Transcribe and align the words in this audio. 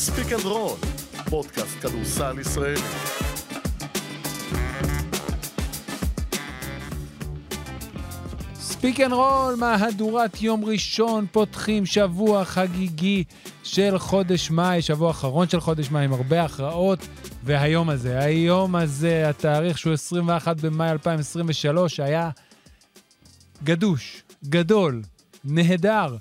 ספיק 0.00 0.32
אנד 0.32 0.44
רול, 0.44 0.78
פודקאסט 1.30 1.80
כדורסל 1.80 2.38
ישראלי. 2.38 2.80
ספיק 8.54 9.00
אנד 9.00 9.12
רול, 9.12 9.54
מהדורת 9.58 10.42
יום 10.42 10.64
ראשון, 10.64 11.26
פותחים 11.32 11.86
שבוע 11.86 12.44
חגיגי 12.44 13.24
של 13.62 13.98
חודש 13.98 14.50
מאי, 14.50 14.82
שבוע 14.82 15.10
אחרון 15.10 15.48
של 15.48 15.60
חודש 15.60 15.90
מאי 15.90 16.04
עם 16.04 16.12
הרבה 16.12 16.42
הכרעות, 16.42 17.08
והיום 17.44 17.90
הזה, 17.90 18.18
היום 18.18 18.76
הזה, 18.76 19.28
התאריך 19.28 19.78
שהוא 19.78 19.92
21 19.92 20.60
במאי 20.60 20.90
2023, 20.90 22.00
היה 22.00 22.30
גדוש, 23.64 24.22
גדול, 24.44 25.02
נהדר, 25.44 26.16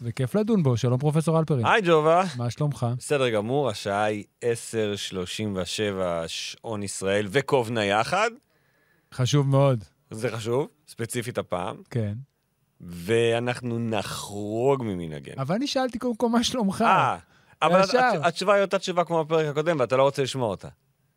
וכיף 0.00 0.34
לדון 0.34 0.62
בו. 0.62 0.76
שלום, 0.76 0.98
פרופסור 0.98 1.38
אלפרין. 1.38 1.66
היי 1.66 1.82
ג'ובה. 1.84 2.22
מה 2.36 2.50
שלומך? 2.50 2.86
בסדר 2.98 3.28
גמור, 3.30 3.68
השעה 3.70 4.04
היא 4.04 4.24
10:37 4.44 4.46
שעון 6.26 6.82
ישראל 6.82 7.26
וקובנה 7.30 7.84
יחד, 7.84 8.30
חשוב 9.14 9.48
מאוד, 9.48 9.84
זה 10.10 10.30
חשוב, 10.30 10.68
ספציפית 10.88 11.38
הפעם, 11.38 11.76
כן. 11.90 12.14
ואנחנו 12.80 13.78
נחרוג 13.78 14.82
ממנהגנו. 14.82 15.42
אבל 15.42 15.54
אני 15.54 15.66
שאלתי 15.66 15.98
קודם 15.98 16.16
כל 16.16 16.28
מה 16.28 16.44
שלומך. 16.44 16.82
אה, 16.86 17.18
אבל 17.62 17.80
התשובה 18.22 18.54
היא 18.54 18.62
אותה 18.62 18.78
תשובה 18.78 19.04
כמו 19.04 19.24
בפרק 19.24 19.46
הקודם, 19.46 19.80
ואתה 19.80 19.96
לא 19.96 20.02
רוצה 20.02 20.22
לשמוע 20.22 20.48
אותה. 20.48 20.68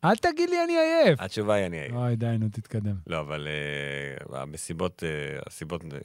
אל 0.04 0.16
תגיד 0.16 0.50
לי 0.50 0.64
אני 0.64 0.72
עייף. 0.72 1.20
התשובה 1.20 1.54
היא 1.54 1.66
אני 1.66 1.78
אהיה. 1.78 1.94
אוי, 1.94 2.16
די, 2.16 2.26
נו, 2.38 2.48
תתקדם. 2.48 2.94
לא, 3.06 3.20
אבל 3.20 3.48
אה, 4.32 4.40
המסיבות, 4.42 5.02
אה, 5.06 5.38
הסיבות 5.46 5.82
אה, 5.84 5.98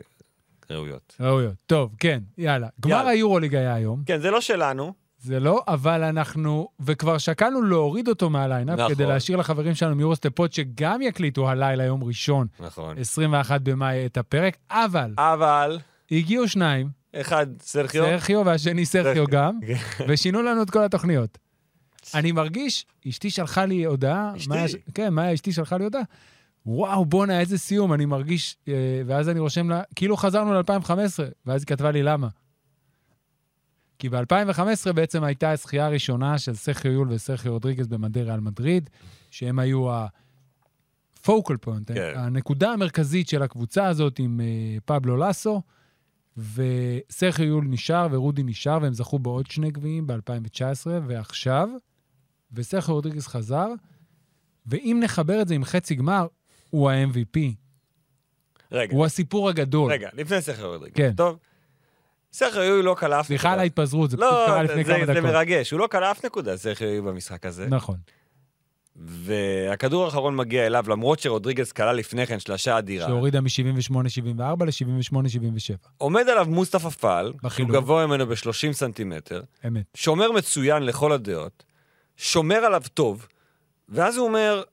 ראויות. 0.72 1.16
ראויות. 1.20 1.54
טוב, 1.66 1.96
כן, 2.00 2.20
יאללה. 2.38 2.68
גמר. 2.80 3.08
היורוליג 3.08 3.56
היה 3.56 3.74
היום. 3.74 4.04
כן, 4.06 4.20
זה 4.20 4.32
לא 4.32 4.42
שלנו, 4.42 4.94
זה 5.20 5.40
לא, 5.40 5.64
אבל 5.68 6.04
אנחנו, 6.04 6.70
וכבר 6.80 7.18
שקלנו 7.18 7.62
להוריד 7.62 8.08
אותו 8.08 8.30
מה 8.30 8.41
lineup, 8.41 8.80
נכון. 8.80 8.94
כדי 8.96 9.06
להשאיר 9.06 9.38
לחברים 9.38 9.76
שלנו 9.76 9.96
מיורוסטפ 9.96 10.38
פוד 10.38 10.54
שגם 10.54 11.02
יקליטו 11.02 11.50
הלילה, 11.50 11.84
יום 11.84 12.04
ראשון, 12.04 12.48
נכון. 12.60 12.98
21 12.98 13.62
במאי, 13.62 14.06
את 14.06 14.18
הפרק, 14.18 14.58
אבל 14.72 15.14
אבל, 15.18 15.80
הגיעו 16.12 16.48
שניים, 16.48 16.90
אחד, 17.16 17.48
סרחיו, 17.62 18.04
סרחיו 18.06 18.46
והשני 18.46 18.86
סרחיו 18.86 19.14
סרחיו. 19.14 19.28
גם, 19.28 19.60
ושינו 20.08 20.42
לנו 20.42 20.62
את 20.62 20.70
כל 20.70 20.84
התוכניות. 20.84 21.38
אני 22.16 22.32
מרגיש, 22.32 22.86
אשתי 23.10 23.30
שלחה 23.30 23.66
לי 23.66 23.86
הודעה, 23.86 24.32
אשתי? 24.38 24.50
מאיה- 24.50 24.68
כן, 24.94 25.14
מאיה 25.14 25.34
אשתי 25.34 25.52
שלחה 25.52 25.78
לי 25.78 25.84
הודעה, 25.84 26.02
וואו, 26.68 27.06
בואנה, 27.06 27.40
איזה 27.40 27.58
סיום, 27.58 27.94
אני 27.94 28.06
מרגיש, 28.06 28.58
אה, 28.68 29.02
ואז 29.06 29.30
אני 29.30 29.40
רושם 29.40 29.70
לה, 29.70 29.82
כאילו 29.96 30.18
חזרנו 30.18 30.54
ל-2015, 30.54 30.92
ואז 31.46 31.62
היא 31.62 31.68
כתבה 31.68 31.92
לי 31.92 32.04
למה. 32.04 32.28
כי 34.00 34.10
ב-2015 34.10 34.94
בעצם 34.94 35.24
הייתה 35.24 35.52
הזכייה 35.52 35.86
הראשונה 35.86 36.38
של 36.38 36.56
סרחיו 36.56 36.92
יול 36.92 37.08
וסרחיו 37.12 37.52
רודריגז 37.52 37.88
במדי 37.88 38.22
ריאל 38.22 38.40
מדריד, 38.40 38.90
שהם 39.32 39.60
היו 39.60 39.92
ה-focal 39.92 41.66
point, 41.66 41.94
כן. 41.94 42.14
הנקודה 42.16 42.72
המרכזית 42.72 43.30
של 43.30 43.44
הקבוצה 43.44 43.86
הזאת 43.86 44.20
עם 44.20 44.42
אה, 44.42 44.78
פבלו 44.86 45.18
לסו, 45.18 45.62
וסרחיו 46.38 47.46
יול 47.46 47.66
נשאר 47.68 48.08
ורודי 48.12 48.44
נשאר, 48.44 48.80
והם 48.82 48.94
זכו 48.94 49.20
בעוד 49.20 49.52
שני 49.52 49.72
גביעים 49.72 50.08
ב-2019, 50.08 50.88
ועכשיו, 51.08 51.70
וסרחיו 52.52 52.96
רודריגז 52.96 53.28
חזר, 53.28 53.68
ואם 54.66 55.00
נחבר 55.04 55.42
את 55.42 55.48
זה 55.48 55.56
עם 55.56 55.64
חצי 55.64 55.96
גמר, 55.96 56.28
הוא 56.70 56.92
ה-MVP. 56.92 57.40
רגע, 58.72 58.96
הוא 58.96 59.06
הסיפור 59.06 59.50
הגדול. 59.50 59.92
רגע, 59.92 60.10
לפני 60.14 60.42
סרחיו 60.42 60.70
רודריגז. 60.70 60.98
כן. 60.98 61.14
טוב. 61.18 61.38
סרחיו 62.34 62.82
לא 62.82 62.96
קלע 63.00 63.20
אף 63.20 63.28
סליחה 63.28 63.54
על 63.54 63.60
ההתפזרות, 63.60 64.10
זה 64.10 64.18
פשוט 64.18 64.30
לא, 64.32 64.44
קרה 64.48 64.64
לפני 64.64 64.84
זה, 64.84 64.94
כמה 64.94 65.06
זה 65.06 65.14
דקות. 65.14 65.24
מרגש, 65.24 65.72
הוא 65.72 65.80
לא 65.80 65.88
קלע 65.88 66.12
אף 66.12 66.26
נקודה, 66.26 66.58
סרחיו 66.58 67.04
במשחק 67.04 67.46
הזה. 67.46 67.68
נכון. 67.70 67.98
והכדור 68.96 70.06
האחרון 70.06 70.36
מגיע 70.36 70.66
אליו, 70.66 70.86
למרות 70.88 71.20
שרודריגז 71.20 71.72
כלל 71.72 71.96
לפני 71.96 72.28
כן 72.28 72.40
שלשה 72.40 72.78
אדירה. 72.78 73.08
שהורידה 73.08 73.42
מ-78-74 73.42 74.66
ל-78-77. 74.66 75.88
עומד 75.98 76.30
עליו 76.30 76.46
מוסטפא 76.50 76.90
פאל, 76.90 77.34
שהוא. 77.50 77.70
גבוה 77.70 78.08
ממנו 78.08 78.28
ב-30 78.28 78.72
סנטימטר, 78.72 79.42
אמת. 79.68 79.86
שומר 79.94 80.32
מצוין 80.32 80.84
לכל 80.84 81.12
הדעות, 81.12 81.64
שומר 82.18 82.56
עליו 82.56 82.84
טוב, 82.94 83.28
ואז 83.90 84.18
הוא 84.18 84.28
אומר, 84.28 84.64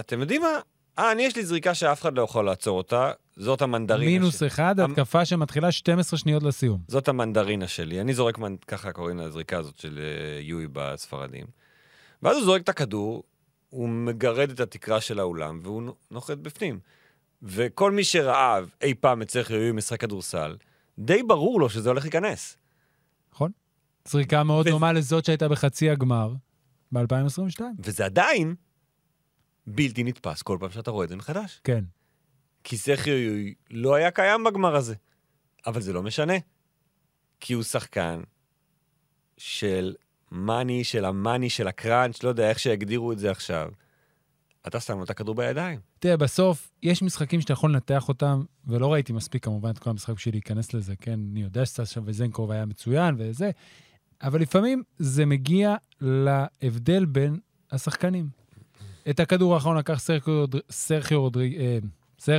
אתם 0.00 0.20
יודעים 0.20 0.42
מה? 0.42 0.58
אה, 1.00 1.12
אני 1.12 1.22
יש 1.22 1.36
לי 1.36 1.44
זריקה 1.44 1.74
שאף 1.74 2.02
אחד 2.02 2.16
לא 2.16 2.22
יכול 2.22 2.44
לעצור 2.44 2.78
אותה, 2.78 3.10
זאת 3.36 3.62
המנדרינה 3.62 4.10
מינוס 4.10 4.38
שלי. 4.38 4.48
אחד, 4.48 4.80
המ- 4.80 4.90
התקפה 4.90 5.24
שמתחילה 5.24 5.72
12 5.72 6.18
שניות 6.18 6.42
לסיום. 6.42 6.80
זאת 6.88 7.08
המנדרינה 7.08 7.68
שלי. 7.68 8.00
אני 8.00 8.14
זורק, 8.14 8.38
מנ... 8.38 8.56
ככה 8.56 8.92
קוראים 8.92 9.18
לזריקה 9.18 9.58
הזאת 9.58 9.78
של 9.78 9.98
אה, 9.98 10.40
יואי 10.42 10.66
בספרדים. 10.72 11.46
ואז 12.22 12.36
הוא 12.36 12.44
זורק 12.44 12.62
את 12.62 12.68
הכדור, 12.68 13.22
הוא 13.70 13.88
מגרד 13.88 14.50
את 14.50 14.60
התקרה 14.60 15.00
של 15.00 15.18
האולם, 15.20 15.60
והוא 15.62 15.82
נו- 15.82 15.94
נוחת 16.10 16.38
בפנים. 16.38 16.78
וכל 17.42 17.90
מי 17.92 18.04
שראה 18.04 18.58
אי 18.82 18.94
פעם 18.94 19.22
את 19.22 19.30
סרחיו 19.30 19.56
יואי 19.56 19.72
משחק 19.72 20.00
כדורסל, 20.00 20.56
די 20.98 21.22
ברור 21.22 21.60
לו 21.60 21.70
שזה 21.70 21.88
הולך 21.88 22.02
להיכנס. 22.04 22.56
נכון? 23.34 23.50
זריקה 24.08 24.42
מאוד 24.42 24.66
ו- 24.66 24.70
דומה 24.70 24.92
לזאת 24.92 25.24
שהייתה 25.24 25.48
בחצי 25.48 25.90
הגמר 25.90 26.32
ב-2022. 26.92 27.60
וזה 27.78 28.04
עדיין 28.04 28.54
בלתי 29.74 30.04
נתפס 30.04 30.42
כל 30.42 30.56
פעם 30.60 30.70
שאתה 30.70 30.90
רואה 30.90 31.04
את 31.04 31.08
זה 31.08 31.16
מחדש. 31.16 31.60
כן. 31.64 31.84
כי 32.64 32.76
סרחיו 32.76 33.14
יואי 33.14 33.54
לא 33.70 33.94
היה 33.94 34.10
קיים 34.10 34.44
בגמר 34.44 34.76
הזה. 34.76 34.94
אבל 35.66 35.80
זה 35.80 35.92
לא 35.92 36.02
משנה. 36.02 36.34
כי 37.40 37.52
הוא 37.52 37.62
שחקן 37.62 38.20
של 39.36 39.94
מאני, 40.32 40.84
של 40.84 41.04
המאני, 41.04 41.50
של 41.50 41.68
הקראנץ', 41.68 42.22
לא 42.22 42.28
יודע 42.28 42.48
איך 42.48 42.58
שיגדירו 42.58 43.12
את 43.12 43.18
זה 43.18 43.30
עכשיו. 43.30 43.70
אתה 44.66 44.80
שם 44.80 44.98
לו 44.98 45.04
את 45.04 45.10
הכדור 45.10 45.34
בידיים. 45.34 45.80
תראה, 45.98 46.16
בסוף, 46.16 46.70
יש 46.82 47.02
משחקים 47.02 47.40
שאתה 47.40 47.52
יכול 47.52 47.70
לנתח 47.70 48.08
אותם, 48.08 48.44
ולא 48.66 48.92
ראיתי 48.92 49.12
מספיק 49.12 49.44
כמובן 49.44 49.70
את 49.70 49.78
כל 49.78 49.90
המשחק 49.90 50.14
בשביל 50.14 50.34
להיכנס 50.34 50.74
לזה, 50.74 50.96
כן? 50.96 51.20
אני 51.32 51.42
יודע 51.42 51.66
שסשה 51.66 52.00
וזנקוב 52.04 52.50
היה 52.50 52.66
מצוין 52.66 53.14
וזה, 53.18 53.50
אבל 54.22 54.40
לפעמים 54.40 54.82
זה 54.98 55.26
מגיע 55.26 55.74
להבדל 56.00 57.04
בין 57.04 57.38
השחקנים. 57.70 58.39
את 59.10 59.20
הכדור 59.20 59.54
האחרון 59.54 59.76
לקח 59.76 60.00
סרחיו, 60.70 61.28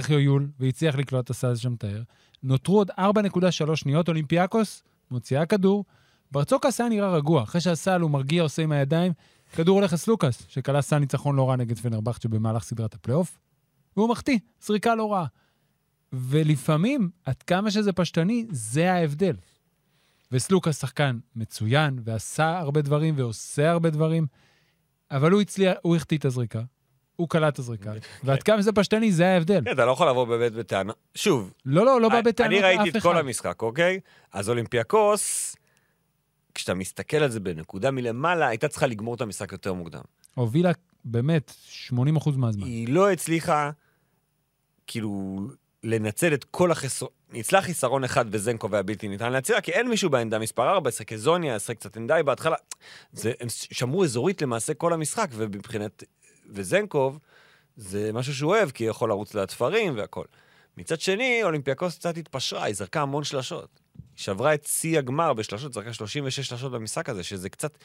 אה, 0.10 0.20
יול, 0.20 0.48
והצליח 0.60 0.96
לקלוע 0.96 1.26
את 1.26 1.30
הסל 1.30 1.59
של 1.59 1.74
התואר. 1.74 2.02
נותרו 2.44 2.78
עוד 2.78 2.92
4.3 3.00 3.76
שניות, 3.76 4.08
אולימפיאקוס 4.08 4.84
מוציאה 5.12 5.46
כדור, 5.46 5.86
ברצוקס 6.32 6.82
היה 6.82 6.90
נראה 6.90 7.16
רגוע. 7.16 7.44
אחרי 7.44 7.62
שהסל 7.62 8.02
הוא 8.02 8.12
מרגיע, 8.12 8.44
עושה 8.44 8.62
עם 8.62 8.72
הידיים, 8.72 9.14
כדור 9.56 9.80
הולך 9.80 9.94
לסלוקאס, 9.94 10.44
שקלע 10.48 10.82
סל 10.82 11.00
ניצחון 11.00 11.36
לא 11.36 11.50
רע 11.50 11.56
נגד 11.56 11.78
פנרבחצ'ה 11.78 12.22
במהלך 12.22 12.64
סדרת 12.64 12.94
הפלייאוף, 12.94 13.38
והוא 13.98 14.10
מחטיא, 14.10 14.40
זריקה 14.62 14.96
לא 14.96 15.14
רעה. 15.14 15.26
ולפעמים, 16.14 17.10
עד 17.26 17.44
כמה 17.44 17.72
שזה 17.72 17.94
פשטני, 17.94 18.46
זה 18.50 18.94
ההבדל. 18.94 19.36
וסלוקאס 20.32 20.82
שחקן 20.82 21.20
מצוין, 21.36 22.00
ועשה 22.04 22.60
הרבה 22.60 22.82
דברים, 22.82 23.14
ועושה 23.18 23.72
הרבה 23.72 23.90
דברים, 23.90 24.28
אבל 25.12 25.32
הוא 25.32 25.42
הצליח, 25.42 25.74
הוא 25.82 25.96
החטיא 25.96 26.18
את 26.18 26.26
הזריקה, 26.26 26.62
הוא 27.16 27.30
קלט 27.30 27.54
את 27.54 27.60
הזריקה, 27.60 27.92
ועד 28.24 28.44
כמה 28.44 28.62
זה 28.62 28.72
פשטני, 28.72 29.12
זה 29.12 29.28
ההבדל. 29.28 29.62
כן, 29.66 29.72
אתה 29.72 29.86
לא 29.86 29.92
יכול 29.92 30.10
לבוא 30.10 30.26
באמת 30.26 30.54
בטענה. 30.54 30.94
שוב, 31.16 31.54
לא, 31.66 31.86
לא, 31.86 32.02
לא 32.02 32.10
בא 32.10 32.16
אני- 32.16 32.24
בטענות 32.24 32.52
אני 32.54 32.62
לאף 32.62 32.74
אחד. 32.76 32.82
ראיתי 32.84 32.98
את 32.98 33.04
כל 33.04 33.18
המשחק, 33.18 33.62
אוקיי? 33.62 34.00
אז 34.34 34.50
אולימפיאקוס, 34.50 35.56
כשאתה 36.54 36.74
מסתכל 36.74 37.18
על 37.18 37.30
זה 37.32 37.40
בנקודה 37.40 37.92
מלמעלה, 37.92 38.48
הייתה 38.48 38.68
צריכה 38.68 38.88
לגמור 38.88 39.16
את 39.16 39.22
המשחק 39.22 39.52
יותר 39.52 39.74
מוקדם. 39.74 40.02
הובילה 40.36 40.72
באמת 41.06 41.54
80% 41.90 41.92
מהזמן. 42.38 42.64
היא 42.68 42.88
לא 42.90 43.12
הצליחה, 43.12 43.72
כאילו, 44.88 45.40
לנצל 45.84 46.34
את 46.34 46.44
כל 46.44 46.72
החסרון. 46.72 47.12
ניצלה 47.31 47.62
חיסרון 47.62 48.03
אחד 48.03 48.25
וזנקו 48.31 48.68
היה 48.72 48.84
בלתי 48.84 49.08
ניתן 49.08 49.31
להציע, 49.31 49.62
כי 49.62 49.72
אין 49.72 49.90
מישהו 49.90 50.09
בעמדה 50.09 50.40
מספר 50.40 50.69
4, 50.69 50.92
שחק 50.92 51.16
זוניה, 51.16 51.59
שחק 51.59 51.78
קצת 51.78 51.97
אנדאי 51.97 52.23
בהתחלה. 52.23 52.56
זה, 53.11 53.34
הם 53.40 53.47
שמרו 53.50 54.03
אזורית 54.03 54.41
למעשה 54.41 54.73
כל 54.73 54.94
המשחק, 54.94 55.29
ומבחינת... 55.32 56.03
וזנקוב, 56.50 57.20
זה 57.76 58.14
משהו 58.14 58.35
שהוא 58.35 58.52
אוהב, 58.52 58.72
כי 58.72 58.84
יכול 58.84 59.09
לרוץ 59.09 59.35
לתפרים 59.35 59.97
והכל. 59.97 60.26
מצד 60.78 61.02
שני, 61.02 61.44
אולימפיאקוס 61.44 61.97
קצת 61.97 62.17
התפשרה, 62.17 62.64
היא 62.64 62.76
זרקה 62.76 63.02
המון 63.02 63.23
שלשות. 63.23 63.79
היא 63.96 64.02
שברה 64.16 64.53
את 64.53 64.66
שיא 64.66 64.97
הגמר 64.97 65.34
בשלשות, 65.34 65.73
זרקה 65.73 65.94
36 65.94 66.40
שלשות 66.47 66.72
במשחק 66.72 67.09
הזה, 67.09 67.23
שזה 67.23 67.50
קצת... 67.50 67.78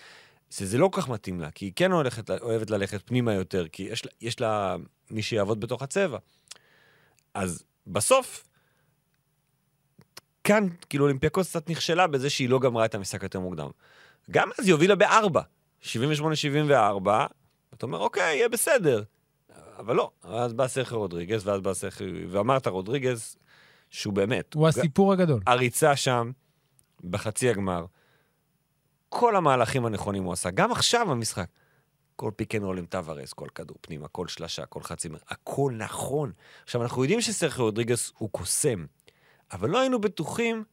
שזה 0.50 0.78
לא 0.78 0.88
כל 0.92 1.00
כך 1.00 1.08
מתאים 1.08 1.40
לה, 1.40 1.50
כי 1.50 1.64
היא 1.64 1.72
כן 1.76 1.92
הולכת, 1.92 2.30
אוהבת 2.30 2.70
ללכת 2.70 3.02
פנימה 3.06 3.34
יותר, 3.34 3.68
כי 3.68 3.82
יש, 3.82 4.02
יש 4.20 4.40
לה 4.40 4.76
מי 5.10 5.22
שיעבוד 5.22 5.60
בתוך 5.60 5.82
הצבע. 5.82 6.18
אז 7.34 7.64
בסוף, 7.86 8.45
כאן, 10.46 10.68
כאילו, 10.88 11.04
אולימפיאקוס 11.04 11.48
קצת 11.50 11.70
נכשלה 11.70 12.06
בזה 12.06 12.30
שהיא 12.30 12.48
לא 12.48 12.58
גמרה 12.58 12.84
את 12.84 12.94
המשחק 12.94 13.22
יותר 13.22 13.40
מוקדם. 13.40 13.68
גם 14.30 14.50
אז 14.58 14.66
היא 14.66 14.72
הובילה 14.72 14.94
בארבע, 14.94 15.42
78-74, 15.82 15.86
אתה 17.74 17.86
אומר, 17.86 17.98
אוקיי, 17.98 18.36
יהיה 18.36 18.48
בסדר. 18.48 19.02
אבל 19.78 19.96
לא, 19.96 20.10
אז 20.22 20.52
בא 20.52 20.68
סרחי 20.68 20.94
רודריגז, 20.94 21.46
ואז 21.46 21.60
בא 21.60 21.74
סרחי, 21.74 22.24
ואמרת 22.26 22.66
רודריגז, 22.66 23.36
שהוא 23.90 24.14
באמת, 24.14 24.54
הוא 24.54 24.68
הסיפור 24.68 25.12
הגדול. 25.12 25.40
הריצה 25.46 25.96
שם, 25.96 26.30
בחצי 27.04 27.50
הגמר, 27.50 27.84
כל 29.08 29.36
המהלכים 29.36 29.86
הנכונים 29.86 30.24
הוא 30.24 30.32
עשה. 30.32 30.50
גם 30.50 30.72
עכשיו 30.72 31.06
במשחק. 31.06 31.48
כל 32.16 32.30
pick 32.36 32.54
and 32.54 32.64
roll 32.64 32.78
עם 32.78 32.86
טווארס, 32.86 33.32
כל 33.32 33.48
כדור 33.54 33.76
פנימה, 33.80 34.08
כל 34.08 34.28
שלשה, 34.28 34.66
כל 34.66 34.82
חצי 34.82 35.08
מר... 35.08 35.18
הכל 35.28 35.72
נכון. 35.78 36.32
עכשיו, 36.64 36.82
אנחנו 36.82 37.04
יודעים 37.04 37.20
שסרחיו 37.20 37.62
רודריגס 37.62 38.12
הוא 38.18 38.30
קוסם, 38.30 38.86
אבל 39.52 39.70
לא 39.70 39.80
היינו 39.80 40.00
בטוחים 40.00 40.64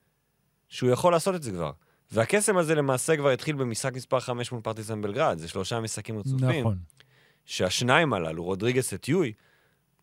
שהוא 0.67 0.89
יכול 0.89 1.13
לעשות 1.13 1.35
את 1.35 1.43
זה 1.43 1.51
כבר. 1.51 1.71
והקסם 2.11 2.57
הזה 2.57 2.75
למעשה 2.75 3.17
כבר 3.17 3.29
התחיל 3.29 3.55
במשחק 3.55 3.93
מספר 3.93 4.19
5 4.19 4.51
מול 4.51 4.61
פרטיזן 4.61 5.01
בלגרד, 5.01 5.37
זה 5.37 5.47
שלושה 5.47 5.79
משחקים 5.79 6.19
רצופים. 6.19 6.59
נכון. 6.59 6.77
שהשניים 7.45 8.13
הללו, 8.13 8.43
רודריגס 8.43 8.93
את 8.93 9.07
יול, 9.09 9.33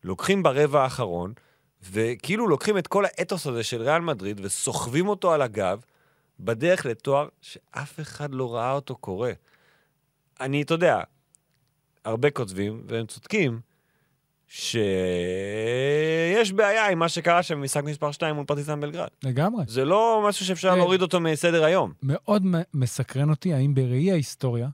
לוקחים 0.03 0.43
ברבע 0.43 0.83
האחרון, 0.83 1.33
וכאילו 1.83 2.47
לוקחים 2.47 2.77
את 2.77 2.87
כל 2.87 3.05
האתוס 3.05 3.47
הזה 3.47 3.63
של 3.63 3.81
ריאל 3.81 4.01
מדריד 4.01 4.39
וסוחבים 4.43 5.07
אותו 5.07 5.33
על 5.33 5.41
הגב 5.41 5.81
בדרך 6.39 6.85
לתואר 6.85 7.27
שאף 7.41 7.99
אחד 7.99 8.33
לא 8.33 8.55
ראה 8.55 8.71
אותו 8.71 8.95
קורה. 8.95 9.31
אני, 10.39 10.61
אתה 10.61 10.73
יודע, 10.73 11.01
הרבה 12.05 12.31
כותבים, 12.31 12.83
והם 12.87 13.05
צודקים, 13.05 13.59
שיש 14.53 16.51
בעיה 16.51 16.89
עם 16.89 16.99
מה 16.99 17.09
שקרה 17.09 17.43
שם 17.43 17.55
במשחק 17.55 17.83
מספר 17.83 18.11
2 18.11 18.35
מול 18.35 18.45
פרטיסן 18.45 18.79
בלגרד. 18.81 19.07
לגמרי. 19.23 19.63
זה 19.67 19.85
לא 19.85 20.23
משהו 20.27 20.45
שאפשר 20.45 20.71
כן. 20.71 20.77
להוריד 20.77 21.01
אותו 21.01 21.19
מסדר 21.19 21.63
היום. 21.63 21.93
מאוד 22.03 22.45
מסקרן 22.73 23.29
אותי 23.29 23.53
האם 23.53 23.73
בראי 23.73 24.11
ההיסטוריה, 24.11 24.69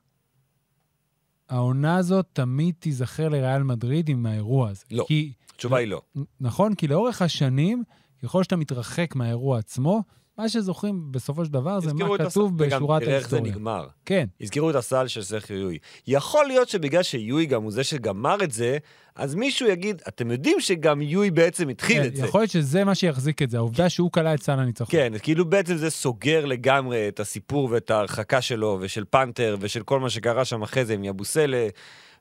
העונה 1.50 1.98
הזאת 1.98 2.26
תמיד 2.34 2.76
תיזכר 2.80 3.30
לריאל 3.30 3.64
מדריד 3.64 4.10
עם 4.10 4.26
האירוע 4.26 4.70
הזה. 4.70 4.84
לא. 4.92 5.06
כי, 5.08 5.34
התשובה 5.56 5.78
היא 5.78 5.88
לא. 5.88 6.02
נכון, 6.42 6.76
כי 6.76 6.88
לאורך 6.88 7.22
השנים, 7.22 7.84
ככל 8.24 8.44
שאתה 8.44 8.56
מתרחק 8.56 9.16
מהאירוע 9.16 9.60
עצמו, 9.60 10.04
מה 10.38 10.50
שזוכרים 10.50 11.12
בסופו 11.12 11.46
של 11.46 11.52
דבר 11.52 11.80
זה 11.80 11.94
מה 11.94 12.18
כתוב 12.18 12.54
וגם 12.58 12.80
בשורת 12.80 13.02
תראה 13.02 13.16
איך 13.16 13.30
זה 13.30 13.36
ההיסטוריה. 13.36 13.56
נגמר. 13.56 13.88
כן, 14.06 14.26
הזכירו 14.42 14.70
את 14.70 14.76
הסל 14.76 15.08
של 15.08 15.24
סרחיו 15.24 15.58
יואי. 15.58 15.78
יכול 16.08 16.46
להיות 16.46 16.70
שבגלל 16.70 17.04
שיואי 17.04 17.46
גם 17.46 17.64
הוא 17.64 17.72
זה 17.72 17.84
שגמר 17.84 18.44
את 18.44 18.52
זה, 18.52 18.78
אז 19.16 19.36
מישהו 19.36 19.68
יגיד, 19.68 20.02
אתם 20.08 20.32
יודעים 20.32 20.60
שגם 20.60 21.02
יואי 21.02 21.32
בעצם 21.32 21.70
התחיל 21.70 22.02
כן, 22.02 22.08
את 22.08 22.16
זה. 22.16 22.26
יכול 22.26 22.42
להיות 22.42 22.52
שזה 22.52 22.84
מה 22.84 22.96
שיחזיק 22.96 23.42
את 23.42 23.50
זה, 23.50 23.58
העובדה 23.58 23.90
שהוא 23.90 24.12
כלא 24.12 24.34
את 24.34 24.44
סל 24.44 24.60
הניצחון. 24.60 24.92
כן, 24.92 25.14
כאילו 25.22 25.46
בעצם 25.46 25.78
זה 25.78 25.90
סוגר 25.90 26.46
לגמרי 26.46 27.08
את 27.08 27.20
הסיפור 27.20 27.70
ואת 27.72 27.92
ההרחקה 27.92 28.42
שלו, 28.42 28.78
ושל 28.82 29.04
פנתר, 29.10 29.58
ושל 29.60 29.84
כל 29.84 30.00
מה 30.00 30.10
שקרה 30.10 30.46
שם 30.46 30.62
אחרי 30.62 30.86
זה 30.86 30.94
עם 30.94 31.04
יבוסלה, 31.04 31.68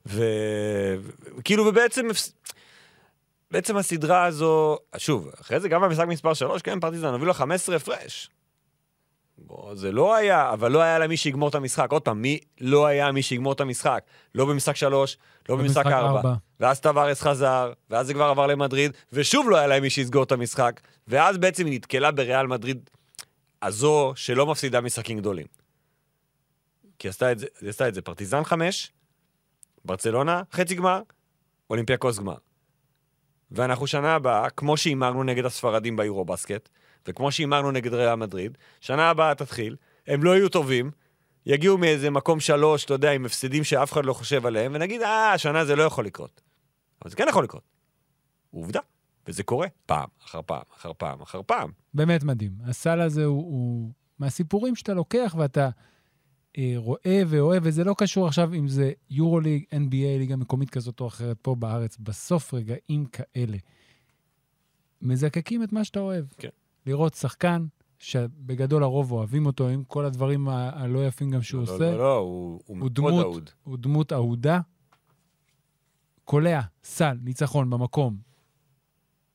וכאילו, 0.07 1.67
ובעצם... 1.67 2.07
בעצם 3.51 3.77
הסדרה 3.77 4.25
הזו, 4.25 4.79
שוב, 4.97 5.29
אחרי 5.41 5.61
זה 5.61 5.69
גם 5.69 5.83
במשחק 5.83 6.07
מספר 6.07 6.35
3, 6.35 6.63
כן, 6.63 6.81
פרטיזן 6.81 7.07
הובילו 7.07 7.35
15 7.35 7.77
הפרש. 7.77 8.31
בוא, 9.39 9.75
זה 9.75 9.93
לא 9.93 10.15
היה, 10.15 10.53
אבל 10.53 10.73
לא 10.73 10.83
היה 10.83 10.99
לה 10.99 11.07
מי 11.09 11.17
שיגמור 11.17 11.49
את 11.49 11.55
המשחק. 11.55 11.93
עוד 11.93 12.03
פעם, 12.03 12.23
מי 12.23 12.39
לא 12.61 12.87
היה 12.87 13.13
מי 13.13 13.23
שיגמור 13.23 13.53
את 13.53 13.61
המשחק? 13.61 14.05
לא 14.35 14.45
במשחק 14.45 14.77
3, 14.77 15.19
לא 15.49 15.57
במשחק 15.57 15.85
במשחק 15.85 15.93
4. 15.93 16.19
ארבע. 16.19 16.35
ואז 16.61 16.81
טווארס 16.81 17.23
חזר, 17.23 17.73
ואז 17.91 18.07
זה 18.07 18.15
כבר 18.15 18.25
עבר 18.25 18.47
למדריד, 18.47 18.93
ושוב 19.13 19.51
לא 19.51 19.57
היה 19.57 19.67
להם 19.67 19.83
מי 19.83 19.91
שיסגור 19.91 20.23
את 20.23 20.33
המשחק, 20.33 20.81
ואז 21.09 21.39
בעצם 21.39 21.67
היא 21.67 21.75
נתקלה 21.75 22.11
בריאל 22.11 22.47
מדריד 22.47 22.91
הזו 23.63 24.13
שלא 24.17 24.47
מפסידה 24.47 24.81
משחקים 24.81 25.19
גדולים. 25.19 25.47
כי 26.99 27.09
עשתה 27.09 27.33
את 27.33 27.39
זה, 27.39 27.47
עשתה 27.69 27.89
את 27.89 27.95
זה 27.95 28.03
פרטיזן 28.03 28.45
5, 28.45 28.93
ברצלונה, 29.85 30.43
חצי 30.53 30.75
גמר, 30.75 31.01
אולימפיאקוס 31.71 32.19
גמר. 32.19 32.37
ואנחנו 33.51 33.87
שנה 33.87 34.15
הבאה, 34.15 34.51
כמו 34.51 34.77
שהימרנו 34.77 35.23
נגד 35.23 35.45
הספרדים 35.45 35.97
ביורו 35.97 36.25
בסקט, 36.25 36.69
וכמו 37.09 37.33
שהימרנו 37.33 37.71
נגד 37.71 37.95
ריאל 37.95 38.15
מדריד, 38.15 38.59
שנה 38.81 39.11
הבאה 39.11 39.35
תתחיל, 39.35 39.77
הם 40.07 40.25
לא 40.25 40.37
יהיו 40.37 40.49
טובים, 40.49 40.91
יגיעו 41.47 41.79
מאיזה 41.79 42.11
מקום 42.11 42.41
שלוש, 42.41 42.85
אתה 42.85 42.95
יודע, 42.95 43.13
עם 43.13 43.27
הפסדים 43.27 43.65
שאף 43.65 43.93
אחד 43.93 44.05
לא 44.05 44.13
חושב 44.13 44.47
עליהם, 44.47 44.73
ונגיד, 44.75 45.03
אה, 45.03 45.33
השנה 45.33 45.65
זה 45.65 45.77
לא 45.77 45.83
יכול 45.83 46.07
לקרות. 46.07 46.41
אבל 47.03 47.11
זה 47.11 47.17
כן 47.17 47.27
יכול 47.29 47.45
לקרות. 47.45 47.63
עובדה. 48.51 48.81
וזה 49.27 49.43
קורה 49.43 49.67
פעם, 49.87 50.09
אחר 50.25 50.41
פעם, 50.47 50.63
אחר 50.77 50.93
פעם, 50.99 51.21
אחר 51.23 51.41
פעם. 51.47 51.71
באמת 51.95 52.25
מדהים. 52.25 52.53
הסל 52.65 53.01
הזה 53.01 53.25
הוא, 53.25 53.43
הוא 53.43 53.91
מהסיפורים 54.19 54.77
שאתה 54.77 54.95
לוקח 54.95 55.35
ואתה 55.39 55.69
רואה 56.77 57.23
ואוהב, 57.27 57.63
וזה 57.67 57.85
לא 57.85 57.95
קשור 57.99 58.27
עכשיו 58.27 58.55
אם 58.55 58.69
זה 58.69 58.93
יורוליג, 59.11 59.65
NBA, 59.73 60.19
ליגה 60.19 60.37
מקומית 60.37 60.71
כזאת 60.71 61.01
או 61.01 61.07
אחרת 61.07 61.37
פה 61.43 61.55
בארץ. 61.55 61.97
בסוף 61.97 62.55
רגעים 62.55 63.07
כאלה 63.13 63.57
מזקקים 65.03 65.63
את 65.63 65.73
מה 65.73 65.85
שאתה 65.85 66.01
אוהב. 66.01 66.25
כן. 66.39 66.49
לראות 66.87 67.15
שחקן 67.15 67.67
שבגדול 67.99 68.83
הרוב 68.83 69.13
אוהבים 69.13 69.47
אותו, 69.47 69.69
עם 69.69 69.85
כל 69.85 70.05
הדברים 70.05 70.49
הלא 70.49 71.07
יפים 71.07 71.31
גם 71.31 71.43
שהוא 71.43 71.65
לא, 71.67 71.75
עושה. 71.75 71.91
לא, 71.91 71.99
לא, 71.99 72.17
הוא, 72.17 72.51
הוא 72.51 72.63
הוא 72.67 72.77
מאוד 72.77 72.95
דמות, 72.95 73.25
אהוד. 73.25 73.51
הוא 73.63 73.79
דמות 73.79 74.13
אהודה, 74.13 74.61
קולע, 76.25 76.61
סל, 76.85 77.19
ניצחון 77.23 77.71
במקום, 77.71 78.17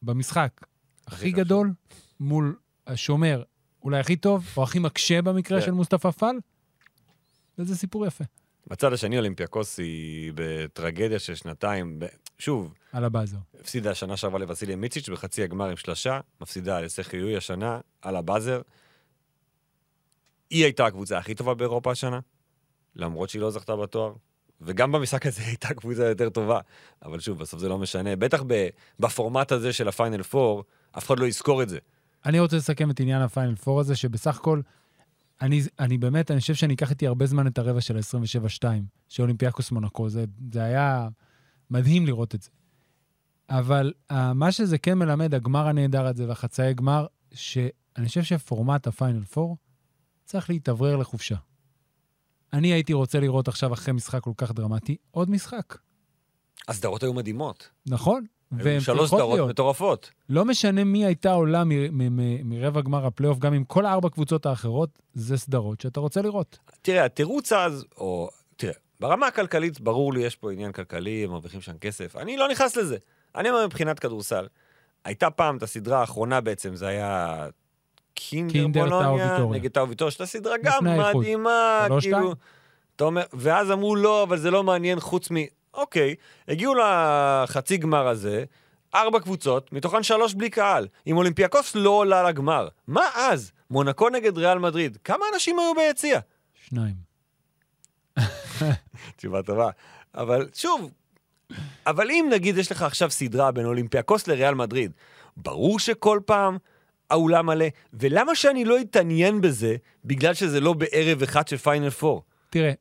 במשחק 0.01 0.65
הכי. 1.07 1.31
גדול, 1.31 1.73
מול 2.19 2.55
השומר 2.87 3.43
אולי 3.83 3.99
הכי 3.99 4.15
טוב, 4.15 4.45
או 4.57 4.63
הכי 4.63 4.79
מקשה 4.79 5.21
במקרה 5.21 5.59
כן. 5.59 5.65
של 5.65 5.71
מוסטפא 5.71 6.11
פאל, 6.11 6.35
וזה 7.61 7.75
סיפור 7.75 8.05
יפה 8.05 8.23
בצד 8.67 8.93
השני, 8.93 9.17
אולימפיאקוס 9.17 9.79
היא 9.79 10.31
בטרגדיה 10.35 11.19
של 11.19 11.35
שנתיים. 11.35 11.99
ב... 11.99 12.05
שוב, 12.39 12.73
על 12.91 13.03
הבאזר. 13.03 13.37
הפסידה 13.59 13.91
השנה 13.91 14.17
שעברה 14.17 14.39
לווסיליה 14.39 14.75
מיציץ' 14.75 15.09
בחצי 15.09 15.43
הגמר 15.43 15.69
עם 15.69 15.77
שלושה, 15.77 16.19
מפסידה 16.41 16.81
לסחיוי 16.81 17.37
השנה 17.37 17.79
על 18.01 18.15
הבאזר. 18.15 18.61
היא 20.49 20.63
הייתה 20.63 20.85
הקבוצה 20.85 21.17
הכי 21.17 21.35
טובה 21.35 21.53
באירופה 21.53 21.91
השנה, 21.91 22.19
למרות 22.95 23.29
שהיא 23.29 23.41
לא 23.41 23.51
זכתה 23.51 23.75
בתואר. 23.75 24.13
וגם 24.61 24.91
במשחק 24.91 25.25
הזה 25.25 25.41
הייתה 25.47 25.73
קבוצה 25.73 26.05
יותר 26.05 26.29
טובה. 26.29 26.59
אבל 27.05 27.19
שוב, 27.19 27.39
בסוף 27.39 27.59
זה 27.59 27.69
לא 27.69 27.77
משנה. 27.77 28.15
בטח 28.15 28.43
ב, 28.47 28.67
בפורמט 28.99 29.51
הזה 29.51 29.73
של 29.73 29.87
הפיינל 29.87 30.23
פור, 30.23 30.63
אף 30.97 31.07
אחד 31.07 31.19
לא 31.19 31.25
יזכור 31.25 31.63
את 31.63 31.69
זה. 31.69 31.79
אני 32.25 32.39
רוצה 32.39 32.57
לסכם 32.57 32.91
את 32.91 32.99
עניין 32.99 33.21
הפיינל 33.21 33.55
פור 33.55 33.79
הזה, 33.79 33.95
שבסך 33.95 34.37
הכל, 34.37 34.61
אני, 35.41 35.61
אני 35.79 35.97
באמת, 35.97 36.31
אני 36.31 36.39
חושב 36.39 36.53
שאני 36.53 36.73
אקח 36.73 36.89
איתי 36.89 37.07
הרבה 37.07 37.25
זמן 37.25 37.47
את 37.47 37.57
הרבע 37.57 37.81
של 37.81 37.97
ה-27-2, 37.97 38.63
של 39.09 39.23
אולימפיאקוס 39.23 39.71
מונקו. 39.71 40.09
זה, 40.09 40.25
זה 40.53 40.63
היה 40.63 41.09
מדהים 41.69 42.05
לראות 42.05 42.35
את 42.35 42.41
זה. 42.41 42.49
אבל 43.49 43.93
אה, 44.11 44.15
מה 44.35 44.51
שזה 44.51 44.77
כן 44.77 44.97
מלמד, 44.97 45.33
הגמר 45.33 45.67
הנהדר 45.67 46.05
הזה 46.05 46.27
והחצאי 46.27 46.73
גמר, 46.73 47.05
שאני 47.33 48.07
חושב 48.07 48.23
שפורמט 48.23 48.87
הפיינל 48.87 49.23
פור 49.23 49.57
צריך 50.25 50.49
להתאוורר 50.49 50.95
לחופשה. 50.95 51.35
אני 52.53 52.73
הייתי 52.73 52.93
רוצה 52.93 53.19
לראות 53.19 53.47
עכשיו, 53.47 53.73
אחרי 53.73 53.93
משחק 53.93 54.23
כל 54.23 54.33
כך 54.37 54.51
דרמטי, 54.51 54.97
עוד 55.11 55.29
משחק, 55.29 55.77
הסדרות 56.67 57.03
היו 57.03 57.13
מדהימות. 57.13 57.69
נכון? 57.85 58.25
והן 58.51 58.79
שלוש 58.79 59.09
סדרות. 59.09 59.49
מטורפות. 59.49 60.11
לא 60.29 60.45
משנה 60.45 60.83
מי 60.83 61.05
הייתה 61.05 61.31
עולה 61.31 61.63
מרבע 62.43 62.81
גמר 62.81 63.05
הפלייאוף, 63.05 63.39
גם 63.39 63.53
עם 63.53 63.63
כל 63.63 63.85
הארבע 63.85 64.09
קבוצות 64.09 64.45
האחרות, 64.45 64.89
זה 65.13 65.37
סדרות 65.37 65.81
שאתה 65.81 65.99
רוצה 65.99 66.21
לראות. 66.21 66.57
תראה, 66.81 67.05
התירוץ 67.05 67.53
אז, 67.53 67.85
או... 67.97 68.29
תראה, 68.55 68.73
ברמה 68.99 69.27
הכלכלית, 69.27 69.79
ברור 69.79 70.13
לי, 70.13 70.23
יש 70.23 70.35
פה 70.35 70.51
עניין 70.51 70.71
כלכלי, 70.71 71.23
הם 71.23 71.29
מרוויחים 71.29 71.61
שם 71.61 71.77
כסף. 71.77 72.15
אני 72.15 72.37
לא 72.37 72.47
נכנס 72.47 72.75
לזה. 72.75 72.97
אני 73.35 73.49
אומר 73.49 73.65
מבחינת 73.65 73.99
כדורסל. 73.99 74.47
הייתה 75.05 75.29
פעם 75.29 75.57
את 75.57 75.63
הסדרה 75.63 75.99
האחרונה 75.99 76.41
בעצם, 76.41 76.75
זה 76.75 76.87
היה 76.87 77.47
קינדר, 78.13 78.53
קינדר, 78.53 78.83
בולוניה. 78.83 79.37
נגד 79.51 79.71
טאו 79.71 79.89
ויטוריה, 79.89 80.11
שהייתה 80.11 80.25
סדרה 80.25 80.55
גם. 80.63 80.83
מדהימה, 81.15 81.87
כאילו... 82.01 82.33
אתה 82.95 83.03
אומר, 83.03 83.23
ואז 83.33 83.71
אמרו 83.71 83.95
לא, 83.95 84.23
אבל 84.23 84.37
זה 84.37 84.51
לא 84.51 84.63
מעניין 84.63 84.99
חוץ 84.99 85.31
מ... 85.31 85.35
אוקיי, 85.73 86.15
הגיעו 86.47 86.73
לחצי 86.75 87.77
גמר 87.77 88.07
הזה, 88.07 88.43
ארבע 88.95 89.19
קבוצות, 89.19 89.73
מתוכן 89.73 90.03
שלוש 90.03 90.33
בלי 90.33 90.49
קהל. 90.49 90.87
אם 91.07 91.17
אולימפיאקוס 91.17 91.75
לא 91.75 91.89
עולה 91.89 92.23
לגמר, 92.23 92.67
מה 92.87 93.05
אז? 93.15 93.51
מונקו 93.69 94.09
נגד 94.09 94.37
ריאל 94.37 94.59
מדריד, 94.59 94.97
כמה 95.03 95.25
אנשים 95.33 95.59
היו 95.59 95.73
ביציע? 95.75 96.19
שניים. 96.53 96.95
תשובה 99.17 99.43
טובה. 99.43 99.69
אבל 100.15 100.49
שוב, 100.53 100.91
אבל 101.85 102.11
אם 102.11 102.29
נגיד 102.31 102.57
יש 102.57 102.71
לך 102.71 102.81
עכשיו 102.81 103.11
סדרה 103.11 103.51
בין 103.51 103.65
אולימפיאקוס 103.65 104.27
לריאל 104.27 104.55
מדריד, 104.55 104.91
ברור 105.37 105.79
שכל 105.79 106.19
פעם 106.25 106.57
האולם 107.09 107.45
מלא, 107.45 107.65
ולמה 107.93 108.35
שאני 108.35 108.65
לא 108.65 108.81
אתעניין 108.81 109.41
בזה 109.41 109.75
בגלל 110.05 110.33
שזה 110.33 110.59
לא 110.59 110.73
בערב 110.73 111.23
אחד 111.23 111.47
של 111.47 111.57
פיינל 111.57 111.89
פור? 111.89 112.23
תראה, 112.49 112.71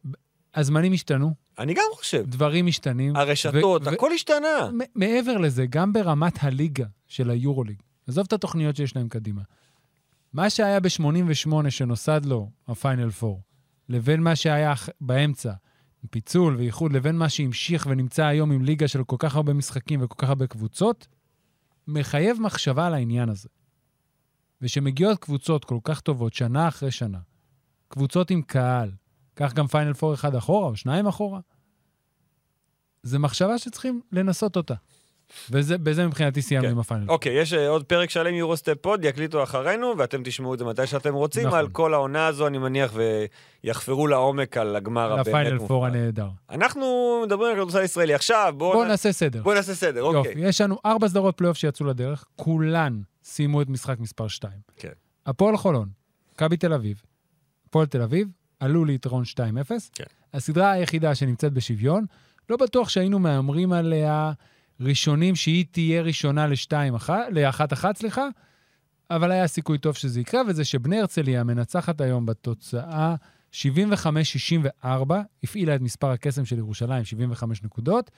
הזמנים 0.54 0.92
השתנו, 0.92 1.34
אני 1.58 1.74
גם 1.74 1.84
חושב. 1.94 2.24
דברים 2.26 2.66
משתנים. 2.66 3.16
הרשתות, 3.16 3.86
הכל 3.86 4.12
השתנה. 4.12 4.70
מעבר 4.94 5.38
לזה, 5.38 5.66
גם 5.66 5.92
ברמת 5.92 6.44
הליגה 6.44 6.86
של 7.06 7.30
היורוליג, 7.30 7.82
עזוב 8.06 8.24
את 8.26 8.32
התוכניות 8.32 8.76
שיש 8.76 8.96
להם 8.96 9.08
קדימה. 9.08 9.42
מה 10.32 10.50
שהיה 10.50 10.80
ב-88 10.80 11.70
שנוסד 11.70 12.24
לו 12.24 12.50
הפיינל 12.68 13.10
4, 13.22 13.38
לבין 13.88 14.22
מה 14.22 14.36
שהיה 14.36 14.74
באמצע, 15.00 15.52
פיצול 16.10 16.56
ואיחוד, 16.56 16.92
לבין 16.92 17.16
מה 17.16 17.28
שהמשיך 17.28 17.86
ונמצא 17.90 18.24
היום 18.24 18.52
עם 18.52 18.62
ליגה 18.62 18.88
של 18.88 19.04
כל 19.04 19.16
כך 19.18 19.36
הרבה 19.36 19.52
משחקים 19.52 20.02
וכל 20.02 20.14
כך 20.18 20.28
הרבה 20.28 20.46
קבוצות, 20.46 21.06
מחייב 21.88 22.40
מחשבה 22.40 22.86
על 22.86 22.94
העניין 22.94 23.28
הזה. 23.28 23.48
ושמגיעות 24.62 25.18
קבוצות 25.18 25.64
כל 25.64 25.78
כך 25.84 26.00
טובות 26.00 26.34
שנה 26.34 26.68
אחרי 26.68 26.90
שנה, 26.90 27.18
קבוצות 27.88 28.30
עם 28.30 28.42
קהל, 28.42 28.90
קח 29.40 29.52
גם 29.52 29.66
פיינל 29.66 29.92
פור 29.92 30.14
אחד 30.14 30.34
אחורה 30.34 30.68
או 30.68 30.76
שניים 30.76 31.06
אחורה. 31.06 31.40
זו 33.02 33.18
מחשבה 33.18 33.58
שצריכים 33.58 34.00
לנסות 34.12 34.56
אותה. 34.56 34.74
ובזה 35.50 36.06
מבחינתי 36.06 36.42
סיימנו 36.42 36.66
כן. 36.66 36.72
עם 36.72 36.78
הפיינל. 36.78 37.10
אוקיי, 37.10 37.32
יש 37.40 37.52
אה, 37.52 37.68
עוד 37.68 37.84
פרק 37.84 38.10
שלם 38.10 38.34
יורוסטפ 38.34 38.74
פוד, 38.80 39.04
יקליטו 39.04 39.42
אחרינו, 39.42 39.94
ואתם 39.98 40.22
תשמעו 40.24 40.54
את 40.54 40.58
זה 40.58 40.64
מתי 40.64 40.86
שאתם 40.86 41.14
רוצים, 41.14 41.46
נכון. 41.46 41.58
על 41.58 41.68
כל 41.68 41.94
העונה 41.94 42.26
הזו, 42.26 42.46
אני 42.46 42.58
מניח, 42.58 42.92
ויחפרו 43.64 44.06
לעומק 44.06 44.56
על 44.56 44.76
הגמר 44.76 45.12
הבאמת 45.12 45.26
הפיינל 45.26 45.58
פור. 45.58 45.86
הנהדר. 45.86 46.28
אנחנו 46.50 47.20
מדברים 47.26 47.50
על 47.50 47.56
כדורסל 47.56 47.82
ישראלי. 47.82 48.14
עכשיו, 48.14 48.54
בואו 48.56 48.72
בואו 48.72 48.84
נ... 48.84 48.88
נעשה 48.88 49.12
סדר. 49.12 49.42
בוא 49.42 49.54
נעשה 49.54 49.74
סדר, 49.74 50.00
יופי, 50.00 50.16
אוקיי. 50.16 50.34
יש 50.36 50.60
לנו 50.60 50.78
ארבע 50.86 51.08
סדרות 51.08 51.36
פלייאוף 51.36 51.56
שיצאו 51.56 51.86
לדרך, 51.86 52.24
כולן 52.36 53.00
סיימו 53.24 53.62
את 53.62 53.68
משחק 53.68 53.98
מספר 53.98 54.28
2. 54.28 54.52
כן. 54.76 54.92
הפועל 55.26 55.56
חולון, 55.56 55.88
מכבי 56.34 56.56
תל 56.56 56.72
אביב, 56.72 57.02
הפועל 57.66 57.86
תל 57.86 58.02
אביב, 58.02 58.28
עלו 58.60 58.84
ליתרון 58.84 59.24
2-0. 59.24 59.36
כן. 59.94 60.04
הסדרה 60.34 60.70
היחידה 60.70 61.14
שנמצאת 61.14 61.52
בשוויון, 61.52 62.04
לא 62.50 62.56
בטוח 62.56 62.88
שהיינו 62.88 63.18
מהמרים 63.18 63.72
עליה 63.72 64.32
ראשונים 64.80 65.36
שהיא 65.36 65.64
תהיה 65.70 66.02
ראשונה 66.02 66.46
ל-1-1, 66.46 67.86
סליחה, 67.94 68.28
אבל 69.10 69.30
היה 69.30 69.46
סיכוי 69.46 69.78
טוב 69.78 69.94
שזה 69.94 70.20
יקרה, 70.20 70.42
וזה 70.46 70.64
שבני 70.64 71.00
הרצליה 71.00 71.44
מנצחת 71.44 72.00
היום 72.00 72.26
בתוצאה 72.26 73.14
75-64, 73.52 74.84
הפעילה 75.42 75.74
את 75.74 75.80
מספר 75.80 76.10
הקסם 76.10 76.44
של 76.44 76.58
ירושלים, 76.58 77.04
75 77.04 77.62
נקודות, 77.62 78.10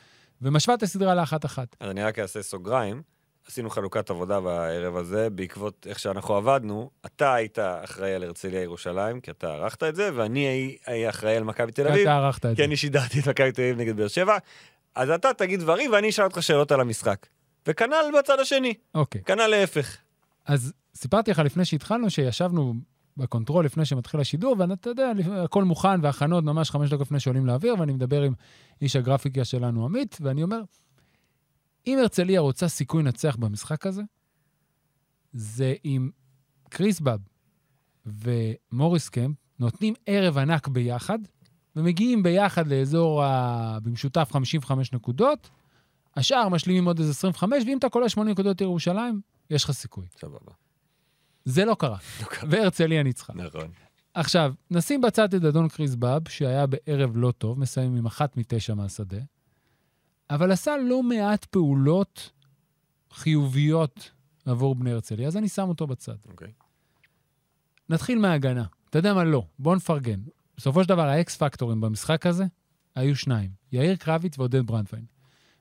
ומשווה 0.42 0.74
את 0.74 0.82
הסדרה 0.82 1.14
לאחת-אחת. 1.14 1.76
אז 1.80 1.90
אני 1.90 2.02
רק 2.02 2.18
אעשה 2.18 2.42
סוגריים. 2.42 3.02
עשינו 3.48 3.70
חלוקת 3.70 4.10
עבודה 4.10 4.40
בערב 4.40 4.96
הזה, 4.96 5.30
בעקבות 5.30 5.86
איך 5.90 5.98
שאנחנו 5.98 6.34
עבדנו. 6.34 6.90
אתה 7.06 7.34
היית 7.34 7.58
אחראי 7.58 8.14
על 8.14 8.22
הרצליה 8.22 8.62
ירושלים, 8.62 9.20
כי 9.20 9.30
אתה 9.30 9.46
ערכת 9.46 9.82
את 9.82 9.94
זה, 9.94 10.10
ואני 10.14 10.76
אהיה 10.88 11.10
אחראי 11.10 11.36
על 11.36 11.44
מכבי 11.44 11.72
תל 11.72 11.88
אביב, 11.88 12.02
אתה 12.02 12.16
ערכת 12.16 12.46
את 12.46 12.56
כי. 12.56 12.64
אני 12.64 12.76
שידרתי 12.76 13.20
את 13.20 13.28
מכבי 13.28 13.52
תל 13.52 13.62
אביב 13.62 13.78
נגד 13.78 13.96
באר 13.96 14.08
שבע. 14.08 14.38
אז 14.94 15.10
אתה 15.10 15.34
תגיד 15.34 15.60
דברים 15.60 15.92
ואני 15.92 16.08
אשאל 16.08 16.24
אותך 16.24 16.42
שאלות 16.42 16.72
על 16.72 16.80
המשחק. 16.80 17.26
וכנ"ל 17.66 18.18
בצד 18.18 18.40
השני, 18.40 18.74
אוקיי. 18.94 19.22
כנ"ל 19.24 19.46
להפך. 19.46 19.96
אז 20.46 20.72
סיפרתי 20.94 21.30
לך 21.30 21.38
לפני 21.38 21.64
שהתחלנו, 21.64 22.10
שישבנו 22.10 22.74
ב 23.16 23.22
control 23.22 23.64
לפני 23.64 23.84
שמתחיל 23.84 24.20
השידור, 24.20 24.56
ואתה 24.58 24.90
יודע, 24.90 25.12
הכל 25.44 25.64
מוכן 25.64 26.00
והכנות 26.02 26.44
ממש 26.44 26.70
חמש 26.70 26.90
דקות 26.90 27.06
לפני 27.06 27.20
שעולים 27.20 27.46
לאוויר, 27.46 27.74
ואני 27.78 27.92
מדבר 27.92 28.22
עם 28.22 28.32
איש 28.82 28.96
הגרפיקה 28.96 29.44
שלנו, 29.44 29.84
עמית, 29.84 30.18
ואני 30.20 30.42
אומר, 30.42 30.60
אם 31.86 31.98
הרצליה 31.98 32.40
רוצה 32.40 32.68
סיכוי 32.68 33.02
לנצח 33.02 33.36
במשחק 33.36 33.86
הזה, 33.86 34.02
זה 35.32 35.74
אם 35.84 36.10
קריס 36.68 37.00
באב 37.00 37.20
ומוריס 38.06 39.08
קמפ 39.08 39.36
נותנים 39.58 39.94
ערב 40.06 40.38
ענק 40.38 40.68
ביחד, 40.68 41.18
ומגיעים 41.76 42.22
ביחד 42.22 42.66
לאזור, 42.66 43.22
ה... 43.24 43.78
במשותף 43.82 44.28
55 44.32 44.92
נקודות, 44.92 45.50
השאר 46.16 46.48
משלימים 46.48 46.84
עוד 46.84 46.98
איזה 46.98 47.10
25, 47.10 47.64
ואם 47.66 47.78
אתה 47.78 47.88
קולע 47.88 48.08
8 48.08 48.30
נקודות 48.30 48.60
ירושלים, 48.60 49.20
יש 49.50 49.64
לך 49.64 49.70
סיכוי. 49.70 50.06
סבבה. 50.20 50.52
זה 51.44 51.64
לא 51.64 51.74
קרה, 51.74 51.98
לא 52.20 52.26
קרה. 52.26 52.48
והרצליה 52.50 53.02
ניצחה. 53.02 53.32
נכון. 53.32 53.70
עכשיו, 54.14 54.54
נשים 54.70 55.00
בצד 55.00 55.34
את 55.34 55.44
אדון 55.44 55.68
קריס 55.68 55.94
באב, 55.94 56.28
שהיה 56.28 56.66
בערב 56.66 57.16
לא 57.16 57.30
טוב, 57.30 57.58
מסיים 57.58 57.96
עם 57.96 58.06
אחת 58.06 58.36
מתשע 58.36 58.74
מהשדה, 58.74 59.18
אבל 60.30 60.52
עשה 60.52 60.76
לא 60.76 61.02
מעט 61.02 61.44
פעולות 61.44 62.30
חיוביות 63.12 64.10
עבור 64.44 64.74
בני 64.74 64.92
הרצליה, 64.92 65.28
אז 65.28 65.36
אני 65.36 65.48
שם 65.48 65.68
אותו 65.68 65.86
בצד. 65.86 66.16
אוקיי. 66.30 66.52
נתחיל 67.88 68.18
מההגנה. 68.18 68.64
אתה 68.90 68.98
יודע 68.98 69.14
מה? 69.14 69.24
לא. 69.24 69.46
בוא 69.58 69.76
נפרגן. 69.76 70.20
בסופו 70.56 70.82
של 70.82 70.88
דבר, 70.88 71.08
האקס 71.08 71.36
פקטורים 71.36 71.80
במשחק 71.80 72.26
הזה 72.26 72.44
היו 72.94 73.16
שניים, 73.16 73.50
יאיר 73.72 73.96
קרביץ 73.96 74.38
ועודד 74.38 74.66
ברנדווין. 74.66 75.04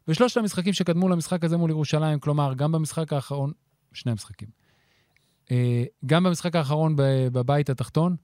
בשלושת 0.08 0.38
המשחקים 0.38 0.74
שקדמו 0.74 1.10
למשחק 1.10 1.44
הזה 1.44 1.58
מול 1.58 1.70
ירושלים, 1.70 2.20
כלומר, 2.20 2.53
גם 2.53 2.72
במשחק 2.72 3.13
האחרון, 3.13 3.51
שני 3.94 4.12
המשחקים. 4.12 4.48
אה, 5.51 5.84
גם 6.06 6.24
במשחק 6.24 6.56
האחרון 6.56 6.96
בבית 7.32 7.70
התחתון, 7.70 8.15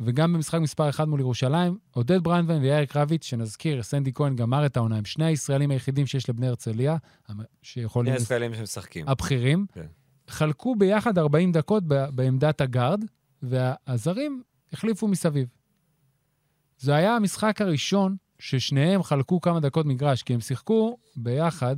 וגם 0.00 0.32
במשחק 0.32 0.60
מספר 0.60 0.88
1 0.88 1.08
מול 1.08 1.20
ירושלים, 1.20 1.78
עודד 1.90 2.22
ברנדווין 2.22 2.62
ויאיר 2.62 2.84
קרביץ, 2.84 3.24
שנזכיר, 3.24 3.82
סנדי 3.82 4.12
כהן 4.14 4.36
גמר 4.36 4.66
את 4.66 4.76
העונה, 4.76 4.96
הם 4.96 5.04
שני 5.04 5.24
הישראלים 5.24 5.70
היחידים 5.70 6.06
שיש 6.06 6.28
לבני 6.30 6.46
הרצליה, 6.46 6.96
שיכולים... 7.62 8.12
שני 8.12 8.22
ישראלים 8.22 8.54
שמשחקים. 8.54 9.08
הבכירים, 9.08 9.66
כן. 9.72 9.86
חלקו 10.28 10.76
ביחד 10.76 11.18
40 11.18 11.52
דקות 11.52 11.84
בעמדת 11.86 12.60
הגארד, 12.60 13.04
והזרים 13.42 14.42
החליפו 14.72 15.08
מסביב. 15.08 15.48
זה 16.78 16.94
היה 16.94 17.16
המשחק 17.16 17.60
הראשון 17.60 18.16
ששניהם 18.38 19.02
חלקו 19.02 19.40
כמה 19.40 19.60
דקות 19.60 19.86
מגרש, 19.86 20.22
כי 20.22 20.34
הם 20.34 20.40
שיחקו 20.40 20.98
ביחד. 21.16 21.76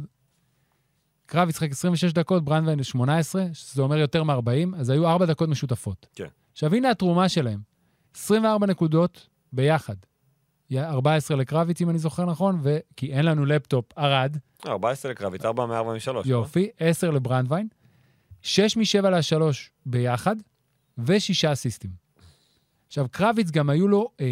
קרב 1.27 1.49
ישחק 1.49 1.71
26 1.71 2.13
דקות, 2.13 2.45
ברנדווין 2.45 2.83
18, 2.83 3.47
שזה 3.53 3.83
אומר 3.83 3.97
יותר 3.97 4.25
מ-40, 4.25 4.77
אז 4.77 4.91
היו 4.91 5.09
4 5.09 5.27
דקות 5.27 5.49
משותפות. 5.49 6.07
כן. 6.15 6.29
עכשיו, 6.53 6.75
הנה 6.75 6.91
התרומה 6.91 7.29
שלהם. 7.29 7.72
24 8.15 8.67
נקודות 8.67 9.29
ביחד. 9.53 9.95
היה 10.71 10.91
14 10.91 11.37
לקרביץ, 11.37 11.81
אם 11.81 11.91
אני 11.91 11.99
זוכר 11.99 12.25
נכון, 12.25 12.61
וכי 12.63 13.13
אין 13.13 13.25
לנו 13.25 13.47
לפטופ, 13.47 13.99
ארד. 13.99 14.37
14 14.67 15.11
לקרבית, 15.11 15.45
4 15.45 15.67
מ-43. 15.67 16.17
יופי, 16.25 16.69
10 16.79 17.11
לברנדווין, 17.11 17.69
6 18.43 18.77
מ-7 18.77 19.09
ל-3 19.09 19.43
ביחד, 19.87 20.37
ושישה 20.99 21.53
אסיסטים. 21.53 21.91
עכשיו, 22.87 23.07
קרביץ 23.11 23.51
גם 23.51 23.71
היו 23.71 23.89
לו 23.89 24.11
אה, 24.21 24.27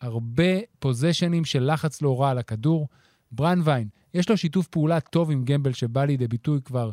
הרבה 0.00 0.52
פוזיישנים 0.78 1.44
של 1.44 1.72
לחץ 1.72 2.02
לא 2.02 2.20
רע 2.20 2.30
על 2.30 2.38
הכדור. 2.38 2.88
ברנדווין, 3.32 3.88
יש 4.14 4.30
לו 4.30 4.36
שיתוף 4.36 4.66
פעולה 4.66 5.00
טוב 5.00 5.30
עם 5.30 5.44
גמבל 5.44 5.72
שבא 5.72 6.04
לידי 6.04 6.28
ביטוי 6.28 6.60
כבר 6.64 6.90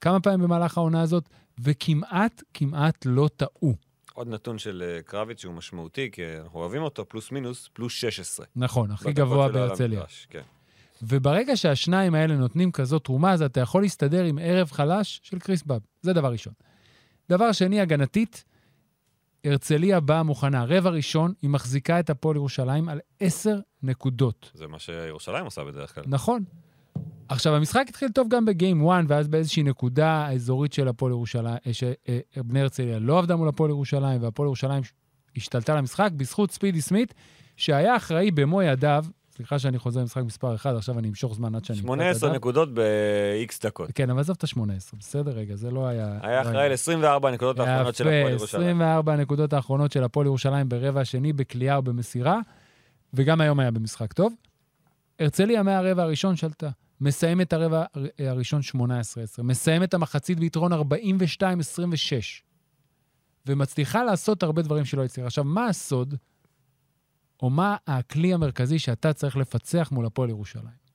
כמה 0.00 0.20
פעמים 0.20 0.40
במהלך 0.40 0.78
העונה 0.78 1.00
הזאת, 1.00 1.28
וכמעט, 1.60 2.42
כמעט 2.54 3.06
לא 3.06 3.28
טעו. 3.36 3.74
עוד 4.16 4.28
נתון 4.28 4.58
של 4.58 4.82
אה, 4.86 5.02
קרביץ 5.02 5.40
שהוא 5.40 5.54
משמעותי, 5.54 6.10
כי 6.12 6.22
אנחנו 6.42 6.60
אוהבים 6.60 6.82
אותו, 6.82 7.08
פלוס 7.08 7.32
מינוס, 7.32 7.70
פלוס 7.72 7.92
16. 7.92 8.46
נכון, 8.56 8.90
הכי 8.90 9.12
גבוה 9.12 9.48
בהרצליה. 9.48 10.02
כן. 10.30 10.42
וברגע 11.02 11.56
שהשניים 11.56 12.14
האלה 12.14 12.36
נותנים 12.36 12.72
כזאת 12.72 13.04
תרומה, 13.04 13.32
אז 13.32 13.42
אתה 13.42 13.60
יכול 13.60 13.82
להסתדר 13.82 14.24
עם 14.24 14.38
ערב 14.42 14.70
חלש 14.70 15.20
של 15.22 15.38
קריס 15.38 15.62
באב. 15.62 15.80
זה 16.02 16.12
דבר 16.12 16.32
ראשון. 16.32 16.52
דבר 17.28 17.52
שני, 17.52 17.80
הגנתית, 17.80 18.44
הרצליה 19.44 20.00
באה 20.00 20.22
מוכנה. 20.22 20.64
רבע 20.64 20.90
ראשון, 20.90 21.32
היא 21.42 21.50
מחזיקה 21.50 22.00
את 22.00 22.10
הפועל 22.10 22.36
ירושלים 22.36 22.88
על 22.88 23.00
עשר 23.20 23.58
נקודות. 23.82 24.50
זה 24.54 24.66
מה 24.66 24.78
שירושלים 24.78 25.44
עושה 25.44 25.64
בדרך 25.64 25.94
כלל. 25.94 26.04
נכון. 26.06 26.44
עכשיו, 27.28 27.54
המשחק 27.54 27.84
התחיל 27.88 28.08
טוב 28.08 28.28
גם 28.28 28.44
בגיים 28.44 28.88
1, 28.88 29.04
ואז 29.08 29.28
באיזושהי 29.28 29.62
נקודה 29.62 30.08
האזורית 30.08 30.72
של 30.72 30.88
הפועל 30.88 31.12
ירושלים, 31.12 31.56
אה, 31.66 31.72
שבני 31.72 32.60
הרצליה 32.60 32.98
לא 32.98 33.18
עבדה 33.18 33.36
מול 33.36 33.48
הפועל 33.48 33.70
ירושלים, 33.70 34.22
והפועל 34.22 34.46
ירושלים 34.46 34.82
השתלטה 35.36 35.74
למשחק 35.74 36.10
בזכות 36.16 36.50
ספידי 36.50 36.80
סמית, 36.80 37.14
שהיה 37.56 37.96
אחראי 37.96 38.30
במו 38.30 38.62
ידיו, 38.62 39.04
סליחה 39.36 39.58
שאני 39.58 39.78
חוזר 39.78 40.00
למשחק 40.00 40.22
מספר 40.22 40.54
1, 40.54 40.74
עכשיו 40.74 40.98
אני 40.98 41.08
אמשוך 41.08 41.34
זמן 41.34 41.54
עד 41.54 41.64
שאני... 41.64 41.78
אמצא 41.78 41.92
את 41.92 41.96
18 41.96 42.28
הדף. 42.30 42.36
נקודות 42.36 42.74
ב-X 42.74 43.62
דקות. 43.62 43.90
כן, 43.94 44.10
אבל 44.10 44.20
עזוב 44.20 44.36
את 44.38 44.44
ה-18, 44.44 44.96
בסדר? 44.98 45.32
רגע, 45.32 45.56
זה 45.56 45.70
לא 45.70 45.86
היה... 45.86 46.18
היה 46.22 46.42
לא 46.42 46.48
אחראי 46.48 46.68
ל-24 46.68 47.28
הנקודות 47.28 47.58
האחרונות 47.58 47.94
של 47.94 48.08
הפועל 48.08 48.32
ירושלים. 48.32 48.62
24 48.62 49.12
הנקודות 49.12 49.52
האחרונות 49.52 49.92
של 49.92 50.04
הפועל 50.04 50.26
ירושלים 50.26 50.68
ברבע 50.68 51.00
השני, 51.00 51.32
בכלייה 51.32 51.78
ובמסירה, 51.78 52.38
וגם 53.14 53.40
היום 53.40 53.60
היה 53.60 53.70
במשחק 53.70 54.12
טוב. 54.12 54.34
הרצליה 55.20 55.62
מהרבע 55.62 56.02
הראשון 56.02 56.36
שלטה. 56.36 56.70
מסיים 57.00 57.40
את 57.40 57.52
הרבע 57.52 57.84
הר- 57.94 58.28
הראשון 58.30 58.60
18-10. 59.38 59.42
מסיים 59.42 59.82
את 59.82 59.94
המחצית 59.94 60.40
ביתרון 60.40 60.72
42-26. 60.72 60.76
ומצליחה 63.46 64.04
לעשות 64.04 64.42
הרבה 64.42 64.62
דברים 64.62 64.84
שלא 64.84 65.04
הצליחה. 65.04 65.26
עכשיו, 65.26 65.44
מה 65.44 65.66
הסוד, 65.66 66.14
או 67.42 67.50
מה 67.50 67.76
הכלי 67.86 68.34
המרכזי 68.34 68.78
שאתה 68.78 69.12
צריך 69.12 69.36
לפצח 69.36 69.88
מול 69.92 70.06
הפועל 70.06 70.30
ירושלים? 70.30 70.86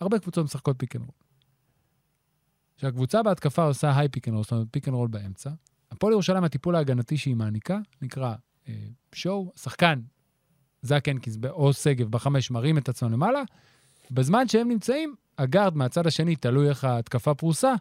הרבה 0.00 0.18
קבוצות 0.18 0.44
משחקות 0.44 0.76
pick 0.78 0.96
and 0.96 1.04
roll. 1.04 1.14
כשהקבוצה 2.76 3.22
בהתקפה 3.22 3.64
עושה 3.64 3.98
high 3.98 4.08
pick 4.08 4.28
and 4.28 4.34
roll, 4.34 4.44
זאת 4.44 4.52
אומרת 4.52 4.66
pick 4.70 4.88
and 4.88 4.94
roll 4.96 5.08
באמצע, 5.08 5.50
הפועל 5.90 6.12
ירושלים, 6.12 6.44
הטיפול 6.44 6.76
ההגנתי 6.76 7.16
שהיא 7.16 7.36
מעניקה, 7.36 7.78
נקרא 8.02 8.34
אה, 8.68 8.74
show, 9.12 9.52
שחקן, 9.56 10.00
זאק 10.82 11.08
הנקינס 11.08 11.36
או 11.50 11.72
שגב 11.72 12.08
בחמש 12.08 12.50
מרים 12.50 12.78
את 12.78 12.88
עצמם 12.88 13.12
למעלה, 13.12 13.42
בזמן 14.10 14.48
שהם 14.48 14.68
נמצאים, 14.68 15.14
הגארד 15.38 15.76
מהצד 15.76 16.06
השני, 16.06 16.36
תלוי 16.36 16.68
איך 16.68 16.84
ההתקפה 16.84 17.34
פרוסה, 17.34 17.74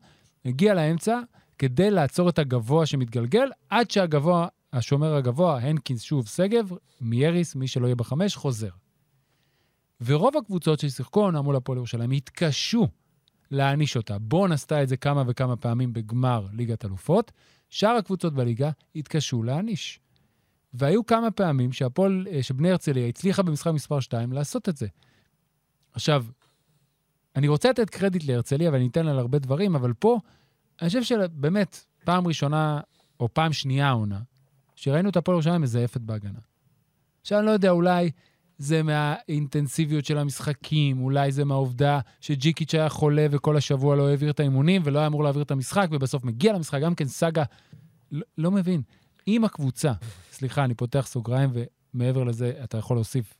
הגיע 0.45 0.74
לאמצע 0.74 1.19
כדי 1.57 1.91
לעצור 1.91 2.29
את 2.29 2.39
הגבוה 2.39 2.86
שמתגלגל, 2.86 3.50
עד 3.69 3.91
שהגבוה, 3.91 4.48
השומר 4.74 5.15
הגבוה, 5.15 5.59
הנקינס, 5.59 6.01
שוב, 6.01 6.27
שגב, 6.27 6.71
מייריס, 7.01 7.55
מי 7.55 7.67
שלא 7.67 7.86
יהיה 7.86 7.95
בחמש, 7.95 8.36
חוזר. 8.36 8.69
ורוב 10.01 10.38
הקבוצות 10.38 10.79
ששיחקו 10.79 11.21
עונה 11.21 11.41
מול 11.41 11.55
הפועל 11.55 11.77
ירושלים 11.77 12.12
התקשו 12.12 12.88
להעניש 13.51 13.98
אותה. 13.98 14.19
בון 14.19 14.51
עשתה 14.51 14.83
את 14.83 14.89
זה 14.89 14.98
כמה 14.98 15.24
וכמה 15.27 15.55
פעמים 15.55 15.93
בגמר 15.93 16.48
ליגת 16.53 16.86
אלופות, 16.86 17.31
שאר 17.69 17.95
הקבוצות 17.95 18.33
בליגה 18.33 18.71
התקשו 18.95 19.43
להעניש. 19.43 20.00
והיו 20.74 21.05
כמה 21.05 21.31
פעמים 21.31 21.71
שהפועל, 21.71 22.27
אה, 22.31 22.43
שבני 22.43 22.71
הרצליה 22.71 23.07
הצליחה 23.07 23.43
במשחק 23.43 23.71
מספר 23.71 24.00
2 24.00 24.31
לעשות 24.33 24.69
את 24.69 24.77
זה. 24.77 24.88
עכשיו, 25.93 26.25
אני 27.36 27.48
רוצה 27.48 27.69
לתת 27.69 27.89
קרדיט 27.89 28.24
להרצליה, 28.24 28.72
ואני 28.72 28.88
אתן 28.88 29.05
לה 29.05 29.12
על 29.12 29.19
הרבה 29.19 29.39
דברים, 29.39 29.75
אבל 29.75 29.93
פה, 29.93 30.19
אני 30.81 30.88
חושב 30.88 31.03
שבאמת, 31.03 31.86
פעם 32.03 32.27
ראשונה, 32.27 32.79
או 33.19 33.34
פעם 33.34 33.53
שנייה 33.53 33.88
העונה, 33.88 34.19
שראינו 34.75 35.10
את 35.10 35.17
הפועל 35.17 35.36
ירושלים 35.36 35.62
מזייפת 35.62 36.01
בהגנה. 36.01 36.39
עכשיו, 37.22 37.39
אני 37.39 37.46
לא 37.46 37.51
יודע, 37.51 37.69
אולי 37.69 38.12
זה 38.58 38.84
מהאינטנסיביות 38.84 40.05
של 40.05 40.17
המשחקים, 40.17 41.01
אולי 41.01 41.31
זה 41.31 41.46
מהעובדה 41.46 42.00
שג'יקיץ' 42.22 42.75
היה 42.75 42.89
חולה 42.89 43.27
וכל 43.31 43.58
השבוע 43.58 43.96
לא 43.96 44.10
העביר 44.10 44.29
את 44.29 44.39
האימונים 44.39 44.81
ולא 44.86 45.00
היה 45.00 45.08
אמור 45.08 45.24
להעביר 45.24 45.41
את 45.41 45.51
המשחק, 45.51 45.88
ובסוף 45.91 46.24
מגיע 46.24 46.53
למשחק, 46.53 46.81
גם 46.81 46.96
כן 46.96 47.08
סאגה, 47.08 47.43
לא, 48.12 48.25
לא 48.38 48.51
מבין. 48.51 48.81
אם 49.27 49.46
הקבוצה, 49.46 49.93
סליחה, 50.31 50.63
אני 50.63 50.74
פותח 50.74 51.08
סוגריים, 51.08 51.50
ומעבר 51.93 52.24
לזה 52.24 52.53
אתה 52.63 52.77
יכול 52.77 52.98
להוסיף, 52.98 53.34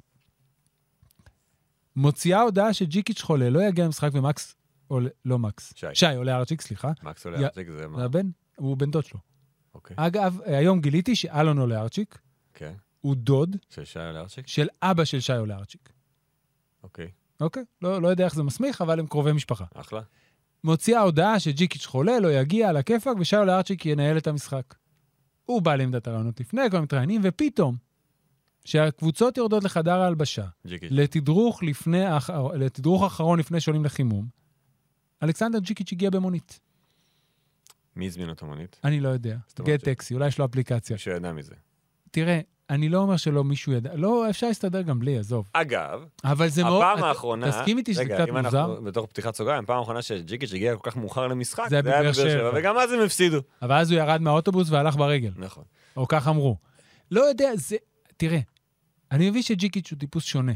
מוציאה 2.00 2.42
הודעה 2.42 2.74
שג'יקיץ' 2.74 3.22
חולה, 3.22 3.50
לא 3.50 3.64
יגיע 3.64 3.86
למשחק 3.86 4.10
ומקס, 4.14 4.56
או 4.90 5.00
לא 5.26 5.40
מקס, 5.40 5.74
שי. 5.76 5.88
שי 5.94 6.16
עולה 6.16 6.38
ארצ'יק, 6.38 6.62
סליחה, 6.62 6.92
מקס 7.04 7.26
עולה 7.26 7.40
להציג 7.40 7.70
זה 7.70 7.78
זה 7.78 7.88
מה? 7.88 8.04
הבן, 8.04 8.30
הוא 8.56 8.78
בן 8.78 8.92
דוד 8.92 9.06
שלו. 9.06 9.20
אוקיי. 9.76 9.96
אגב, 10.00 10.40
היום 10.46 10.82
גיליתי 10.82 11.16
שאלון 11.16 11.58
עולה 11.58 11.82
ארצ'יק 11.82 12.20
כן. 12.54 12.74
הוא 13.02 13.16
דוד 13.16 13.56
של 13.70 13.86
שי 13.86 14.00
עולה 14.00 14.20
ארצ'יק? 14.20 14.48
של 14.48 14.68
אבא 14.82 15.06
של 15.06 15.20
שי 15.20 15.34
עולה 15.34 15.58
ארצ'יק. 15.58 15.90
אוקיי. 16.84 17.12
אוקיי? 17.42 17.64
לא, 17.82 18.02
לא 18.02 18.08
יודע 18.08 18.26
איך 18.26 18.36
זה 18.36 18.44
מסמיך, 18.44 18.82
אבל 18.82 19.00
הם 19.00 19.08
קרובי 19.08 19.32
משפחה. 19.32 19.66
אחלה. 19.74 20.02
מוציאה 20.64 21.02
הודעה 21.02 21.40
שג'יקיץ' 21.40 21.86
חולה, 21.86 22.20
לא 22.20 22.32
יגיע, 22.32 22.70
על 22.70 22.78
הכיפאק, 22.78 23.18
ושי 23.20 23.36
עולה 23.36 23.58
ארצ'יק 23.58 23.86
ינהל 23.86 24.18
את 24.18 24.28
המשחק. 24.28 24.76
הוא 25.46 25.62
בא 25.62 25.76
לעמדת 25.76 26.08
הרעיונות 26.08 26.40
לפני, 26.40 26.62
כל 26.72 26.78
המתראיינים, 26.78 27.22
ופתאום, 27.24 27.76
שהקבוצות 28.70 29.38
יורדות 29.38 29.64
לחדר 29.64 30.02
ההלבשה. 30.02 30.46
לתדרוך 30.66 31.64
לפני, 31.64 32.04
לתדרוך 32.54 33.04
אחרון 33.04 33.40
לפני 33.40 33.60
שעולים 33.60 33.86
לחימום, 33.86 34.28
אלכסנדר 35.24 35.60
ג'יקיץ' 35.60 35.92
הגיע 35.92 36.10
במונית. 36.10 36.60
מי 37.96 38.08
הזמין 38.08 38.30
אותו 38.30 38.46
מונית? 38.46 38.80
אני 38.84 39.00
לא 39.00 39.10
יודע. 39.10 39.38
גט 39.62 39.84
טקסי, 39.84 40.14
אולי 40.14 40.28
יש 40.28 40.40
לו 40.40 40.46
אפליקציה. 40.46 40.94
מישהו 40.94 41.12
ידע 41.12 41.32
מזה. 41.32 41.56
תראה, 42.12 42.40
אני 42.70 42.90
לא 42.90 42.98
אומר 42.98 43.18
שלא 43.18 43.44
מישהו 43.44 43.74
ידע, 43.74 43.96
לא, 43.96 44.30
אפשר 44.30 44.48
להסתדר 44.48 44.82
גם 44.82 45.00
בלי, 45.00 45.18
עזוב. 45.18 45.50
אגב, 45.54 46.06
אבל 46.24 46.48
זה 46.48 46.64
מאוד... 46.64 46.84
הפעם 46.84 47.04
האחרונה... 47.04 47.52
תסכים 47.52 47.78
איתי 47.78 47.94
שזה 47.94 48.02
רגע, 48.02 48.16
קצת 48.16 48.30
אם 48.30 48.38
מוזר? 48.38 48.66
אנחנו 48.66 48.84
בתור 48.84 49.08
פתיחת 49.08 49.36
סוגריים, 49.36 49.64
הפעם 49.64 49.80
האחרונה 49.80 50.02
שג'יקיץ' 50.02 50.54
הגיע 50.54 50.76
כל 50.76 50.92
כך 50.92 50.98
מאוחר 50.98 51.28
למשחק, 51.28 51.66
זה 51.70 51.76
היה 51.76 51.82
בבאר 51.82 52.14
שבע. 52.14 52.52
וגם 52.56 52.78
אז 52.78 52.92
הם 52.92 53.00
הפסידו. 53.00 53.40
אבל 53.62 53.76
אז 53.76 53.92
הוא 53.92 54.00
ירד 54.00 54.22
מהאוטובוס 54.22 54.70
והלך 54.70 54.96
ברגל, 54.96 55.32
נכון. 55.36 55.64
או 55.98 56.08
כך 56.08 56.28
אמרו. 56.28 56.58
לא 57.12 57.22
יודע, 57.22 57.52
זה... 57.56 57.76
תראה, 58.18 58.40
אני 59.12 59.30
מבין 59.30 59.42
שג'יקיץ' 59.42 59.92
הוא 59.92 60.00
טיפוס 60.00 60.24
שונה, 60.24 60.52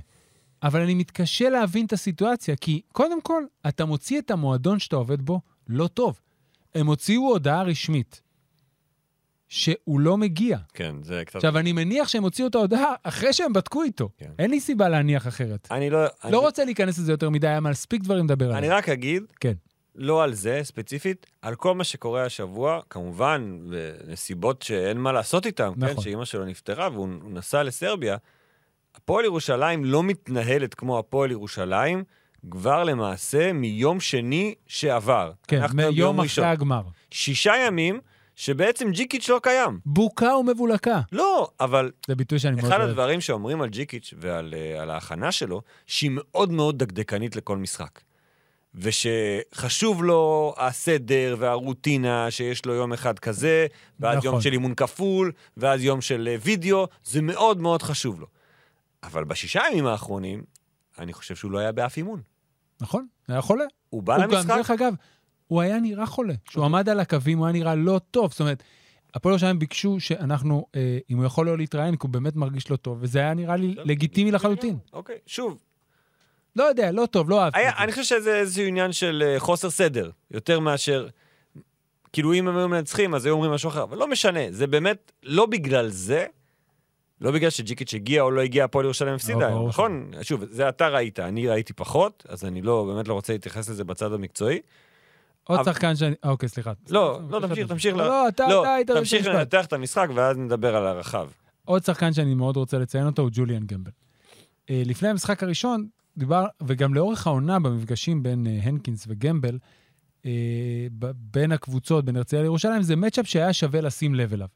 אבל 0.63 0.81
אני 0.81 0.93
מתקשה 0.93 1.49
להבין 1.49 1.85
את 1.85 1.93
הסיטואציה, 1.93 2.55
כי 2.55 2.81
קודם 2.91 3.21
כל, 3.21 3.43
אתה 3.67 3.85
מוציא 3.85 4.19
את 4.19 4.31
המועדון 4.31 4.79
שאתה 4.79 4.95
עובד 4.95 5.21
בו 5.21 5.41
לא 5.67 5.87
טוב. 5.87 6.19
הם 6.75 6.87
הוציאו 6.87 7.21
הודעה 7.21 7.63
רשמית 7.63 8.21
שהוא 9.47 9.99
לא 9.99 10.17
מגיע. 10.17 10.57
כן, 10.73 10.95
זה 11.03 11.21
קצת... 11.25 11.35
עכשיו, 11.35 11.57
אני 11.57 11.71
מניח 11.73 12.07
שהם 12.07 12.23
הוציאו 12.23 12.47
את 12.47 12.55
ההודעה 12.55 12.93
אחרי 13.03 13.33
שהם 13.33 13.53
בדקו 13.53 13.83
איתו. 13.83 14.09
כן. 14.17 14.31
אין 14.39 14.51
לי 14.51 14.59
סיבה 14.59 14.89
להניח 14.89 15.27
אחרת. 15.27 15.67
אני 15.71 15.89
לא... 15.89 15.99
אני- 16.23 16.31
לא 16.31 16.39
רוצה 16.39 16.65
להיכנס 16.65 16.97
לזה 16.99 17.11
יותר 17.13 17.29
מדי, 17.29 17.47
היה 17.47 17.59
מספיק 17.59 18.01
דברים 18.01 18.25
לדבר 18.25 18.49
אני 18.49 18.57
עליהם. 18.57 18.73
רק 18.73 18.89
אגיד, 18.89 19.23
כן. 19.39 19.53
לא 19.95 20.23
על 20.23 20.33
זה 20.33 20.59
ספציפית, 20.63 21.25
על 21.41 21.55
כל 21.55 21.75
מה 21.75 21.83
שקורה 21.83 22.25
השבוע, 22.25 22.81
כמובן, 22.89 23.59
בנסיבות 23.69 24.61
שאין 24.61 24.97
מה 24.97 25.11
לעשות 25.11 25.45
איתן, 25.45 25.71
כן, 25.73 25.85
נכון. 25.85 26.03
שאימא 26.03 26.25
שלו 26.25 26.45
נפטרה 26.45 26.89
והוא 26.89 27.07
הוא 27.21 27.31
נסע 27.31 27.63
לסרביה, 27.63 28.17
הפועל 29.03 29.25
ירושלים 29.25 29.85
לא 29.85 30.03
מתנהלת 30.03 30.73
כמו 30.73 30.99
הפועל 30.99 31.31
ירושלים 31.31 32.03
כבר 32.51 32.83
למעשה 32.83 33.53
מיום 33.53 33.99
שני 33.99 34.55
שעבר. 34.67 35.31
כן, 35.47 35.61
מיום 35.73 36.19
אחרי 36.19 36.45
הגמר. 36.45 36.81
שישה 37.11 37.53
ימים 37.67 37.99
שבעצם 38.35 38.91
ג'יקיץ' 38.91 39.29
לא 39.29 39.39
קיים. 39.43 39.79
בוקה 39.85 40.35
ומבולקה. 40.35 41.01
לא, 41.11 41.49
אבל 41.59 41.91
זה 42.07 42.15
ביטוי 42.15 42.39
שאני 42.39 42.55
מאוד 42.55 42.65
אחד 42.65 42.77
אוהב. 42.79 42.89
הדברים 42.89 43.21
שאומרים 43.21 43.61
על 43.61 43.69
ג'יקיץ' 43.69 44.13
ועל 44.17 44.53
אה, 44.57 44.81
על 44.81 44.89
ההכנה 44.89 45.31
שלו, 45.31 45.61
שהיא 45.87 46.11
מאוד 46.13 46.51
מאוד 46.51 46.77
דקדקנית 46.77 47.35
לכל 47.35 47.57
משחק. 47.57 47.99
ושחשוב 48.75 50.03
לו 50.03 50.53
הסדר 50.57 51.35
והרוטינה 51.39 52.31
שיש 52.31 52.65
לו 52.65 52.73
יום 52.73 52.93
אחד 52.93 53.19
כזה, 53.19 53.67
ואז 53.99 54.17
נכון. 54.17 54.31
יום 54.31 54.41
של 54.41 54.53
אימון 54.53 54.75
כפול, 54.75 55.31
ואז 55.57 55.83
יום 55.83 56.01
של 56.01 56.29
אה, 56.31 56.35
וידאו, 56.41 56.87
זה 57.03 57.21
מאוד 57.21 57.61
מאוד 57.61 57.81
חשוב 57.81 58.19
לו. 58.19 58.27
אבל 59.03 59.23
בשישה 59.23 59.61
ימים 59.71 59.85
האחרונים, 59.85 60.43
אני 60.99 61.13
חושב 61.13 61.35
שהוא 61.35 61.51
לא 61.51 61.59
היה 61.59 61.71
באף 61.71 61.97
אימון. 61.97 62.21
נכון, 62.81 63.07
היה 63.27 63.41
חולה. 63.41 63.65
הוא 63.89 64.03
בא 64.03 64.15
הוא 64.15 64.23
גם, 64.23 64.31
למשחק, 64.31 64.47
דרך 64.47 64.71
אגב, 64.71 64.93
הוא 65.47 65.61
היה 65.61 65.79
נראה 65.79 66.05
חולה. 66.05 66.33
כשהוא 66.45 66.65
עמד 66.65 66.89
על 66.89 66.99
הקווים, 66.99 67.37
הוא 67.37 67.45
היה 67.45 67.53
נראה 67.53 67.75
לא 67.75 67.99
טוב. 68.11 68.31
זאת 68.31 68.39
אומרת, 68.39 68.63
הפועל 69.13 69.33
ירושלים 69.33 69.59
ביקשו 69.59 69.99
שאנחנו, 69.99 70.65
אה, 70.75 70.97
אם 71.09 71.17
הוא 71.17 71.25
יכול 71.25 71.45
לא 71.45 71.57
להתראיין, 71.57 71.95
כי 71.95 71.99
הוא 72.01 72.09
באמת 72.09 72.35
מרגיש 72.35 72.71
לא 72.71 72.75
טוב, 72.75 72.97
וזה 73.01 73.19
היה 73.19 73.33
נראה 73.33 73.55
לי 73.55 73.75
לגיטימי 73.77 74.31
לחלוטין. 74.31 74.77
אוקיי, 74.93 75.17
שוב, 75.25 75.63
לא 76.55 76.63
יודע, 76.63 76.91
לא 76.91 77.05
טוב, 77.05 77.29
לא 77.29 77.43
אהבתי. 77.43 77.59
אני 77.77 77.91
חושב 77.91 78.03
שזה 78.03 78.35
איזשהו 78.35 78.65
עניין 78.65 78.91
של 78.91 79.23
אה, 79.25 79.39
חוסר 79.39 79.69
סדר, 79.69 80.11
יותר 80.31 80.59
מאשר... 80.59 81.07
כאילו, 82.13 82.33
אם 82.33 82.47
הם 82.47 82.57
היו 82.57 82.69
מנצחים, 82.69 83.15
אז 83.15 83.25
היו 83.25 83.33
אומרים 83.33 83.51
משהו 83.51 83.69
אחר, 83.69 83.83
אבל 83.83 83.97
לא 83.97 84.07
משנה, 84.07 84.39
זה 84.49 84.67
באמת 84.67 85.11
לא 85.23 85.45
בגלל 85.45 85.89
זה, 85.89 86.25
לא 87.23 87.31
בגלל 87.31 87.49
שג'יקיץ' 87.49 87.93
הגיע 87.93 88.21
או 88.21 88.31
לא 88.31 88.41
הגיע, 88.41 88.65
הפועל 88.65 88.85
ירושלים 88.85 89.13
הפסידה 89.13 89.49
לא, 89.49 89.65
נכון? 89.67 90.11
שוב, 90.21 90.43
זה 90.49 90.69
אתה 90.69 90.87
ראית, 90.87 91.19
אני 91.19 91.47
ראיתי 91.47 91.73
פחות, 91.73 92.25
אז 92.29 92.45
אני 92.45 92.61
לא, 92.61 92.85
באמת 92.93 93.07
לא 93.07 93.13
רוצה 93.13 93.33
להתייחס 93.33 93.69
לזה 93.69 93.83
בצד 93.83 94.13
המקצועי. 94.13 94.59
עוד 95.43 95.59
אבל- 95.59 95.73
שחקן 95.73 95.95
שאני... 95.95 96.15
אוקיי, 96.23 96.49
סליחה. 96.49 96.71
לא, 96.89 97.19
לא, 97.29 97.39
תמשיך. 97.39 97.67
תמשיך. 97.67 97.95
לא, 97.95 98.07
לא, 98.07 98.27
אתה 98.27 98.47
לא, 98.47 98.61
אתה 98.61 98.73
היית... 98.73 98.91
תמשיך. 98.91 99.27
לנתח 99.27 99.65
את 99.65 99.73
המשחק, 99.73 100.07
ואז 100.15 100.37
נדבר 100.37 100.75
על 100.75 100.87
הרחב. 100.87 101.27
עוד 101.65 101.83
שחקן 101.83 102.13
שאני 102.13 102.33
מאוד 102.33 102.57
רוצה 102.57 102.77
לציין 102.77 103.05
אותו 103.05 103.21
הוא 103.21 103.29
ג'וליאן 103.33 103.65
גמבל. 103.65 103.91
אה, 104.69 104.83
לפני 104.85 105.09
המשחק 105.09 105.43
הראשון, 105.43 105.87
דיבר, 106.17 106.45
וגם 106.63 106.93
לאורך 106.93 107.27
העונה 107.27 107.59
במפגשים 107.59 108.23
בין 108.23 108.47
אה, 108.47 108.59
הנקינס 108.63 109.05
וגמבל, 109.07 109.57
אה, 110.25 110.31
בין 111.15 111.51
הקבוצות, 111.51 112.05
בין 112.05 112.15
הרצליה 112.15 112.41
לירושלים, 112.41 112.81
זה 112.81 112.95
מצ'אפ 112.95 113.27
שהיה 113.27 113.53
שווה 113.53 113.81
לשים 113.81 114.15
לב 114.15 114.33
אליו. 114.33 114.47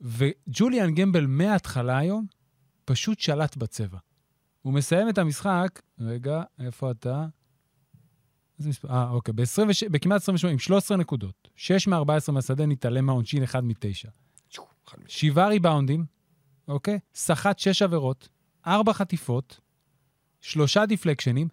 וג'וליאן 0.00 0.94
גמבל 0.94 1.26
מההתחלה 1.26 1.98
היום 1.98 2.26
פשוט 2.84 3.18
שלט 3.18 3.56
בצבע. 3.56 3.98
הוא 4.62 4.72
מסיים 4.72 5.08
את 5.08 5.18
המשחק, 5.18 5.82
רגע, 6.00 6.42
איפה 6.58 6.90
אתה? 6.90 7.26
איזה 8.58 8.68
מספר? 8.68 8.88
אה, 8.90 9.10
אוקיי, 9.10 9.34
ב-26, 9.34 9.88
בכמעט 9.90 10.22
28, 10.22 10.52
עם 10.52 10.58
13 10.58 10.96
נקודות. 10.96 11.48
6 11.56 11.88
מ-14 11.88 12.32
מהשדה, 12.32 12.66
נתעלם 12.66 13.06
מהעונשין, 13.06 13.42
1 13.42 13.62
מ-9. 13.62 14.08
שבעה 15.08 15.48
ריבאונדים, 15.48 16.04
אוקיי? 16.68 16.98
סחט 17.14 17.58
שש 17.58 17.82
עבירות, 17.82 18.28
ארבע 18.66 18.92
חטיפות, 18.92 19.60
שלושה 20.40 20.86
דיפלקשנים, 20.86 21.48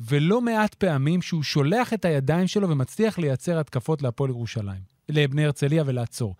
ולא 0.00 0.40
מעט 0.40 0.74
פעמים 0.74 1.22
שהוא 1.22 1.42
שולח 1.42 1.94
את 1.94 2.04
הידיים 2.04 2.46
שלו 2.46 2.70
ומצליח 2.70 3.18
לייצר 3.18 3.58
התקפות 3.58 4.02
להפועל 4.02 4.30
ירושלים, 4.30 4.82
לבני 5.08 5.44
הרצליה 5.44 5.82
ולעצור. 5.86 6.36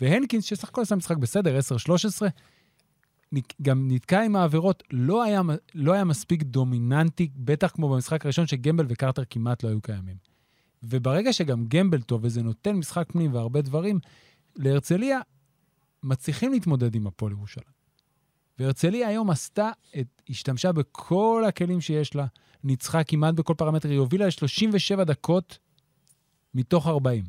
והנקינס, 0.00 0.44
שסך 0.44 0.68
הכל 0.68 0.80
עשה 0.80 0.96
משחק 0.96 1.16
בסדר, 1.16 1.58
10-13, 1.58 2.26
נק- 3.32 3.54
גם 3.62 3.88
נתקע 3.90 4.22
עם 4.22 4.36
העבירות, 4.36 4.82
לא 4.90 5.22
היה, 5.22 5.42
לא 5.74 5.92
היה 5.92 6.04
מספיק 6.04 6.42
דומיננטי, 6.42 7.28
בטח 7.36 7.70
כמו 7.74 7.88
במשחק 7.88 8.24
הראשון 8.24 8.46
שגמבל 8.46 8.86
וקרטר 8.88 9.22
כמעט 9.30 9.62
לא 9.62 9.68
היו 9.68 9.80
קיימים. 9.80 10.16
וברגע 10.82 11.32
שגם 11.32 11.64
גמבל 11.68 12.00
טוב 12.02 12.20
וזה 12.24 12.42
נותן 12.42 12.76
משחק 12.76 13.12
פנים 13.12 13.34
והרבה 13.34 13.60
דברים, 13.60 13.98
להרצליה 14.56 15.20
מצליחים 16.02 16.52
להתמודד 16.52 16.94
עם 16.94 17.06
הפועל 17.06 17.32
ירושלים. 17.32 17.78
והרצליה 18.58 19.08
היום 19.08 19.30
עשתה, 19.30 19.70
את, 20.00 20.22
השתמשה 20.28 20.72
בכל 20.72 21.44
הכלים 21.48 21.80
שיש 21.80 22.14
לה, 22.14 22.26
ניצחה 22.64 23.04
כמעט 23.04 23.34
בכל 23.34 23.54
פרמטר, 23.56 23.88
היא 23.88 23.98
הובילה 23.98 24.26
ל-37 24.26 25.04
דקות 25.04 25.58
מתוך 26.54 26.86
40. 26.86 27.24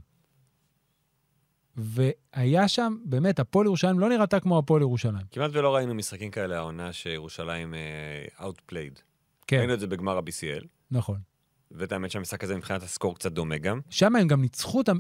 והיה 1.78 2.68
שם, 2.68 2.98
באמת, 3.06 3.40
הפועל 3.40 3.66
ירושלים 3.66 4.00
לא 4.00 4.10
נראתה 4.10 4.40
כמו 4.40 4.58
הפועל 4.58 4.82
ירושלים. 4.82 5.26
כמעט 5.32 5.52
ולא 5.54 5.76
ראינו 5.76 5.94
משחקים 5.94 6.32
כאלה 6.32 6.58
העונה 6.58 6.94
שירושלים 6.94 7.74
outplayed. 8.42 9.00
כן, 9.48 9.58
ראינו 9.58 9.74
את 9.74 9.80
זה 9.80 9.88
בגמר 9.88 10.18
ה-BCL, 10.18 10.66
נכון. 10.92 11.20
ואת 11.72 11.92
האמת 11.92 12.12
שהמשחק 12.12 12.44
הזה 12.44 12.58
מבחינת 12.58 12.84
ה 12.84 12.89
score 12.89 13.16
קצת 13.16 13.32
דומה 13.32 13.58
גם. 13.58 13.80
שם 13.90 14.16
הם 14.16 14.28
גם 14.28 14.42
ניצחו 14.42 14.78
אותם 14.78 14.98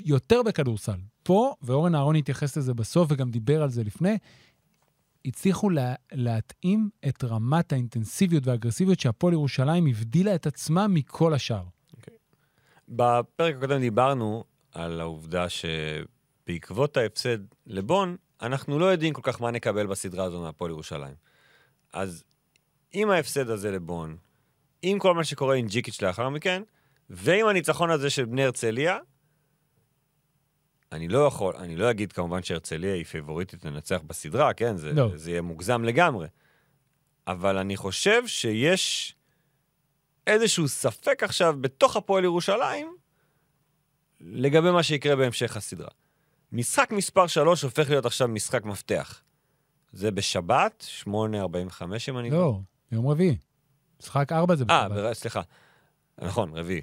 יותר 0.00 0.42
בכדורסל. 0.42 0.98
פה, 1.22 1.54
ואורן 1.62 1.94
אהרון 1.94 2.16
התייחס 2.16 2.56
לזה 2.56 2.74
בסוף 2.74 3.12
וגם 3.12 3.30
דיבר 3.30 3.62
על 3.62 3.70
זה 3.70 3.84
לפני, 3.84 4.18
הצליחו 5.24 5.70
לה, 5.70 5.94
להתאים 6.12 6.90
את 7.08 7.24
רמת 7.24 7.72
האינטנסיביות 7.72 8.46
והאגרסיביות 8.46 9.00
שהפועל 9.00 9.32
ירושלים 9.32 9.86
הבדילה 9.86 10.34
את 10.34 10.46
עצמה 10.46 10.88
מכל 10.88 11.34
השאר. 11.34 11.64
בפרק 12.88 13.54
הקודם 13.56 13.80
דיברנו 13.80 14.44
על 14.72 15.00
העובדה 15.00 15.46
שבעקבות 15.48 16.96
ההפסד 16.96 17.38
לבון, 17.66 18.16
אנחנו 18.42 18.78
לא 18.78 18.86
יודעים 18.86 19.14
כל 19.14 19.22
כך 19.24 19.40
מה 19.40 19.50
נקבל 19.50 19.86
בסדרה 19.86 20.24
הזו 20.24 20.40
מהפועל 20.40 20.70
ירושלים. 20.70 21.14
אז 21.92 22.24
עם 22.92 23.10
ההפסד 23.10 23.50
הזה 23.50 23.70
לבון, 23.70 24.16
עם 24.82 24.98
כל 24.98 25.14
מה 25.14 25.24
שקורה 25.24 25.54
עם 25.54 25.66
ג'יקיץ' 25.66 26.02
לאחר 26.02 26.28
מכן, 26.28 26.62
ועם 27.10 27.46
הניצחון 27.46 27.90
הזה 27.90 28.10
של 28.10 28.24
בני 28.24 28.44
הרצליה, 28.44 28.98
אני 30.92 31.08
לא 31.08 31.26
יכול, 31.26 31.56
אני 31.56 31.76
לא 31.76 31.90
אגיד 31.90 32.12
כמובן 32.12 32.42
שהרצליה 32.42 32.94
היא 32.94 33.04
פיבוריטית 33.04 33.64
לנצח 33.64 34.00
בסדרה, 34.06 34.54
כן? 34.54 34.76
זה, 34.76 34.92
לא. 34.92 35.10
זה 35.14 35.30
יהיה 35.30 35.42
מוגזם 35.42 35.84
לגמרי. 35.84 36.26
אבל 37.26 37.56
אני 37.56 37.76
חושב 37.76 38.26
שיש 38.26 39.16
איזשהו 40.26 40.68
ספק 40.68 41.22
עכשיו 41.22 41.56
בתוך 41.60 41.96
הפועל 41.96 42.24
ירושלים 42.24 42.96
לגבי 44.20 44.70
מה 44.70 44.82
שיקרה 44.82 45.16
בהמשך 45.16 45.56
הסדרה. 45.56 45.88
משחק 46.52 46.90
מספר 46.92 47.26
3 47.26 47.62
הופך 47.62 47.90
להיות 47.90 48.06
עכשיו 48.06 48.28
משחק 48.28 48.64
מפתח. 48.64 49.22
זה 49.92 50.10
בשבת, 50.10 50.86
8.45 51.04 51.10
אם 52.08 52.18
אני... 52.18 52.30
לא, 52.30 52.58
יום 52.92 53.08
רביעי. 53.08 53.36
משחק 54.02 54.32
ארבע 54.32 54.54
זה 54.56 54.64
אה, 54.70 54.88
בשבת. 54.88 54.98
בר- 54.98 55.14
סליחה. 55.14 55.40
נכון, 56.22 56.56
רביעי. 56.56 56.80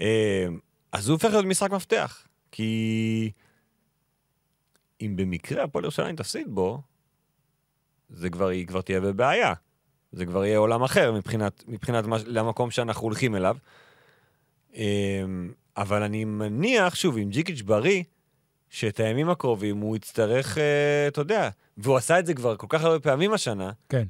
אה, 0.00 0.46
אז 0.92 1.08
הוא 1.08 1.14
הופך 1.14 1.28
להיות 1.30 1.44
משחק 1.44 1.70
מפתח. 1.70 2.26
כי 2.50 3.30
אם 5.00 5.16
במקרה 5.16 5.64
הפועל 5.64 5.84
ירושלים 5.84 6.16
תפסיד 6.16 6.46
בו, 6.48 6.82
זה 8.08 8.30
כבר, 8.30 8.48
היא 8.48 8.66
כבר 8.66 8.80
תהיה 8.80 9.00
בבעיה. 9.00 9.52
זה 10.12 10.26
כבר 10.26 10.44
יהיה 10.44 10.58
עולם 10.58 10.82
אחר 10.82 11.12
מבחינת, 11.12 11.64
מבחינת 11.68 12.04
מה, 12.04 12.16
למקום 12.26 12.70
שאנחנו 12.70 13.02
הולכים 13.02 13.36
אליו. 13.36 13.56
אבל 15.78 16.02
אני 16.02 16.24
מניח, 16.24 16.94
שוב, 16.94 17.18
עם 17.18 17.28
ג'יקיץ' 17.30 17.62
בריא, 17.62 18.02
שאת 18.70 19.00
הימים 19.00 19.30
הקרובים 19.30 19.76
הוא 19.76 19.96
יצטרך, 19.96 20.58
אה, 20.58 21.08
אתה 21.08 21.20
יודע, 21.20 21.48
והוא 21.76 21.96
עשה 21.96 22.18
את 22.18 22.26
זה 22.26 22.34
כבר 22.34 22.56
כל 22.56 22.66
כך 22.70 22.84
הרבה 22.84 23.00
פעמים 23.00 23.32
השנה, 23.32 23.70
כן. 23.88 24.06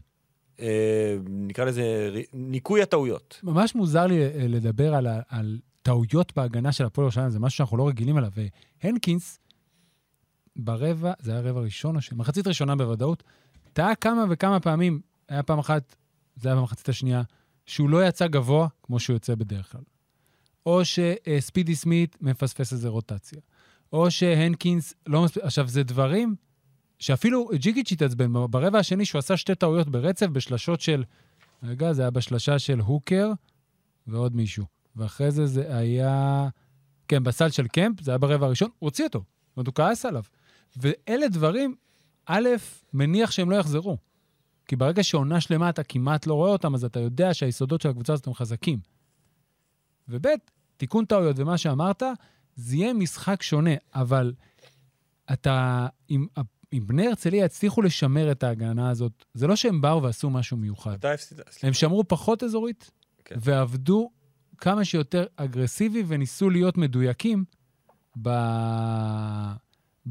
אה, 0.61 1.17
נקרא 1.29 1.65
לזה 1.65 1.83
ניקוי 2.33 2.83
הטעויות. 2.83 3.41
ממש 3.43 3.75
מוזר 3.75 4.07
לי 4.07 4.23
אה, 4.23 4.31
לדבר 4.49 4.95
על, 4.95 5.07
ה- 5.07 5.21
על 5.29 5.59
טעויות 5.83 6.33
בהגנה 6.37 6.73
של 6.73 6.85
הפועל 6.85 7.05
ירושלים, 7.05 7.31
זה 7.31 7.39
משהו 7.39 7.57
שאנחנו 7.57 7.77
לא 7.77 7.89
רגילים 7.89 8.19
אליו. 8.19 8.31
והנקינס, 8.83 9.39
ברבע, 10.57 11.13
זה 11.21 11.33
היה 11.33 11.41
רבע 11.41 11.61
ראשון 11.61 11.97
או 11.97 12.01
ש... 12.01 12.13
מחצית 12.13 12.47
ראשונה 12.47 12.77
בוודאות, 12.77 13.23
טעה 13.73 13.95
כמה 13.95 14.25
וכמה 14.31 14.61
פעמים, 14.61 15.01
היה 15.29 15.43
פעם 15.43 15.59
אחת, 15.59 15.97
זה 16.37 16.49
היה 16.49 16.57
במחצית 16.57 16.89
השנייה, 16.89 17.23
שהוא 17.67 17.89
לא 17.91 18.07
יצא 18.07 18.27
גבוה, 18.27 18.69
כמו 18.83 19.01
שהוא 19.01 19.15
יוצא 19.15 19.35
בדרך 19.35 19.73
כלל. 19.73 19.81
או 20.69 20.81
שספידי 20.85 21.75
סמית 21.75 22.17
מפספס 22.21 22.73
איזה 22.73 22.89
רוטציה. 22.89 23.41
או 23.93 24.11
שהנקינס 24.11 24.95
לא 25.07 25.23
מספיק... 25.23 25.45
עכשיו, 25.45 25.69
זה 25.69 25.83
דברים 25.83 26.35
שאפילו 26.99 27.49
ג'יגיץ' 27.55 27.93
התעצבן. 27.93 28.33
ברבע 28.51 28.79
השני 28.79 29.05
שהוא 29.05 29.19
עשה 29.19 29.37
שתי 29.37 29.55
טעויות 29.55 29.89
ברצף 29.89 30.27
בשלשות 30.27 30.81
של... 30.81 31.05
רגע, 31.63 31.93
זה 31.93 32.03
היה 32.03 32.11
בשלשה 32.11 32.59
של 32.59 32.81
הוקר 32.81 33.31
ועוד 34.07 34.37
מישהו. 34.37 34.65
ואחרי 34.97 35.31
זה 35.31 35.47
זה 35.47 35.77
היה... 35.77 36.49
כן, 37.09 37.25
בסל 37.25 37.51
של 37.51 37.69
קמפ, 37.69 38.01
זה 38.01 38.11
היה 38.11 38.19
ברבע 38.19 38.47
הראשון, 38.47 38.69
הוא 38.79 38.87
הוציא 38.87 39.05
אותו. 39.05 39.19
זאת 39.19 39.57
אומרת, 39.57 39.67
הוא 39.67 39.75
כעס 39.75 40.05
עליו. 40.05 40.23
ואלה 40.77 41.29
דברים, 41.29 41.75
א', 42.27 42.49
מניח 42.93 43.31
שהם 43.31 43.51
לא 43.51 43.57
יחזרו. 43.57 43.97
כי 44.67 44.77
ברגע 44.77 45.03
שעונה 45.03 45.41
שלמה 45.41 45.69
אתה 45.69 45.83
כמעט 45.83 46.27
לא 46.27 46.35
רואה 46.35 46.51
אותם, 46.51 46.75
אז 46.75 46.85
אתה 46.85 47.01
יודע 47.01 47.35
שהיסודות 47.35 47.81
של 47.81 47.89
הקבוצה 47.89 48.13
הזאת 48.13 48.27
הם 48.27 48.35
חזקים. 48.35 48.79
וב', 50.09 50.27
תיקון 50.79 51.05
טעויות 51.05 51.39
ומה 51.39 51.59
שאמרת, 51.59 52.03
זה 52.57 52.77
יהיה 52.77 52.93
משחק 52.93 53.43
שונה, 53.43 53.71
אבל 53.95 54.33
אתה, 55.33 55.87
אם, 56.11 56.27
אם 56.73 56.87
בני 56.87 57.07
הרצליה 57.07 57.45
הצליחו 57.45 57.83
לשמר 57.83 58.33
את 58.33 58.43
ההגנה 58.43 58.91
הזאת, 58.91 59.25
זה 59.35 59.47
לא 59.47 59.57
שהם 59.57 59.81
באו 59.81 60.03
ועשו 60.03 60.31
משהו 60.31 60.57
מיוחד. 60.57 60.93
אתה 60.93 61.13
הפסיד... 61.13 61.41
הם 61.63 61.73
שמרו 61.73 62.09
פחות 62.09 62.43
אזורית, 62.43 62.91
כן. 63.25 63.37
ועבדו 63.41 64.11
כמה 64.59 64.85
שיותר 64.85 65.27
אגרסיבי 65.37 66.05
וניסו 66.07 66.51
להיות 66.51 66.79
מדויקים 66.79 67.45
ב... 68.23 68.29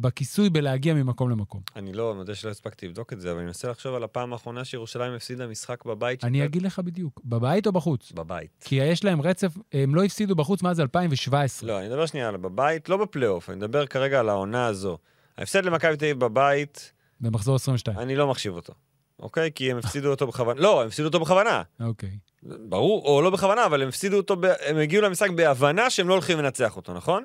בכיסוי 0.02 0.50
בלהגיע 0.50 0.94
ממקום 0.94 1.30
למקום. 1.30 1.62
אני 1.76 1.94
לא, 1.94 2.12
אני 2.12 2.18
מודה 2.18 2.36
שלא 2.36 2.50
הספקתי 2.50 2.88
לבדוק 2.88 3.14
את 3.14 3.22
זה, 3.22 3.32
אבל 3.32 3.38
אני 3.38 3.48
מנסה 3.48 3.70
לחשוב 3.70 3.96
על 3.96 4.04
הפעם 4.04 4.34
האחרונה 4.34 4.66
שירושלים 4.66 5.14
הפסידה 5.14 5.48
משחק 5.48 5.86
בבית. 5.86 6.24
אני 6.24 6.46
אגיד 6.46 6.62
לך 6.62 6.80
בדיוק, 6.80 7.22
בבית 7.26 7.68
או 7.68 7.72
בחוץ? 7.72 8.12
בבית. 8.12 8.64
כי 8.66 8.76
יש 8.76 9.04
להם 9.04 9.22
רצף, 9.22 9.52
הם 9.74 9.96
לא 9.96 10.04
הפסידו 10.04 10.36
בחוץ 10.36 10.64
מאז 10.64 10.80
2017. 10.80 11.70
לא, 11.70 11.80
אני 11.80 11.88
מדבר 11.88 12.06
שנייה 12.06 12.30
על 12.30 12.38
בבית, 12.38 12.90
לא 12.90 12.98
בפלייאוף, 12.98 13.50
אני 13.50 13.58
מדבר 13.58 13.86
כרגע 13.86 14.20
על 14.20 14.30
העונה 14.30 14.66
הזו. 14.66 14.98
ההפסד 15.38 15.66
למכבי 15.66 15.98
תל 15.98 16.06
אביב 16.06 16.20
בבית, 16.20 16.92
במחזור 17.22 17.56
22. 17.56 18.00
אני 18.00 18.16
לא 18.16 18.28
מחשיב 18.28 18.54
אותו. 18.54 18.74
אוקיי? 19.20 19.52
כי 19.56 19.72
הם 19.72 19.78
הפסידו 19.78 20.10
אותו 20.10 20.28
בכוונה. 20.28 20.62
לא, 20.62 20.82
הם 20.82 20.88
הפסידו 20.88 21.08
אותו 21.08 21.20
בכוונה. 21.20 21.64
אוקיי. 21.80 22.18
ברור, 22.44 23.06
או 23.06 23.22
לא 23.22 23.30
בכוונה, 23.30 23.66
אבל 23.66 23.82
הם 23.82 23.88
הפסידו 23.88 24.18
אותו, 24.18 24.36
ב... 24.36 24.46
הם 24.46 24.78
הגיעו 24.78 25.02
למשחק 25.02 25.30
בהבנה 25.30 25.90
שהם 25.90 26.08
לא 26.08 26.14
הולכים 26.14 26.38
לנצח 26.38 26.76
אותו, 26.76 26.94
נכון? 26.94 27.24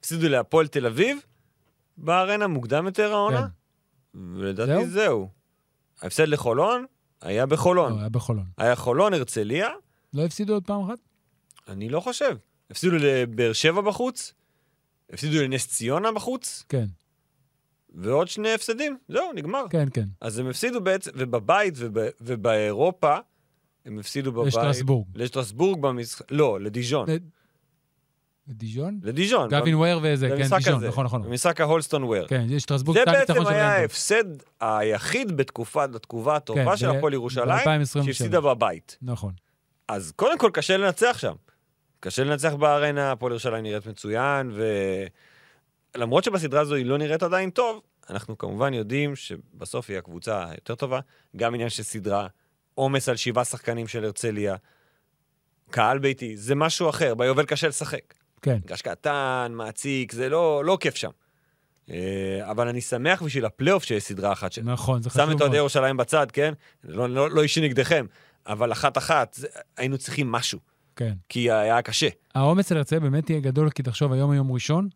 הפסידו 0.00 0.28
להפועל 0.28 0.66
תל 0.66 0.86
אביב, 0.86 1.18
בארנה 1.96 2.46
מוקדם 2.46 2.86
יותר 2.86 3.12
העונה, 3.12 3.40
כן. 3.42 4.18
ולדעתי 4.36 4.86
זהו. 4.86 5.28
ההפסד 6.02 6.28
לחולון 6.28 6.84
היה 7.22 7.42
לא, 7.42 7.46
בחולון. 7.46 7.98
היה 7.98 8.08
בחולון. 8.08 8.44
היה 8.58 8.76
חולון, 8.76 9.14
הרצליה, 9.14 9.68
לא 10.14 10.24
הפסידו 10.24 10.54
עוד 10.54 10.64
פעם 10.66 10.80
אחת? 10.84 10.98
אני 11.68 11.88
לא 11.88 12.00
חושב. 12.00 12.36
הפסידו 12.70 12.96
לבאר 13.00 13.52
שבע 13.52 13.80
בחוץ, 13.80 14.34
הפסידו 15.12 15.42
לנס 15.42 15.66
ציונה 15.66 16.12
בחוץ, 16.12 16.64
כן, 16.68 16.86
ועוד 17.94 18.28
שני 18.28 18.52
הפסדים, 18.52 18.98
זהו, 19.08 19.32
נגמר. 19.34 19.64
כן, 19.70 19.88
כן. 19.92 20.08
אז 20.20 20.38
הם 20.38 20.46
הפסידו 20.48 20.80
בעצם, 20.80 21.10
ובבית 21.14 21.74
וב, 21.76 21.98
ובאירופה, 22.20 23.16
הם 23.84 23.98
הפסידו 23.98 24.32
בבית. 24.32 24.46
לשטרסבורג. 24.46 25.06
לשטרסבורג 25.14 25.80
במשחק, 25.82 26.32
לא, 26.32 26.60
לדיז'ון. 26.60 27.10
ל- 27.10 27.16
דיז'ון? 28.48 29.00
לדיז'ון. 29.02 29.48
גווין 29.48 29.74
וויר 29.74 30.00
וזה, 30.02 30.28
כן, 30.28 30.36
דיז'ון, 30.36 30.74
הזה, 30.74 30.88
נכון, 30.88 31.04
נכון. 31.06 31.22
במשחק 31.22 31.60
ההולסטון 31.60 32.04
וויר. 32.04 32.26
כן, 32.26 32.46
יש 32.48 32.62
שטרסבורג, 32.62 32.98
זה 32.98 33.04
בעצם 33.04 33.46
היה. 33.46 33.72
ההפסד 33.72 34.24
היחיד 34.60 35.36
בתקופה, 35.36 35.86
בתגובה 35.86 36.36
הטובה 36.36 36.70
כן, 36.70 36.76
של 36.76 36.90
הפועל 36.90 37.12
ירושלים, 37.12 37.64
ב-2027. 37.66 38.04
שהפסידה 38.04 38.40
בבית. 38.40 38.98
נכון. 39.02 39.32
אז 39.88 40.12
קודם 40.16 40.38
כל 40.38 40.50
קשה 40.54 40.76
לנצח 40.76 41.18
שם. 41.18 41.34
קשה 42.00 42.24
לנצח 42.24 42.52
בארנה, 42.52 43.12
הפועל 43.12 43.32
ירושלים 43.32 43.62
נראית 43.62 43.86
מצוין, 43.86 44.52
ולמרות 45.94 46.24
שבסדרה 46.24 46.60
הזו 46.60 46.74
היא 46.74 46.86
לא 46.86 46.98
נראית 46.98 47.22
עדיין 47.22 47.50
טוב, 47.50 47.80
אנחנו 48.10 48.38
כמובן 48.38 48.74
יודעים 48.74 49.16
שבסוף 49.16 49.90
היא 49.90 49.98
הקבוצה 49.98 50.50
היותר 50.50 50.74
טובה. 50.74 51.00
גם 51.36 51.54
עניין 51.54 51.68
של 51.68 51.82
סדרה, 51.82 52.26
עומס 52.74 53.08
על 53.08 53.16
שבעה 53.16 53.44
שחקנים 53.44 53.86
של 53.86 54.04
הרצליה, 54.04 54.56
קהל 55.70 55.98
ביתי, 55.98 56.36
זה 56.36 56.54
משהו 56.54 56.88
אחר, 56.88 57.14
ביובל 57.14 57.44
קשה 57.44 57.68
לשחק. 57.68 58.14
כן. 58.44 58.58
מגרש 58.64 58.82
קטן, 58.82 59.52
מציק, 59.54 60.12
זה 60.12 60.28
לא, 60.28 60.64
לא 60.64 60.78
כיף 60.80 60.94
שם. 60.94 61.10
אה, 61.90 62.50
אבל 62.50 62.68
אני 62.68 62.80
שמח 62.80 63.22
בשביל 63.22 63.44
הפלייאוף 63.44 63.84
שיש 63.84 64.04
סדרה 64.04 64.32
אחת 64.32 64.52
של... 64.52 64.62
נכון, 64.62 65.02
זה 65.02 65.10
חשוב 65.10 65.22
שם 65.22 65.26
את 65.26 65.28
מאוד. 65.28 65.42
אוהדי 65.42 65.56
ירושלים 65.56 65.96
בצד, 65.96 66.26
כן? 66.30 66.52
לא, 66.84 67.08
לא, 67.08 67.30
לא 67.30 67.42
אישי 67.42 67.60
נגדכם, 67.60 68.06
אבל 68.46 68.72
אחת-אחת, 68.72 69.38
היינו 69.76 69.98
צריכים 69.98 70.32
משהו, 70.32 70.58
כן. 70.96 71.12
כי 71.28 71.50
היה 71.50 71.82
קשה. 71.82 72.08
העומס 72.34 72.72
על 72.72 72.78
הרצליה 72.78 73.00
באמת 73.00 73.30
יהיה 73.30 73.40
גדול, 73.40 73.70
כי 73.70 73.82
תחשוב, 73.82 74.12
היום 74.12 74.32
יום 74.32 74.52
ראשון, 74.52 74.88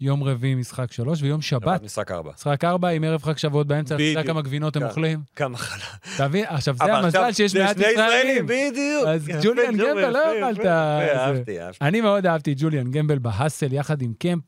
יום 0.00 0.22
רביעי 0.22 0.54
משחק 0.54 0.92
שלוש, 0.92 1.22
ויום 1.22 1.42
שבת, 1.42 1.82
משחק 1.82 2.10
ארבע. 2.10 2.32
משחק 2.34 2.64
ארבע 2.64 2.88
עם 2.88 3.04
ערב 3.04 3.22
חג 3.22 3.36
שבועות 3.36 3.66
באמצע, 3.66 3.94
אתה 3.94 4.02
יודע. 4.02 4.22
כמה 4.22 4.42
גבינות 4.42 4.76
הם 4.76 4.82
כן. 4.82 4.88
אוכלים? 4.88 5.20
כמה 5.36 5.58
חלה. 5.58 5.84
אתה 6.16 6.28
מבין? 6.28 6.44
עכשיו, 6.48 6.76
זה 6.76 6.94
המזל 6.94 7.32
שיש 7.32 7.56
מעט 7.56 7.76
ישראלים. 7.76 8.46
בדיוק. 8.46 9.06
אז 9.06 9.28
ג'וליאן 9.42 9.76
גמבל 9.76 10.10
לא. 10.10 10.50
יפה, 10.50 10.62
זה. 10.62 10.72
אהבתי, 10.72 11.60
אהבתי. 11.60 11.84
אני 11.84 12.00
מאוד 12.00 12.26
אהבתי 12.26 12.52
את 12.52 12.56
ג'וליאן 12.60 12.90
גמבל 12.90 13.18
ב 13.18 13.26
hustle 13.26 13.72
יחד 13.72 14.02
עם 14.02 14.12
קמפ. 14.18 14.42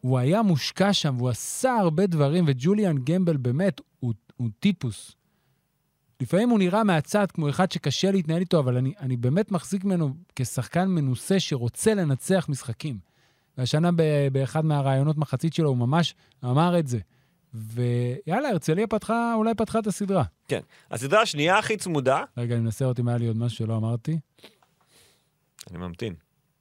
הוא 0.00 0.18
היה 0.18 0.42
מושקע 0.42 0.92
שם, 0.92 1.14
והוא 1.18 1.30
עשה 1.30 1.72
הרבה 1.72 2.06
דברים, 2.06 2.44
וג'וליאן 2.46 2.96
גמבל 3.04 3.36
באמת, 3.36 3.80
הוא, 4.00 4.12
הוא 4.36 4.48
טיפוס. 4.60 5.12
לפעמים 6.20 6.48
הוא 6.48 6.58
נראה 6.58 6.84
מהצד 6.84 7.26
כמו 7.30 7.48
אחד 7.48 7.72
שקשה 7.72 8.10
להתנהל 8.10 8.40
איתו, 8.40 8.58
אבל 8.58 8.76
אני, 8.76 8.92
אני 9.00 9.16
באמת 9.16 9.50
מחזיק 9.52 9.84
ממנו 9.84 10.14
כשחקן 10.36 10.88
מנוסה 10.88 11.40
שרוצה 11.40 11.94
לנצח 11.94 12.46
משחקים. 12.48 13.11
והשנה 13.62 13.90
באחד 14.32 14.64
מהראיונות 14.64 15.18
מחצית 15.18 15.54
שלו 15.54 15.68
הוא 15.68 15.76
ממש 15.76 16.14
אמר 16.44 16.78
את 16.78 16.86
זה. 16.86 16.98
ויאללה, 17.54 18.48
הרצליה 18.48 18.86
פתחה, 18.86 19.34
אולי 19.34 19.54
פתחה 19.54 19.78
את 19.78 19.86
הסדרה. 19.86 20.22
כן. 20.48 20.60
הסדרה 20.90 21.22
השנייה 21.22 21.58
הכי 21.58 21.76
צמודה, 21.76 22.24
רגע, 22.36 22.54
אני 22.54 22.62
מנסה 22.64 22.84
לראות 22.84 23.00
אם 23.00 23.08
היה 23.08 23.18
לי 23.18 23.26
עוד 23.26 23.36
משהו 23.36 23.58
שלא 23.58 23.76
אמרתי. 23.76 24.18
אני 25.70 25.78
ממתין. 25.78 26.14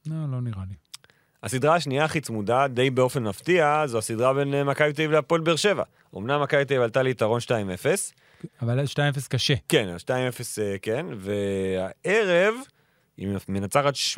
לא, 0.05 0.15
לא 0.31 0.41
נראה 0.41 0.63
לי. 0.69 0.75
הסדרה 1.43 1.75
השנייה 1.75 2.05
הכי 2.05 2.21
צמודה, 2.21 2.67
די 2.67 2.89
באופן 2.89 3.23
מפתיע, 3.23 3.83
זו 3.85 3.97
הסדרה 3.97 4.33
בין 4.33 4.53
אה, 4.53 4.63
מכבי 4.63 4.93
תל 4.93 5.01
אביב 5.01 5.11
להפועל 5.11 5.41
באר 5.41 5.55
שבע. 5.55 5.83
אמנם 6.17 6.41
מכבי 6.41 6.65
תל 6.65 6.73
אביב 6.73 6.83
עלתה 6.83 7.03
ליתרון 7.03 7.39
2-0, 7.39 7.51
אבל 8.61 8.83
2-0 8.85 8.97
קשה. 9.29 9.53
כן, 9.69 9.95
2-0 10.07 10.11
אה, 10.61 10.75
כן, 10.81 11.05
והערב 11.17 12.55
היא 13.21 13.29
מנצחת 13.49 13.93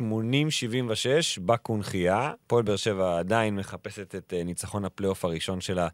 בקונכייה. 1.40 2.30
הפועל 2.46 2.62
באר 2.62 2.76
שבע 2.76 3.18
עדיין 3.18 3.56
מחפשת 3.56 4.14
את 4.14 4.34
אה, 4.36 4.44
ניצחון 4.44 4.84
הפלייאוף 4.84 5.24
הראשון 5.24 5.60
שלה 5.60 5.88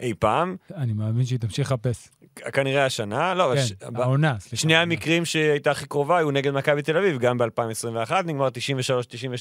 אי 0.00 0.14
פעם. 0.18 0.56
אני 0.76 0.92
מאמין 0.92 1.26
שהיא 1.26 1.38
תמשיך 1.38 1.72
לחפש. 1.72 2.08
כנראה 2.52 2.84
השנה, 2.86 3.34
לא, 3.34 3.56
ש- 3.56 3.72
כן, 3.72 3.92
ב- 3.94 4.00
העונה, 4.00 4.36
סליחה. 4.40 4.56
שני 4.56 4.74
העונה. 4.74 4.92
המקרים 4.94 5.24
שהייתה 5.24 5.70
הכי 5.70 5.86
קרובה 5.86 6.18
היו 6.18 6.30
נגד 6.30 6.50
מכבי 6.50 6.82
תל 6.82 6.96
אביב, 6.96 7.18
גם 7.18 7.38
ב-2021, 7.38 8.12
נגמר 8.24 8.48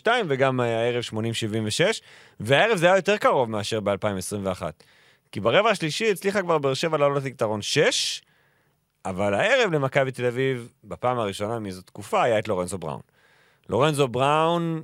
93-92, 0.04 0.08
וגם 0.28 0.62
אה, 0.62 0.66
הערב 0.80 1.04
80-76, 1.12 1.16
והערב 2.40 2.78
זה 2.78 2.86
היה 2.86 2.96
יותר 2.96 3.18
קרוב 3.18 3.50
מאשר 3.50 3.80
ב-2021. 3.80 4.62
כי 5.32 5.40
ברבע 5.40 5.70
השלישי 5.70 6.12
הצליחה 6.12 6.42
כבר 6.42 6.58
באר 6.58 6.74
שבע 6.74 6.98
לעלות 6.98 7.24
ליתרון 7.24 7.62
6, 7.62 8.22
אבל 9.06 9.34
הערב 9.34 9.72
למכבי 9.72 10.12
תל 10.12 10.26
אביב, 10.26 10.74
בפעם 10.84 11.20
הראשונה 11.20 11.60
מאיזו 11.60 11.82
תקופה, 11.82 12.24
היה 12.24 12.40
את 12.40 12.48
לורנזו 12.48 12.78
בראון. 12.78 13.02
לורנזו 13.70 14.08
בראון, 14.08 14.82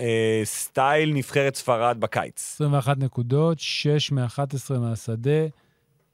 אה, 0.00 0.40
סטייל 0.44 1.12
נבחרת 1.12 1.54
ספרד 1.54 2.00
בקיץ. 2.00 2.52
21 2.54 2.98
נקודות, 2.98 3.60
6 3.60 4.12
מ-11 4.12 4.78
מהשדה 4.80 5.46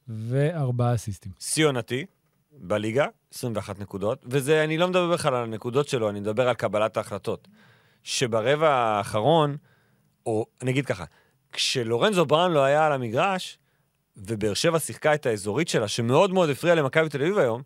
וארבעה 0.09 0.95
אסיסטים. 0.95 1.33
שיא 1.41 1.67
עונתי 1.67 2.07
בליגה, 2.53 3.07
21 3.35 3.79
נקודות, 3.79 4.25
וזה, 4.27 4.65
אני 4.65 4.79
לא 4.79 4.89
מדבר 4.89 5.13
בכלל 5.13 5.35
על 5.35 5.45
הנקודות 5.45 5.89
שלו, 5.89 6.11
אני 6.11 6.21
מדבר 6.21 6.49
על 6.49 6.55
קבלת 6.55 6.97
ההחלטות. 6.97 7.49
שברבע 8.03 8.71
האחרון, 8.71 9.57
או 10.27 10.47
אני 10.63 10.71
אגיד 10.71 10.87
ככה, 10.87 11.05
כשלורנזו 11.53 12.27
בראון 12.27 12.53
לא 12.53 12.65
היה 12.65 12.87
על 12.87 12.93
המגרש, 12.93 13.59
ובאר 14.17 14.55
שבע 14.55 14.79
שיחקה 14.79 15.15
את 15.15 15.27
האזורית 15.27 15.69
שלה, 15.69 15.89
שמאוד 15.89 16.33
מאוד 16.33 16.51
הפריעה 16.51 16.77
למכבי 16.77 17.09
תל 17.09 17.23
אביב 17.23 17.39
היום, 17.39 17.63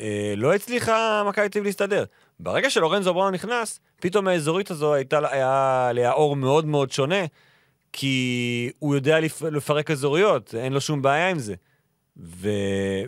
אה, 0.00 0.34
לא 0.36 0.54
הצליחה 0.54 1.22
מכבי 1.28 1.48
תל 1.48 1.58
אביב 1.58 1.66
להסתדר. 1.66 2.04
ברגע 2.40 2.70
שלורנזו 2.70 3.14
בראון 3.14 3.34
נכנס, 3.34 3.80
פתאום 4.00 4.28
האזורית 4.28 4.70
הזו 4.70 4.94
הייתה, 4.94 5.20
היה 5.30 5.86
עליה 5.88 6.12
אור 6.12 6.36
מאוד 6.36 6.66
מאוד 6.66 6.92
שונה, 6.92 7.24
כי 7.92 8.70
הוא 8.78 8.94
יודע 8.94 9.20
לפ... 9.20 9.42
לפרק 9.42 9.90
אזוריות, 9.90 10.54
אין 10.54 10.72
לו 10.72 10.80
שום 10.80 11.02
בעיה 11.02 11.30
עם 11.30 11.38
זה. 11.38 11.54
ו... 12.16 12.48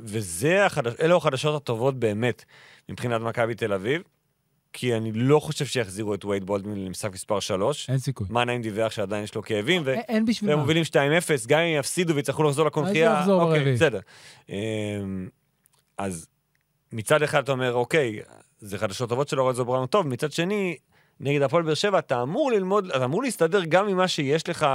וזה, 0.03 0.67
החדש... 0.67 0.95
אלו 1.01 1.17
החדשות 1.17 1.63
הטובות 1.63 1.99
באמת 1.99 2.45
מבחינת 2.89 3.21
מכבי 3.21 3.55
תל 3.55 3.73
אביב, 3.73 4.03
כי 4.79 4.97
אני 4.97 5.13
לא 5.13 5.41
חושב 5.41 5.67
שיחזירו 5.67 6.15
את 6.15 6.25
וייד 6.25 6.45
בולדמן 6.45 6.77
למשחק 6.79 7.13
מספר 7.13 7.41
3. 7.41 7.91
אין 7.91 7.99
סיכוי. 7.99 8.27
מנהיים 8.31 8.63
דיווח 8.63 8.93
שעדיין 8.93 9.25
יש 9.25 9.35
לו 9.35 9.43
כאבים, 9.43 9.83
ו... 9.85 9.95
א- 9.95 10.01
אין 10.09 10.25
בשביל 10.25 10.51
והם. 10.51 10.59
מובילים 10.59 10.85
2-0, 10.85 10.95
גם 11.47 11.61
אם 11.61 11.79
יפסידו 11.79 12.15
ויצטרכו 12.15 12.43
לחזור 12.43 12.67
לקונכייה, 12.67 13.13
אז 13.13 13.19
יחזור 13.19 13.43
אוקיי. 13.43 13.75
בסדר. 13.75 14.01
אמ, 14.49 15.29
אז 15.99 16.27
מצד 16.93 17.23
אחד 17.23 17.43
אתה 17.43 17.53
אומר, 17.53 17.75
אוקיי, 17.75 18.21
זה 18.61 18.79
חדשות 18.79 19.09
טובות 19.09 19.29
של 19.29 19.41
אורזו 19.41 19.65
בראון 19.65 19.87
טוב, 19.87 20.07
מצד 20.07 20.33
שני, 20.33 20.77
נגד 21.21 21.43
הפועל 21.43 21.63
באר 21.63 21.75
שבע, 21.75 21.99
אתה 21.99 22.23
אמור 22.23 22.53
ללמוד, 22.53 22.87
אתה 22.91 23.05
אמור 23.05 23.23
להסתדר 23.23 23.65
גם 23.65 23.87
ממה 23.87 24.09
שיש 24.09 24.49
לך 24.49 24.67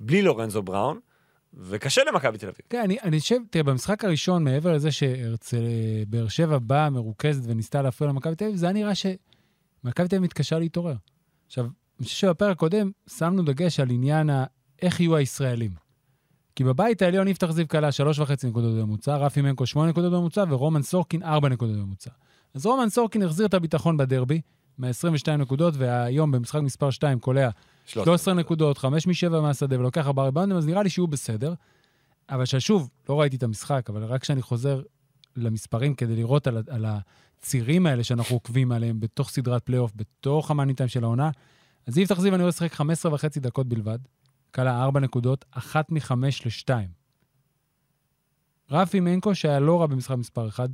בלי 0.00 0.22
לורנזו 0.22 0.62
בראון, 0.62 0.98
וקשה 1.54 2.02
למכבי 2.04 2.38
תל 2.38 2.46
אביב. 2.46 2.60
כן, 2.70 2.80
אני, 2.80 2.96
אני 3.02 3.20
חושב, 3.20 3.36
תראה, 3.50 3.62
במשחק 3.62 4.04
הראשון, 4.04 4.44
מעבר 4.44 4.72
לזה 4.72 4.92
שהרצל 4.92 5.64
באר 6.08 6.28
שבע 6.28 6.58
באה 6.58 6.90
מרוכזת 6.90 7.42
וניסתה 7.46 7.82
להפריע 7.82 8.10
למכבי 8.10 8.34
תל 8.34 8.44
אביב, 8.44 8.56
זה 8.56 8.66
היה 8.66 8.72
נראה 8.72 8.94
שמכבי 9.82 10.08
תל 10.08 10.16
אביב 10.16 10.24
מתקשה 10.24 10.58
להתעורר. 10.58 10.96
עכשיו, 11.46 11.64
אני 11.64 12.06
חושב 12.06 12.16
שבפרק 12.16 12.56
הקודם 12.56 12.90
שמנו 13.06 13.42
דגש 13.42 13.80
על 13.80 13.90
עניין 13.90 14.30
ה... 14.30 14.44
איך 14.82 15.00
יהיו 15.00 15.16
הישראלים. 15.16 15.70
כי 16.56 16.64
בבית 16.64 17.02
העליון 17.02 17.28
יפתח 17.28 17.50
זיו 17.50 17.68
קלה 17.68 17.92
שלוש 17.92 18.18
וחצי 18.18 18.46
נקודות 18.46 18.74
בממוצע, 18.74 19.16
רפי 19.16 19.42
מנקו 19.42 19.66
שמונה 19.66 19.90
נקודות 19.90 20.12
בממוצע 20.12 20.44
ורומן 20.50 20.82
סורקין 20.82 21.22
ארבע 21.22 21.48
נקודות 21.48 21.76
בממוצע. 21.76 22.10
אז 22.54 22.66
רומן 22.66 22.88
סורקין 22.88 23.22
החזיר 23.22 23.46
את 23.46 23.54
הביטחון 23.54 23.96
בדרבי, 23.96 24.40
מה-22 24.78 25.30
נקודות, 25.30 25.74
והיום 25.76 26.30
במשחק 26.30 26.60
מספר 26.60 26.90
2 26.90 27.18
קולע 27.18 27.50
13 27.86 28.34
נקודות, 28.34 28.78
5 28.78 29.06
מ-7 29.06 29.40
מהשדה 29.40 29.78
ולוקח 29.78 30.06
ארבעה 30.06 30.26
ריבאונדים, 30.26 30.56
אז 30.56 30.66
נראה 30.66 30.82
לי 30.82 30.90
שהוא 30.90 31.08
בסדר. 31.08 31.54
אבל 32.30 32.44
ששוב, 32.44 32.90
לא 33.08 33.20
ראיתי 33.20 33.36
את 33.36 33.42
המשחק, 33.42 33.90
אבל 33.90 34.04
רק 34.04 34.20
כשאני 34.20 34.42
חוזר 34.42 34.82
למספרים 35.36 35.94
כדי 35.94 36.16
לראות 36.16 36.46
על, 36.46 36.62
על 36.68 36.84
הצירים 37.40 37.86
האלה 37.86 38.04
שאנחנו 38.04 38.36
עוקבים 38.36 38.72
עליהם 38.72 39.00
בתוך 39.00 39.30
סדרת 39.30 39.62
פלייאוף, 39.62 39.92
בתוך 39.96 40.50
המאניטיים 40.50 40.88
של 40.88 41.04
העונה, 41.04 41.30
אז 41.86 41.98
יפתח 41.98 42.20
זיו 42.20 42.34
אני 42.34 42.42
רואה 42.42 42.48
לשחק 42.48 42.72
15 42.72 43.14
וחצי 43.14 43.40
דקות 43.40 43.68
בלבד, 43.68 43.98
קולע 44.50 44.82
4 44.82 45.00
נקודות, 45.00 45.44
אחת 45.50 45.92
מחמש 45.92 46.46
לשתיים. 46.46 46.88
רפי 48.70 49.00
מנקו, 49.00 49.34
שהיה 49.34 49.60
לא 49.60 49.80
רע 49.80 49.86
במשחק 49.86 50.16
מספר 50.16 50.48
1, 50.48 50.68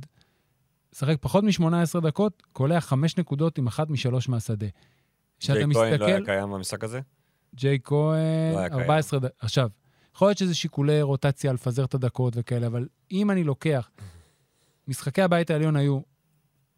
שחק 0.95 1.17
פחות 1.21 1.43
מ-18 1.43 1.99
דקות, 2.01 2.43
קולע 2.53 2.81
5 2.81 3.17
נקודות 3.17 3.57
עם 3.57 3.67
אחת 3.67 3.89
משלוש 3.89 4.29
מהשדה. 4.29 4.67
ג'יי 5.41 5.55
כהן 5.55 5.69
מסתכל... 5.69 5.97
לא 5.97 6.05
היה 6.05 6.25
קיים 6.25 6.51
במשחק 6.51 6.83
הזה? 6.83 6.99
ג'יי 7.55 7.79
כהן, 7.83 8.53
לא 8.53 8.59
היה 8.59 8.69
קיים. 8.69 8.81
14 8.81 9.19
דקות. 9.19 9.31
עכשיו, 9.39 9.69
יכול 10.15 10.27
להיות 10.27 10.37
שזה 10.37 10.55
שיקולי 10.55 11.01
רוטציה, 11.01 11.53
לפזר 11.53 11.85
את 11.85 11.93
הדקות 11.93 12.33
וכאלה, 12.37 12.67
אבל 12.67 12.87
אם 13.11 13.31
אני 13.31 13.43
לוקח, 13.43 13.89
משחקי 14.87 15.21
הבית 15.21 15.49
העליון 15.49 15.75
היו 15.75 15.99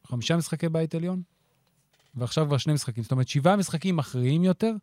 חמישה 0.10 0.38
משחקי 0.38 0.70
בית 0.70 0.96
עליון, 0.96 1.22
ועכשיו 2.16 2.46
כבר 2.46 2.58
שני 2.58 2.74
משחקים. 2.74 3.04
זאת 3.04 3.12
אומרת, 3.12 3.28
שבעה 3.28 3.56
משחקים 3.56 3.96
מכריעים 3.96 4.44
יותר. 4.44 4.74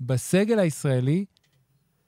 בסגל 0.00 0.58
הישראלי, 0.58 1.24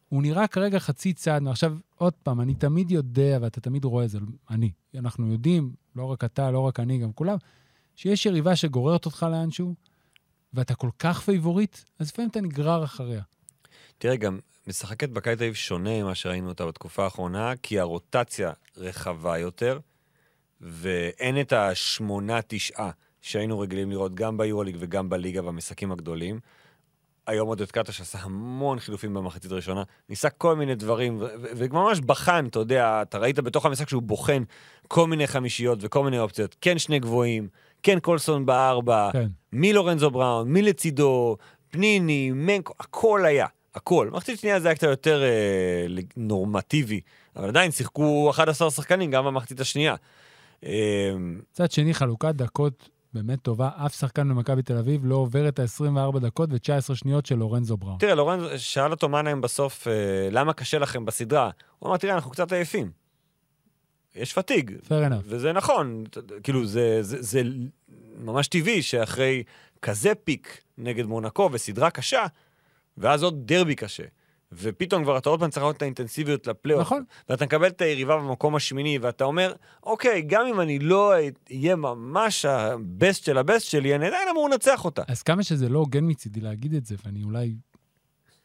הוא 0.09 0.23
נראה 0.23 0.47
כרגע 0.47 0.79
חצי 0.79 1.13
צעד. 1.13 1.49
עכשיו, 1.49 1.77
עוד 1.97 2.13
פעם, 2.23 2.41
אני 2.41 2.55
תמיד 2.55 2.91
יודע, 2.91 3.39
ואתה 3.41 3.61
תמיד 3.61 3.85
רואה 3.85 4.05
את 4.05 4.11
זה, 4.11 4.19
אני, 4.51 4.71
אנחנו 4.95 5.33
יודעים, 5.33 5.73
לא 5.97 6.05
רק 6.05 6.25
אתה, 6.25 6.51
לא 6.51 6.59
רק 6.59 6.81
אני, 6.81 6.99
גם 6.99 7.13
כולם, 7.13 7.37
שיש 7.97 8.27
יריבה 8.27 8.57
שגוררת 8.57 9.07
אותך 9.07 9.27
לאנשהו, 9.31 9.75
ואתה 10.55 10.75
כל 10.75 10.91
כך 10.99 11.21
פייבוריט, 11.21 11.77
אז 11.99 12.09
לפעמים 12.09 12.31
אתה 12.31 12.41
נגרר 12.41 12.85
אחריה. 12.85 13.23
תראה, 13.99 14.17
גם 14.17 14.39
משחקת 14.67 15.09
בקיץ 15.09 15.55
שונה 15.55 16.03
ממה 16.03 16.15
שראינו 16.15 16.49
אותה 16.49 16.67
בתקופה 16.67 17.05
האחרונה, 17.05 17.53
כי 17.63 17.81
הרוטציה 17.81 18.53
רחבה 18.77 19.39
יותר, 19.39 19.79
ואין 20.61 21.41
את 21.41 21.53
השמונה-תשעה 21.53 22.91
שהיינו 23.21 23.59
רגילים 23.59 23.91
לראות 23.91 24.15
גם 24.15 24.37
ביורוליג 24.37 24.77
וגם 24.79 25.09
בליגה 25.09 25.43
במשחקים 25.43 25.93
הגדולים. 25.93 26.41
היום 27.27 27.49
עודד 27.49 27.71
קטש 27.71 28.01
עשה 28.01 28.19
המון 28.23 28.79
חילופים 28.79 29.15
במחצית 29.15 29.53
הראשונה, 29.53 29.83
ניסה 30.09 30.31
כל 30.31 30.57
מיני 30.57 30.75
דברים, 30.75 31.19
וממש 31.41 32.01
בחן, 32.01 32.47
אתה 32.47 32.59
יודע, 32.59 33.03
אתה 33.03 33.19
ראית 33.19 33.39
בתוך 33.39 33.67
המשחק 33.67 33.89
שהוא 33.89 34.03
בוחן 34.03 34.43
כל 34.89 35.07
מיני 35.07 35.27
חמישיות 35.27 35.79
וכל 35.83 36.05
מיני 36.05 36.19
אופציות. 36.19 36.57
כן 36.61 36.79
שני 36.79 36.99
גבוהים, 36.99 37.49
כן 37.83 38.01
קולסון 38.01 38.47
בארבע, 38.47 39.11
כן. 39.13 39.27
מי 39.53 39.73
לורנזו 39.73 40.11
בראון, 40.11 40.49
מי 40.49 40.63
לצידו, 40.63 41.37
פניני, 41.71 42.31
מנקו, 42.35 42.75
הכל 42.81 43.25
היה, 43.25 43.47
הכל. 43.75 44.11
מחצית 44.13 44.41
שנייה 44.41 44.61
זה 44.61 44.69
היה 44.69 44.75
קצת 44.75 44.87
יותר 44.89 45.23
אה, 45.23 45.87
נורמטיבי, 46.17 47.01
אבל 47.37 47.49
עדיין 47.49 47.71
שיחקו 47.71 48.31
11 48.31 48.71
שחקנים 48.71 49.11
גם 49.11 49.25
במחצית 49.25 49.61
השנייה. 49.61 49.95
מצד 51.19 51.71
שני, 51.71 51.95
חלוקת 51.95 52.35
דקות 52.35 52.89
באמת 53.13 53.43
טובה. 53.43 53.71
אף 53.87 53.95
שחקן 53.95 54.29
במכבי 54.29 54.63
תל 54.63 54.77
אביב 54.77 55.01
לא 55.05 55.15
עובר 55.15 55.49
את 55.49 55.59
ה-24 55.59 56.19
דקות 56.19 56.49
ו-19 56.53 56.95
שניות 56.95 57.27
של 57.27 57.35
לורנזו 57.35 57.77
בראון. 57.77 57.99
תראה, 57.99 58.15
לורנזו, 58.15 58.47
שאל 58.59 58.91
אותו 58.91 59.09
מנהיים 59.09 59.41
בסוף, 59.41 59.89
אה, 59.89 59.93
למה 60.31 60.53
קשה 60.53 60.79
לכם 60.79 61.05
בסדרה? 61.05 61.51
הוא 61.79 61.89
אמר, 61.89 61.97
תראה, 61.97 62.15
אנחנו 62.15 62.31
קצת 62.31 62.53
עייפים. 62.53 62.91
יש 64.15 64.33
פתיג. 64.33 64.71
fair 64.71 65.11
enough. 65.11 65.25
וזה 65.25 65.53
נכון, 65.53 66.05
כאילו, 66.43 66.67
זה, 66.67 66.99
זה, 67.03 67.23
זה 67.23 67.43
ממש 68.19 68.49
טבעי 68.49 68.83
שאחרי 68.83 69.43
כזה 69.83 70.15
פיק 70.25 70.63
נגד 70.79 71.05
מונקו 71.07 71.49
וסדרה 71.53 71.91
קשה, 71.91 72.27
ואז 72.99 73.23
עוד 73.23 73.47
דרבי 73.47 73.75
קשה, 73.75 74.05
ופתאום 74.53 75.03
כבר 75.03 75.19
אתה 75.19 75.29
עוד 75.29 75.41
פעם 75.41 75.51
צריך 75.51 75.63
לראות 75.63 75.77
את 75.77 75.83
האינטנסיביות 75.83 76.47
לפלייאוף. 76.47 76.83
נכון. 76.83 77.05
ואתה 77.29 77.45
מקבל 77.45 77.67
את 77.69 77.81
היריבה 77.81 78.17
במקום 78.17 78.57
השמיני, 78.57 78.99
ואתה 78.99 79.25
אומר, 79.25 79.55
אוקיי, 79.83 80.23
גם 80.23 80.47
אם 80.47 80.61
אני 80.61 80.79
לא 80.79 81.13
אהיה 81.51 81.77
ממש 81.77 82.45
הבסט 82.45 83.25
של 83.25 83.39
הבסט 83.39 83.67
שלי, 83.67 83.95
אני 83.95 84.07
עדיין 84.07 84.29
אמור 84.29 84.49
לנצח 84.49 84.85
אותה. 84.85 85.03
אז 85.09 85.23
כמה 85.23 85.43
שזה 85.43 85.69
לא 85.69 85.79
הוגן 85.79 86.11
מצידי 86.11 86.41
להגיד 86.41 86.75
את 86.75 86.87
זה, 86.87 86.97
ואני 87.05 87.23
אולי 87.23 87.55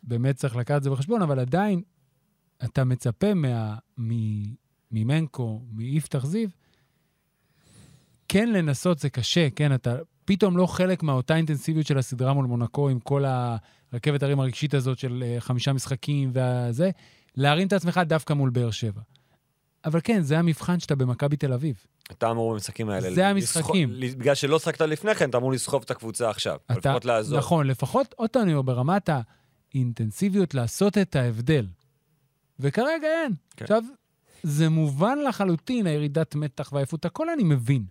באמת 0.04 0.36
צריך 0.36 0.56
לקחת 0.56 0.78
את 0.78 0.84
זה 0.84 0.90
בחשבון, 0.90 1.22
אבל 1.22 1.40
עדיין 1.40 1.82
אתה 2.64 2.84
מצפה 2.84 3.34
מה, 3.34 3.76
מ, 4.00 4.12
ממנקו, 4.92 5.62
מיפתח 5.72 6.26
זיו, 6.26 6.50
כן 8.28 8.50
לנסות 8.52 9.00
זה 9.00 9.10
קשה, 9.10 9.50
כן, 9.50 9.76
אתה 9.76 9.96
פתאום 10.26 10.58
לא 10.58 10.66
חלק 10.66 11.04
מאותה 11.04 11.36
אינטנסיביות 11.36 11.88
של 11.88 11.98
הסדרה 11.98 12.34
מול 12.34 12.46
מונקו, 12.46 12.90
עם 12.90 13.00
כל 13.00 13.24
הרכבת 13.94 14.24
הרים 14.24 14.40
הרגשית 14.40 14.74
הזאת 14.74 14.98
של 15.00 15.24
אה, 15.26 15.36
חמישה 15.40 15.74
משחקים 15.74 16.30
והזה, 16.34 16.90
להרים 17.36 17.68
את 17.68 17.74
עצמך 17.74 18.02
דווקא 18.06 18.34
מול 18.34 18.50
באר 18.50 18.72
שבע. 18.72 19.02
אבל 19.86 20.00
כן, 20.04 20.22
זה 20.22 20.40
המבחן 20.40 20.80
שאתה 20.80 20.96
במכבי 20.96 21.36
תל 21.38 21.54
אביב. 21.54 21.76
אתה 22.12 22.32
אמור 22.32 22.54
במשחקים 22.54 22.90
האלה... 22.90 23.14
זה 23.14 23.28
המשחקים. 23.28 23.90
לסחוב- 23.92 24.20
בגלל 24.20 24.36
שלא 24.36 24.60
שחקת 24.60 24.82
לפני 24.82 25.16
כן, 25.16 25.30
אתה 25.30 25.38
אמור 25.38 25.52
לסחוב 25.52 25.84
את 25.86 25.92
הקבוצה 25.92 26.30
עכשיו. 26.30 26.58
אתה, 26.66 26.74
לפחות 26.90 27.06
לעזור. 27.06 27.38
נכון, 27.40 27.68
לפחות, 27.68 28.16
אומר, 28.36 28.62
ברמת 28.62 29.10
האינטנסיביות 29.74 30.54
לעשות 30.54 30.98
את 30.98 31.16
ההבדל. 31.16 31.68
וכרגע 32.60 33.08
אין. 33.08 33.34
כן. 33.58 33.66
עכשיו, 33.66 33.84
זה 34.44 34.70
מובן 34.70 35.18
לחלוטין, 35.28 35.88
הירידת 35.88 36.36
מתח 36.36 36.70
והעייפות, 36.74 37.06
הכל 37.06 37.30
אני 37.30 37.44
מבין. 37.44 37.86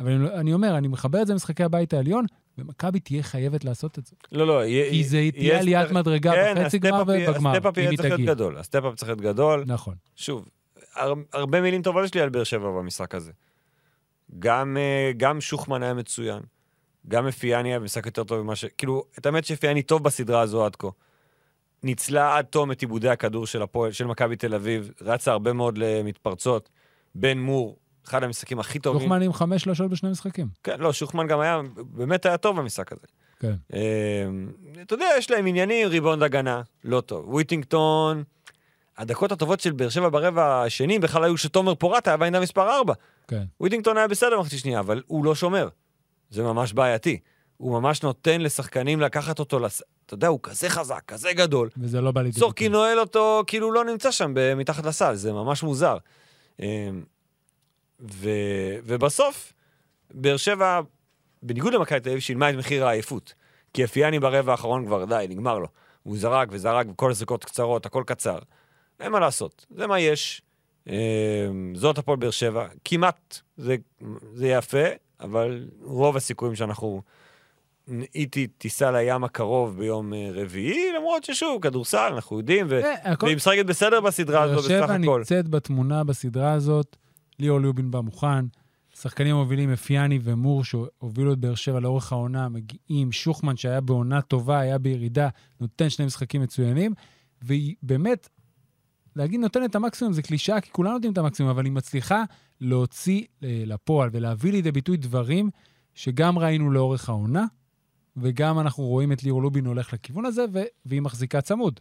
אבל 0.00 0.12
אני, 0.12 0.28
אני 0.28 0.52
אומר, 0.52 0.78
אני 0.78 0.88
מחבר 0.88 1.22
את 1.22 1.26
זה 1.26 1.32
למשחקי 1.32 1.64
הבית 1.64 1.94
העליון, 1.94 2.26
ומכבי 2.58 3.00
תהיה 3.00 3.22
חייבת 3.22 3.64
לעשות 3.64 3.98
את 3.98 4.06
זה. 4.06 4.16
לא, 4.32 4.46
לא, 4.46 4.64
יהיה... 4.64 4.90
כי 4.90 5.04
זה 5.04 5.28
תהיה 5.34 5.58
עליית 5.58 5.90
מדרגה 5.90 6.32
כן, 6.32 6.54
בחצי 6.56 6.78
גמר 6.78 7.00
ה 7.00 7.03
step-up 7.03 7.28
ובגמר, 7.28 7.50
ה 7.50 7.53
step-up 7.53 7.78
אם 7.78 7.88
היא 7.90 7.96
צריך 7.96 8.14
להיות. 8.14 8.36
גדול. 8.36 8.58
ה 8.58 8.62
step-up 8.62 8.94
צריך 8.94 9.08
להיות 9.08 9.20
גדול. 9.20 9.64
נכון. 9.66 9.94
שוב, 10.16 10.48
הר, 10.94 11.12
הרבה 11.32 11.60
מילים 11.60 11.82
טובות 11.82 12.04
יש 12.04 12.14
לי 12.14 12.20
על 12.20 12.28
באר 12.28 12.44
שבע 12.44 12.70
במשחק 12.70 13.14
הזה. 13.14 13.32
גם, 14.38 14.76
אה, 14.76 15.12
גם 15.16 15.40
שוחמן 15.40 15.82
היה 15.82 15.94
מצוין, 15.94 16.40
גם 17.08 17.26
אפיאני 17.26 17.68
היה 17.68 17.80
במשחק 17.80 18.06
יותר 18.06 18.24
טוב 18.24 18.42
ממה 18.42 18.56
ש... 18.56 18.64
כאילו, 18.64 19.04
את 19.18 19.26
האמת 19.26 19.44
שאפיאני 19.44 19.82
טוב 19.82 20.02
בסדרה 20.04 20.40
הזו 20.40 20.64
עד 20.64 20.76
כה. 20.76 20.88
ניצלה 21.82 22.36
עד 22.36 22.44
תום 22.44 22.72
את 22.72 22.80
עיבודי 22.80 23.08
הכדור 23.08 23.46
של 23.46 23.62
הפועל, 23.62 23.92
של 23.92 24.04
מכבי 24.04 24.36
תל 24.36 24.54
אביב, 24.54 24.90
רצה 25.00 25.32
הרבה 25.32 25.52
מאוד 25.52 25.78
למתפרצות. 25.78 26.70
בן 27.14 27.38
מור, 27.38 27.76
אחד 28.08 28.22
המשחקים 28.22 28.58
הכי 28.58 28.78
טובים. 28.78 29.00
שוחמן 29.00 29.22
עם 29.22 29.32
חמש 29.32 29.62
שלושות 29.62 29.90
בשני 29.90 30.10
משחקים. 30.10 30.46
כן, 30.62 30.80
לא, 30.80 30.92
שוחמן 30.92 31.26
גם 31.26 31.40
היה, 31.40 31.60
באמת 31.76 32.26
היה 32.26 32.36
טוב 32.36 32.56
במשחק 32.56 32.92
הזה. 32.92 33.06
כן. 33.40 33.54
אה, 33.74 33.80
אתה 34.82 34.94
יודע, 34.94 35.06
יש 35.18 35.30
להם 35.30 35.46
עניינים, 35.46 35.88
ריבאונד 35.88 36.22
הגנה, 36.22 36.62
לא 36.84 37.00
טוב. 37.00 37.28
וויטינגטון, 37.28 38.22
הדקות 38.98 39.32
הטובות 39.32 39.60
של 39.60 39.72
באר 39.72 39.88
שבע 39.88 40.08
ברבע 40.08 40.62
השני 40.62 40.98
בכלל 40.98 41.24
היו 41.24 41.36
שתומר 41.36 41.74
פורט 41.74 42.08
היה 42.08 42.16
בעמדה 42.16 42.40
מספר 42.40 42.76
4. 42.78 42.94
כן. 43.28 43.42
וויטינגטון 43.60 43.96
היה 43.96 44.08
בסדר 44.08 44.36
במחצית 44.36 44.58
שנייה, 44.58 44.80
אבל 44.80 45.02
הוא 45.06 45.24
לא 45.24 45.34
שומר. 45.34 45.68
זה 46.30 46.42
ממש 46.42 46.72
בעייתי. 46.72 47.18
הוא 47.56 47.72
ממש 47.72 48.02
נותן 48.02 48.40
לשחקנים 48.40 49.00
לקחת 49.00 49.38
אותו, 49.38 49.58
לס... 49.58 49.82
אתה 50.06 50.14
יודע, 50.14 50.28
הוא 50.28 50.40
כזה 50.42 50.68
חזק, 50.68 51.02
כזה 51.06 51.32
גדול. 51.32 51.68
וזה 51.76 52.00
לא 52.00 52.10
בא 52.10 52.22
לידי 52.22 52.40
סורקי 52.40 52.68
נועל 52.68 53.00
אותו, 53.00 53.42
כאילו 53.46 53.66
הוא 53.66 53.74
לא 53.74 53.84
נמצא 53.84 54.10
שם 54.10 54.34
מתחת 54.56 54.86
לסל, 54.86 55.14
זה 55.14 55.32
ממש 55.32 55.62
מוזר. 55.62 55.96
ו... 58.00 58.30
ובסוף, 58.84 59.52
באר 60.14 60.36
שבע, 60.36 60.80
בניגוד 61.42 61.74
למכבי 61.74 62.00
תל 62.00 62.08
אביב, 62.08 62.20
שילמה 62.20 62.50
את 62.50 62.54
מחיר 62.54 62.86
העייפות. 62.86 63.34
כי 63.74 63.84
אפיאני 63.84 64.20
ברבע 64.20 64.52
האחרון 64.52 64.86
כבר, 64.86 65.04
די, 65.04 65.26
נגמר 65.28 65.58
לו. 65.58 65.68
הוא 66.02 66.18
זרק 66.18 66.48
וזרק, 66.50 66.86
וכל 66.90 67.10
הזריקות 67.10 67.44
קצרות, 67.44 67.86
הכל 67.86 68.02
קצר. 68.06 68.38
אין 69.00 69.12
מה 69.12 69.20
לעשות, 69.20 69.66
זה 69.76 69.86
מה 69.86 70.00
יש. 70.00 70.42
אה, 70.88 71.48
זאת 71.74 71.98
הפועל 71.98 72.18
באר 72.18 72.30
שבע. 72.30 72.66
כמעט 72.84 73.38
זה, 73.56 73.76
זה 74.32 74.48
יפה, 74.48 74.84
אבל 75.20 75.68
רוב 75.82 76.16
הסיכויים 76.16 76.54
שאנחנו... 76.54 77.02
היא 78.14 78.48
תיסע 78.58 78.90
לים 78.90 79.24
הקרוב 79.24 79.78
ביום 79.78 80.14
אה, 80.14 80.28
רביעי, 80.32 80.92
למרות 80.92 81.24
ששוב, 81.24 81.62
כדורסל, 81.62 82.12
אנחנו 82.14 82.38
יודעים, 82.38 82.66
ו... 82.68 82.80
והיא 83.22 83.36
משחקת 83.36 83.66
בסדר 83.66 84.00
בסדרה 84.00 84.46
באר 84.46 84.50
הזו 84.50 84.58
בסך 84.58 84.68
שבע 84.68 84.84
הכל. 84.94 85.18
נמצאת 85.18 85.48
בתמונה 85.48 86.04
בסדרה 86.04 86.52
הזאת, 86.52 86.96
ליאור 87.38 87.60
ליובין 87.60 87.90
בא 87.90 88.00
מוכן, 88.00 88.46
שחקנים 88.94 89.36
מובילים 89.36 89.72
אפיאני 89.72 90.18
ומור 90.22 90.64
שהובילו 90.64 91.32
את 91.32 91.38
באר 91.38 91.54
שבע 91.54 91.80
לאורך 91.80 92.12
העונה, 92.12 92.48
מגיעים, 92.48 93.12
שוחמן 93.12 93.56
שהיה 93.56 93.80
בעונה 93.80 94.22
טובה, 94.22 94.58
היה 94.58 94.78
בירידה, 94.78 95.28
נותן 95.60 95.90
שני 95.90 96.06
משחקים 96.06 96.42
מצוינים, 96.42 96.94
והיא 97.42 97.74
באמת, 97.82 98.28
להגיד 99.16 99.40
נותנת 99.40 99.70
את 99.70 99.74
המקסימום 99.74 100.12
זה 100.12 100.22
קלישאה, 100.22 100.60
כי 100.60 100.70
כולנו 100.72 100.94
נותנים 100.94 101.12
את 101.12 101.18
המקסימום, 101.18 101.50
אבל 101.50 101.64
היא 101.64 101.72
מצליחה 101.72 102.22
להוציא 102.60 103.24
אה, 103.42 103.62
לפועל 103.66 104.10
ולהביא 104.12 104.52
לידי 104.52 104.72
ביטוי 104.72 104.96
דברים 104.96 105.50
שגם 105.94 106.38
ראינו 106.38 106.70
לאורך 106.70 107.08
העונה, 107.08 107.44
וגם 108.16 108.58
אנחנו 108.58 108.84
רואים 108.84 109.12
את 109.12 109.22
ליאור 109.22 109.42
לובין 109.42 109.66
הולך 109.66 109.92
לכיוון 109.92 110.26
הזה, 110.26 110.44
והיא 110.86 111.02
מחזיקה 111.02 111.40
צמוד. 111.40 111.80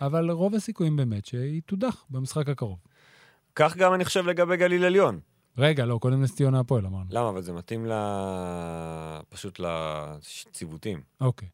אבל 0.00 0.30
רוב 0.30 0.54
הסיכויים 0.54 0.96
באמת 0.96 1.26
שהיא 1.26 1.62
תודח 1.66 2.04
במשחק 2.10 2.48
הקרוב. 2.48 2.78
כך 3.54 3.76
גם 3.76 3.94
אני 3.94 4.04
חושב 4.04 4.26
לגבי 4.26 4.56
גליל 4.56 4.84
עליון. 4.84 5.20
רגע, 5.58 5.84
לא, 5.84 5.98
קודם 5.98 6.22
נס 6.22 6.34
ציונה 6.36 6.60
הפועל 6.60 6.86
אמרנו. 6.86 7.04
למה? 7.10 7.28
אבל 7.28 7.42
זה 7.42 7.52
מתאים 7.52 7.86
ל... 7.86 7.92
פשוט 9.28 9.60
לציוותים. 9.60 11.02
אוקיי, 11.20 11.48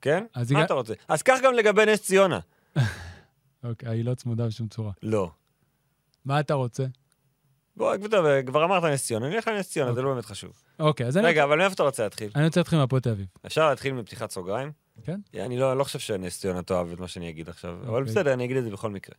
כן? 0.00 0.24
מה 0.36 0.42
הגע- 0.42 0.64
אתה 0.64 0.74
רוצה? 0.74 0.94
אז 1.08 1.22
כך 1.22 1.38
גם 1.44 1.54
לגבי 1.54 1.86
נס 1.86 2.02
ציונה. 2.02 2.38
אוקיי, 3.64 3.88
היא 3.88 4.04
לא 4.04 4.14
צמודה 4.14 4.46
בשום 4.46 4.68
צורה. 4.68 4.92
לא. 5.02 5.30
מה 6.24 6.40
אתה 6.40 6.54
רוצה? 6.54 6.84
בוא, 7.76 7.94
כבר- 8.46 8.64
אמרת 8.64 8.84
נס 8.84 9.06
ציונה, 9.06 9.28
נלך 9.28 9.48
לנס 9.48 9.70
ציונה, 9.70 9.92
זה 9.94 10.02
לא 10.02 10.12
באמת 10.14 10.24
חשוב. 10.24 10.52
אוקיי, 10.78 11.06
אז 11.06 11.16
אני, 11.16 11.26
רגע, 11.26 11.44
אבל 11.44 11.58
מאיפה 11.58 11.74
אתה 11.74 11.82
רוצה 11.82 12.02
להתחיל? 12.02 12.30
אני 12.34 12.44
רוצה 12.44 12.60
להתחיל 12.60 12.78
מהפועל 12.78 13.00
תל 13.02 13.10
אביב. 13.10 13.26
אפשר 13.46 13.68
להתחיל 13.70 13.92
מפתיחת 13.92 14.30
סוגריים? 14.30 14.72
כן. 15.04 15.20
אני 15.34 15.58
לא 15.58 15.76
לא 15.78 15.84
חושב 15.84 15.98
שנס 15.98 16.40
ציונה 16.40 16.62
תאהב 16.62 16.92
את 16.92 17.00
מה 17.00 17.08
שאני 17.08 17.30
אגיד 17.30 17.48
עכשיו, 17.48 17.70
אבל 17.86 17.88
אוקיי. 18.02 18.12
בסדר, 18.12 18.32
אני 18.32 18.44
אגיד 18.44 18.56
את 18.56 18.64
זה 18.64 18.70
בכל 18.70 18.90
מקרה. 18.90 19.14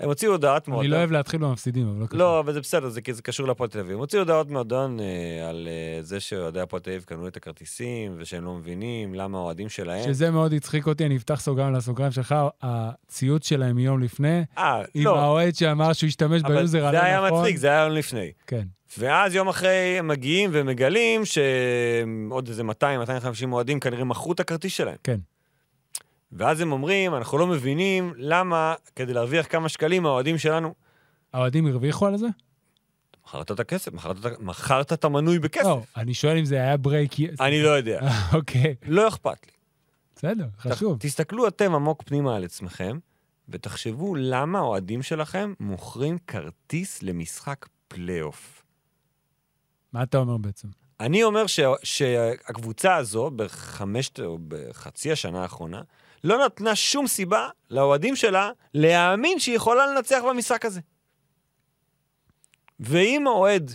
הם 0.00 0.08
הוציאו 0.08 0.32
הודעת 0.32 0.68
אני 0.68 0.74
מועדון. 0.74 0.90
לא 0.90 0.96
אוהב 0.96 1.10
להתחיל 1.10 1.40
במפסידים, 1.40 1.88
אבל 1.88 2.00
לא 2.00 2.06
קשור. 2.06 2.18
לא, 2.18 2.40
אבל 2.40 2.52
זה 2.52 2.60
בסדר, 2.60 2.88
זה, 2.88 3.00
זה 3.10 3.22
קשור 3.22 3.48
להפועל 3.48 3.70
תל 3.70 3.78
אביב. 3.78 3.92
הם 3.92 3.98
הוציאו 3.98 4.22
הודעות 4.22 4.50
מועדון 4.50 5.00
אה, 5.00 5.48
על 5.48 5.68
אה, 5.70 6.02
זה 6.02 6.20
שאוהדי 6.20 6.60
הפועל 6.60 6.82
תל 6.82 6.90
אביב 6.90 7.02
קנו 7.02 7.28
את 7.28 7.36
הכרטיסים, 7.36 8.14
ושהם 8.18 8.44
לא 8.44 8.54
מבינים 8.54 9.14
למה 9.14 9.38
האוהדים 9.38 9.68
שלהם... 9.68 10.04
שזה 10.04 10.30
מאוד 10.30 10.52
הצחיק 10.52 10.86
אותי, 10.86 11.06
אני 11.06 11.16
אפתח 11.16 11.40
סוגריים 11.40 11.74
לסוגריים 11.74 12.12
שלך, 12.12 12.34
הציוץ 12.62 13.48
שלהם 13.48 13.76
מיום 13.76 14.00
לפני, 14.00 14.44
אה, 14.58 14.82
עם 14.94 15.04
לא, 15.04 15.18
האוהד 15.18 15.54
שאמר 15.54 15.92
שהוא 15.92 16.08
השתמש 16.08 16.42
ביוזר 16.42 16.86
הלא 16.86 16.98
זה 16.98 17.04
היה 17.04 17.26
נכון. 17.26 17.40
מצחיק, 17.40 17.56
זה 17.56 17.68
היה 17.68 17.84
יום 17.84 17.92
לפני. 17.92 18.32
כן, 18.46 18.64
ואז 18.98 19.34
יום 19.34 19.48
אחרי 19.48 19.96
הם 19.98 20.08
מגיעים 20.08 20.50
ומגלים 20.52 21.22
שעוד 21.24 22.48
איזה 22.48 22.62
200-250 22.62 22.64
אוהדים 23.52 23.80
כנראה 23.80 24.04
מכרו 24.04 24.32
את 24.32 24.40
הכרטיס 24.40 24.72
שלהם. 24.72 24.96
כן. 25.04 25.18
ואז 26.34 26.60
הם 26.60 26.72
אומרים, 26.72 27.14
אנחנו 27.14 27.38
לא 27.38 27.46
מבינים 27.46 28.12
למה 28.16 28.74
כדי 28.96 29.14
להרוויח 29.14 29.46
כמה 29.50 29.68
שקלים 29.68 30.06
האוהדים 30.06 30.38
שלנו... 30.38 30.74
האוהדים 31.32 31.66
הרוויחו 31.66 32.06
על 32.06 32.16
זה? 32.16 32.26
מכרת 33.26 33.50
את 33.50 33.60
הכסף, 33.60 33.92
מכרת, 33.92 34.26
את 34.26 34.40
מכרת 34.40 34.92
את 34.92 35.04
המנוי 35.04 35.38
בכסף. 35.38 35.64
לא, 35.64 35.82
אני 35.96 36.14
שואל 36.14 36.38
אם 36.38 36.44
זה 36.44 36.54
היה 36.54 36.76
break... 36.76 37.12
אני 37.40 37.62
לא 37.62 37.68
יודע. 37.68 38.00
אוקיי, 38.36 38.74
לא 38.86 39.08
אכפת 39.08 39.46
לי. 39.46 39.52
בסדר, 40.16 40.46
חשוב. 40.58 40.98
ת- 40.98 41.00
תסתכלו 41.00 41.48
אתם 41.48 41.74
עמוק 41.74 42.02
פנימה 42.02 42.36
על 42.36 42.44
עצמכם, 42.44 42.98
ותחשבו 43.48 44.14
למה 44.14 44.58
האוהדים 44.58 45.02
שלכם 45.02 45.52
מוכרים 45.60 46.18
כרטיס 46.26 47.02
למשחק 47.02 47.66
פלייאוף. 47.88 48.62
מה 49.92 50.02
אתה 50.02 50.18
אומר 50.18 50.36
בעצם? 50.36 50.68
אני 51.00 51.22
אומר 51.22 51.46
ש... 51.46 51.60
שהקבוצה 51.82 52.96
הזו, 52.96 53.30
בחמשת 53.30 54.20
או 54.20 54.38
בחצי 54.48 55.12
השנה 55.12 55.42
האחרונה, 55.42 55.82
לא 56.24 56.46
נתנה 56.46 56.76
שום 56.76 57.06
סיבה 57.06 57.48
לאוהדים 57.70 58.16
שלה 58.16 58.50
להאמין 58.74 59.38
שהיא 59.38 59.56
יכולה 59.56 59.86
לנצח 59.86 60.22
במשחק 60.28 60.64
הזה. 60.64 60.80
ואם 62.80 63.26
האוהד, 63.26 63.70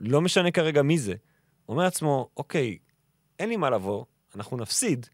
לא 0.00 0.20
משנה 0.20 0.50
כרגע 0.50 0.82
מי 0.82 0.98
זה, 0.98 1.14
אומר 1.68 1.84
לעצמו, 1.84 2.28
אוקיי, 2.36 2.78
אין 3.38 3.48
לי 3.48 3.56
מה 3.56 3.70
לבוא, 3.70 4.04
אנחנו 4.36 4.56
נפסיד, 4.56 5.06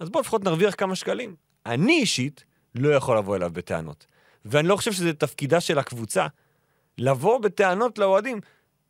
אז 0.00 0.10
בואו 0.10 0.20
לפחות 0.20 0.44
נרוויח 0.44 0.74
כמה 0.74 0.96
שקלים. 0.96 1.36
אני 1.66 1.92
אישית 1.92 2.44
לא 2.74 2.94
יכול 2.94 3.18
לבוא 3.18 3.36
אליו 3.36 3.50
בטענות. 3.52 4.06
ואני 4.44 4.68
לא 4.68 4.76
חושב 4.76 4.92
שזה 4.92 5.12
תפקידה 5.12 5.60
של 5.60 5.78
הקבוצה 5.78 6.26
לבוא 6.98 7.38
בטענות 7.38 7.98
לאוהדים. 7.98 8.40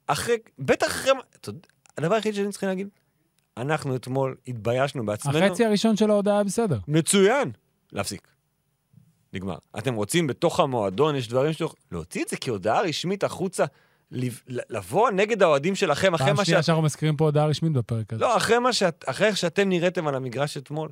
אחרי, 0.07 0.37
בטח 0.59 0.87
אחרי, 0.87 1.13
אתה 1.37 1.49
יודע, 1.49 1.69
הדבר 1.99 2.15
היחיד 2.15 2.35
שאני 2.35 2.51
צריכים 2.51 2.69
להגיד, 2.69 2.89
אנחנו 3.57 3.97
אתמול 3.97 4.37
התביישנו 4.49 5.07
בעצמנו. 5.07 5.39
החצי 5.39 5.65
הראשון 5.65 5.97
של 5.97 6.11
ההודעה 6.11 6.45
בסדר. 6.45 6.79
מצוין. 6.89 7.51
להפסיק. 7.93 8.29
נגמר. 9.33 9.57
אתם 9.79 9.95
רוצים 9.95 10.27
בתוך 10.27 10.61
המועדון, 10.61 11.17
יש 11.17 11.29
דברים 11.29 11.53
שאתם... 11.53 11.65
להוציא 11.93 12.25
את 12.25 12.29
זה 12.29 12.37
כהודעה 12.37 12.81
רשמית 12.81 13.25
החוצה, 13.25 13.65
לב- 14.11 14.43
לבוא 14.47 15.11
נגד 15.11 15.43
האוהדים 15.43 15.75
שלכם 15.75 16.15
אחרי 16.15 16.27
פעם 16.27 16.37
מה 16.37 16.45
שנייה 16.45 16.63
שאת... 16.63 16.67
שאנחנו 16.67 16.83
מזכירים 16.83 17.17
פה 17.17 17.25
הודעה 17.25 17.47
רשמית 17.47 17.73
בפרק 17.73 18.13
הזה. 18.13 18.21
לא, 18.21 18.37
אחרי 18.37 18.59
מה 18.59 18.73
שאת... 18.73 19.05
אחרי 19.09 19.27
איך 19.27 19.37
שאתם 19.37 19.69
נראיתם 19.69 20.07
על 20.07 20.15
המגרש 20.15 20.57
אתמול, 20.57 20.89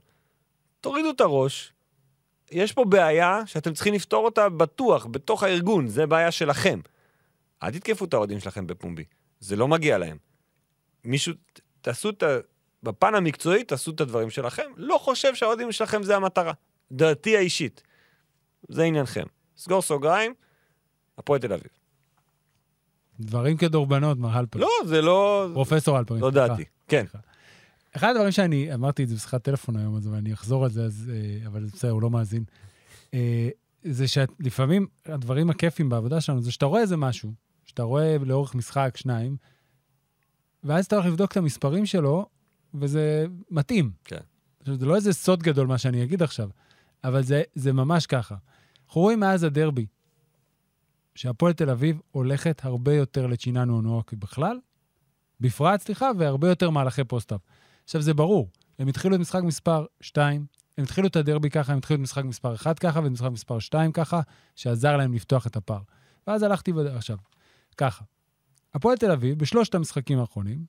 תורידו 0.80 1.10
את 1.10 1.20
הראש. 1.20 1.72
יש 2.50 2.72
פה 2.72 2.84
בעיה 2.84 3.40
שאתם 3.46 3.74
צריכים 3.74 3.94
לפתור 3.94 4.24
אותה 4.24 4.48
בטוח, 4.48 5.06
בתוך 5.10 5.42
הארגון, 5.42 5.88
זה 5.88 6.06
בעיה 6.06 6.30
שלכם. 6.30 6.80
אל 7.62 7.70
תתקפו 7.70 8.04
את 8.04 8.14
האוהדים 8.14 8.40
שלכם 8.40 8.66
בפומבי, 8.66 9.04
זה 9.40 9.56
לא 9.56 9.68
מגיע 9.68 9.98
להם. 9.98 10.16
מישהו, 11.04 11.32
תעשו 11.80 12.10
את 12.10 12.22
ה... 12.22 12.38
בפן 12.82 13.14
המקצועי, 13.14 13.64
תעשו 13.64 13.90
את 13.90 14.00
הדברים 14.00 14.30
שלכם. 14.30 14.70
לא 14.76 14.98
חושב 14.98 15.34
שהאוהדים 15.34 15.72
שלכם 15.72 16.02
זה 16.02 16.16
המטרה. 16.16 16.52
דעתי 16.92 17.36
האישית. 17.36 17.82
זה 18.68 18.82
עניינכם. 18.82 19.24
סגור 19.56 19.82
סוגריים, 19.82 20.34
הפועל 21.18 21.40
תל 21.40 21.52
אביב. 21.52 21.70
דברים 23.20 23.56
כדורבנות, 23.56 24.18
מר 24.18 24.38
הלפרין. 24.38 24.64
לא, 24.64 24.88
זה 24.88 25.02
לא... 25.02 25.48
פרופסור 25.54 25.96
הלפרין. 25.96 26.20
לא. 26.20 26.30
דעתי. 26.30 26.64
כן. 26.88 27.04
אחד 27.96 28.10
הדברים 28.10 28.32
שאני, 28.32 28.74
אמרתי 28.74 29.04
את 29.04 29.08
זה 29.08 29.14
בשיחת 29.14 29.42
טלפון 29.42 29.76
היום, 29.76 29.96
אז 29.96 30.06
ואני 30.06 30.32
אחזור 30.32 30.64
על 30.64 30.70
זה, 30.70 30.84
אז, 30.84 31.10
אה, 31.14 31.46
אבל 31.46 31.64
בסדר, 31.64 31.90
הוא 31.90 32.02
לא 32.02 32.10
מאזין. 32.10 32.44
אה, 33.14 33.48
זה 33.82 34.08
שלפעמים 34.08 34.86
הדברים 35.06 35.50
הכיפים 35.50 35.88
בעבודה 35.88 36.20
שלנו, 36.20 36.42
זה 36.42 36.52
שאתה 36.52 36.66
רואה 36.66 36.80
איזה 36.80 36.96
משהו, 36.96 37.32
שאתה 37.64 37.82
רואה 37.82 38.16
לאורך 38.20 38.54
משחק, 38.54 38.96
שניים, 38.96 39.36
ואז 40.64 40.84
אתה 40.84 40.96
הולך 40.96 41.08
לבדוק 41.08 41.32
את 41.32 41.36
המספרים 41.36 41.86
שלו, 41.86 42.26
וזה 42.74 43.26
מתאים. 43.50 43.90
כן. 44.04 44.20
עכשיו, 44.60 44.76
זה 44.76 44.86
לא 44.86 44.96
איזה 44.96 45.12
סוד 45.12 45.42
גדול 45.42 45.66
מה 45.66 45.78
שאני 45.78 46.04
אגיד 46.04 46.22
עכשיו, 46.22 46.48
אבל 47.04 47.22
זה, 47.22 47.42
זה 47.54 47.72
ממש 47.72 48.06
ככה. 48.06 48.34
אנחנו 48.86 49.00
רואים 49.00 49.20
מאז 49.20 49.44
הדרבי, 49.44 49.86
שהפועל 51.14 51.52
תל 51.52 51.70
אביב 51.70 52.00
הולכת 52.10 52.64
הרבה 52.64 52.94
יותר 52.94 53.26
לצ'יננו 53.26 53.76
אונואקי 53.76 54.16
בכלל, 54.16 54.58
בפרט, 55.40 55.80
סליחה, 55.80 56.10
והרבה 56.18 56.48
יותר 56.48 56.70
מהלכי 56.70 57.04
פוסט-אפ. 57.04 57.40
עכשיו, 57.84 58.02
זה 58.02 58.14
ברור, 58.14 58.48
הם 58.78 58.88
התחילו 58.88 59.14
את 59.14 59.20
משחק 59.20 59.42
מספר 59.42 59.84
2, 60.00 60.46
הם 60.78 60.84
התחילו 60.84 61.08
את 61.08 61.16
הדרבי 61.16 61.50
ככה, 61.50 61.72
הם 61.72 61.78
התחילו 61.78 61.96
את 61.96 62.02
משחק 62.02 62.24
מספר 62.24 62.54
1 62.54 62.78
ככה, 62.78 63.00
ואת 63.00 63.10
משחק 63.10 63.30
מספר 63.30 63.58
2 63.58 63.92
ככה, 63.92 64.20
שעזר 64.56 64.96
להם 64.96 65.12
לפתוח 65.12 65.46
את 65.46 65.56
הפער. 65.56 65.80
ואז 66.26 66.42
הלכתי 66.42 66.72
בדרך. 66.72 66.96
עכשיו, 66.96 67.16
ככה, 67.76 68.04
הפועל 68.74 68.96
תל 68.96 69.10
אביב, 69.10 69.38
בשלושת 69.38 69.74
המשחקים 69.74 70.18
האחרונים, 70.18 70.64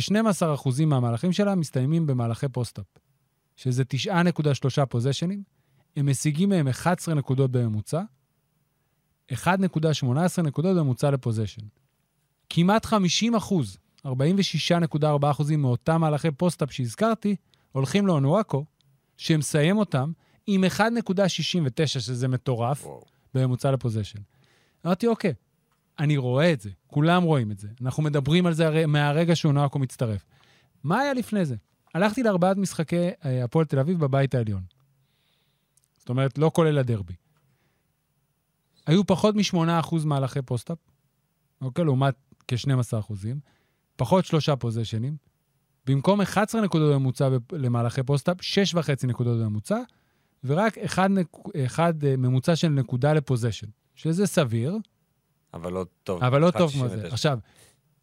כ-12% 0.00 0.84
מהמהלכים 0.86 1.32
שלה 1.32 1.54
מסתיימים 1.54 2.06
במהלכי 2.06 2.48
post-up, 2.48 2.84
שזה 3.56 3.82
9.3 3.94 4.86
פוזיישנים, 4.86 5.42
הם 5.96 6.10
משיגים 6.10 6.48
מהם 6.48 6.68
11 6.68 7.14
נקודות 7.14 7.50
בממוצע, 7.50 8.02
1.18 9.32 10.42
נקודות 10.42 10.76
בממוצע 10.76 11.10
ל 11.10 11.14
possession. 11.14 11.62
כמעט 12.50 12.84
50 12.84 13.34
אחוז, 13.34 13.78
46.4 14.06 14.10
אחוזים 15.30 15.62
מאותם 15.62 16.00
מהלכי 16.00 16.30
post-up 16.30 16.72
שהזכרתי, 16.72 17.36
הולכים 17.72 18.06
לאונואקו, 18.06 18.64
שמסיים 19.16 19.78
אותם 19.78 20.12
עם 20.46 20.64
1.69, 20.64 21.86
שזה 21.86 22.28
מטורף, 22.28 22.86
וואו. 22.86 23.04
בממוצע 23.34 23.70
ל 23.70 23.74
possession. 23.74 24.18
אמרתי, 24.86 25.06
אוקיי, 25.06 25.34
אני 25.98 26.16
רואה 26.16 26.52
את 26.52 26.60
זה, 26.60 26.70
כולם 26.86 27.22
רואים 27.22 27.50
את 27.50 27.58
זה. 27.58 27.68
אנחנו 27.82 28.02
מדברים 28.02 28.46
על 28.46 28.52
זה 28.52 28.66
הרי 28.66 28.86
מהרגע 28.86 29.36
שאונואקו 29.36 29.78
מצטרף. 29.78 30.26
מה 30.84 31.00
היה 31.00 31.14
לפני 31.14 31.44
זה? 31.44 31.56
הלכתי 31.94 32.22
לארבעת 32.22 32.56
משחקי 32.56 33.08
אה, 33.24 33.44
הפועל 33.44 33.64
תל 33.66 33.78
אביב 33.78 34.00
בבית 34.00 34.34
העליון. 34.34 34.62
זאת 35.98 36.08
אומרת, 36.08 36.38
לא 36.38 36.50
כולל 36.54 36.78
הדרבי. 36.78 37.14
היו 38.86 39.06
פחות 39.06 39.34
מ-8% 39.34 39.96
מהלכי 40.04 40.42
post-up, 40.42 40.78
אוקיי? 41.60 41.84
לעומת 41.84 42.14
כ-12 42.48 42.98
אחוזים. 42.98 43.40
פחות 43.96 44.24
שלושה 44.24 44.56
פוזיישנים. 44.56 45.16
במקום 45.86 46.20
11 46.20 46.60
נקודות 46.60 46.94
בממוצע 46.94 47.28
למהלכי 47.52 48.02
post-up, 48.02 48.36
6.5 48.40 49.06
נקודות 49.06 49.38
בממוצע, 49.38 49.78
ורק 50.44 50.78
אחד, 50.78 51.10
נק... 51.10 51.36
אחד 51.64 52.04
אה, 52.04 52.16
ממוצע 52.16 52.56
של 52.56 52.68
נקודה 52.68 53.12
לפוזיישן, 53.12 53.66
שזה 53.94 54.26
סביר, 54.26 54.76
אבל 55.56 55.72
לא 55.72 55.86
טוב. 56.04 56.24
אבל 56.24 56.40
לא 56.40 56.50
טוב 56.50 56.70
כמו 56.72 56.84
1.69. 56.84 56.88
זה. 56.88 57.06
עכשיו, 57.06 57.38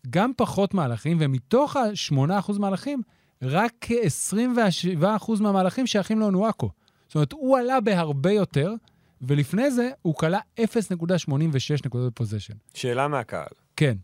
גם 0.09 0.31
פחות 0.37 0.73
מהלכים, 0.73 1.17
ומתוך 1.19 1.75
ה-8% 1.75 2.19
מהלכים, 2.59 3.01
רק 3.41 3.73
כ-27% 3.81 5.03
מהמהלכים 5.41 5.87
שייכים 5.87 6.19
לאונואקו. 6.19 6.69
זאת 7.07 7.15
אומרת, 7.15 7.31
הוא 7.31 7.57
עלה 7.57 7.79
בהרבה 7.81 8.31
יותר, 8.31 8.73
ולפני 9.21 9.71
זה 9.71 9.89
הוא 10.01 10.15
כלה 10.15 10.39
0.86 10.59 10.65
נקודות 11.85 12.13
בפוזיישן. 12.13 12.53
שאלה 12.73 13.07
מהקהל. 13.07 13.47
כן. 13.75 13.97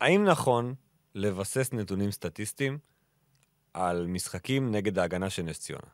האם 0.00 0.24
נכון 0.24 0.74
לבסס 1.14 1.70
נתונים 1.72 2.10
סטטיסטיים 2.10 2.78
על 3.74 4.06
משחקים 4.06 4.70
נגד 4.74 4.98
ההגנה 4.98 5.30
של 5.30 5.42
נס 5.42 5.58
ציונה? 5.60 5.86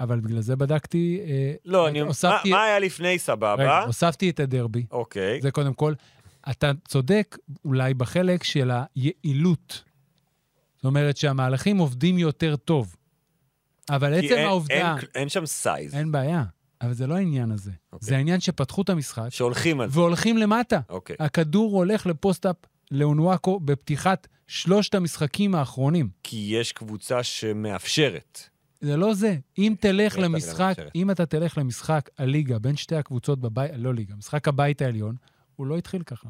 אבל 0.00 0.20
בגלל 0.20 0.40
זה 0.40 0.56
בדקתי... 0.56 1.20
אה, 1.24 1.54
לא, 1.64 1.88
אני... 1.88 2.00
מה, 2.02 2.06
הוספתי- 2.08 2.50
מה 2.50 2.62
היה 2.62 2.78
לפני 2.78 3.18
סבבה? 3.18 3.54
רגע, 3.54 3.78
הוספתי 3.86 4.30
את 4.30 4.40
הדרבי. 4.40 4.86
אוקיי. 4.90 5.40
זה 5.42 5.50
קודם 5.50 5.74
כל. 5.74 5.92
אתה 6.50 6.70
צודק 6.88 7.38
אולי 7.64 7.94
בחלק 7.94 8.44
של 8.44 8.70
היעילות. 8.96 9.84
זאת 10.76 10.84
אומרת 10.84 11.16
שהמהלכים 11.16 11.78
עובדים 11.78 12.18
יותר 12.18 12.56
טוב. 12.56 12.96
אבל 13.90 14.14
עצם 14.14 14.34
אין- 14.34 14.46
העובדה... 14.46 14.74
אין- 14.96 15.06
אין 15.14 15.28
שם 15.28 15.46
סייז. 15.46 15.94
אין 15.94 16.12
בעיה, 16.12 16.44
אבל 16.80 16.92
זה 16.94 17.06
לא 17.06 17.14
העניין 17.14 17.50
הזה. 17.50 17.70
אוקיי. 17.92 18.06
זה 18.06 18.16
העניין 18.16 18.40
שפתחו 18.40 18.82
את 18.82 18.88
המשחק 18.90 19.28
שהולכים 19.30 19.80
על 19.80 19.90
זה. 19.90 19.98
והולכים 19.98 20.36
למטה. 20.36 20.80
אוקיי. 20.88 21.16
הכדור 21.20 21.72
הולך 21.76 22.06
לפוסט-אפ 22.06 22.56
לאונואקו 22.90 23.60
בפתיחת 23.60 24.26
שלושת 24.46 24.94
המשחקים 24.94 25.54
האחרונים. 25.54 26.08
כי 26.22 26.36
יש 26.50 26.72
קבוצה 26.72 27.22
שמאפשרת. 27.22 28.40
זה 28.80 28.96
לא 28.96 29.14
זה. 29.14 29.36
אם 29.58 29.74
תלך 29.80 30.18
למשחק. 30.18 30.74
אם 30.94 31.10
אתה 31.10 31.26
תלך 31.26 31.58
למשחק 31.58 32.10
הליגה 32.18 32.58
בין 32.58 32.76
שתי 32.76 32.96
הקבוצות 32.96 33.40
בבית, 33.40 33.70
לא 33.76 33.94
ליגה, 33.94 34.14
משחק 34.16 34.48
הבית 34.48 34.82
העליון, 34.82 35.16
הוא 35.56 35.66
לא 35.66 35.78
התחיל 35.78 36.02
ככה. 36.02 36.28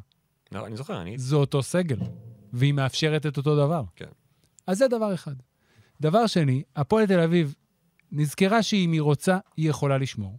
לא, 0.52 0.66
אני 0.66 0.76
זוכר, 0.76 1.00
אני... 1.02 1.18
זה 1.18 1.36
אותו 1.36 1.62
סגל, 1.62 1.96
והיא 2.52 2.72
מאפשרת 2.72 3.26
את 3.26 3.36
אותו 3.36 3.56
דבר. 3.56 3.82
כן. 3.96 4.06
אז 4.66 4.78
זה 4.78 4.88
דבר 4.88 5.14
אחד. 5.14 5.34
דבר 6.00 6.26
שני, 6.26 6.62
הפועל 6.76 7.06
תל 7.06 7.20
אביב 7.20 7.54
נזכרה 8.12 8.62
שאם 8.62 8.92
היא 8.92 9.00
רוצה, 9.00 9.38
היא 9.56 9.70
יכולה 9.70 9.98
לשמור. 9.98 10.38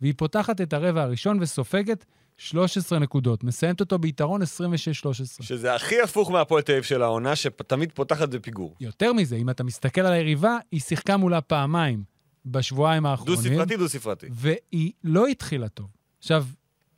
והיא 0.00 0.14
פותחת 0.16 0.60
את 0.60 0.72
הרבע 0.72 1.02
הראשון 1.02 1.42
וסופגת 1.42 2.04
13 2.36 2.98
נקודות, 2.98 3.44
מסיימת 3.44 3.80
אותו 3.80 3.98
ביתרון 3.98 4.42
26-13. 4.42 4.46
שזה 5.40 5.74
הכי 5.74 6.00
הפוך 6.00 6.30
מהפועל 6.30 6.62
תל 6.62 6.72
אביב 6.72 6.84
של 6.84 7.02
העונה, 7.02 7.36
שתמיד 7.36 7.92
פותחת 7.92 8.28
בפיגור. 8.28 8.76
יותר 8.80 9.12
מזה, 9.12 9.36
אם 9.36 9.50
אתה 9.50 9.64
מסתכל 9.64 10.00
על 10.00 10.12
היריבה, 10.12 10.58
היא 10.72 10.80
שיחקה 10.80 11.16
מולה 11.16 11.40
פעמיים 11.40 12.04
בשבועיים 12.46 13.06
האחרונים. 13.06 13.36
דו-ספרתי, 13.36 13.76
דו-ספרתי. 13.76 14.26
והיא 14.32 14.92
לא 15.04 15.26
התחילה 15.26 15.68
טוב. 15.68 15.86
עכשיו, 16.18 16.46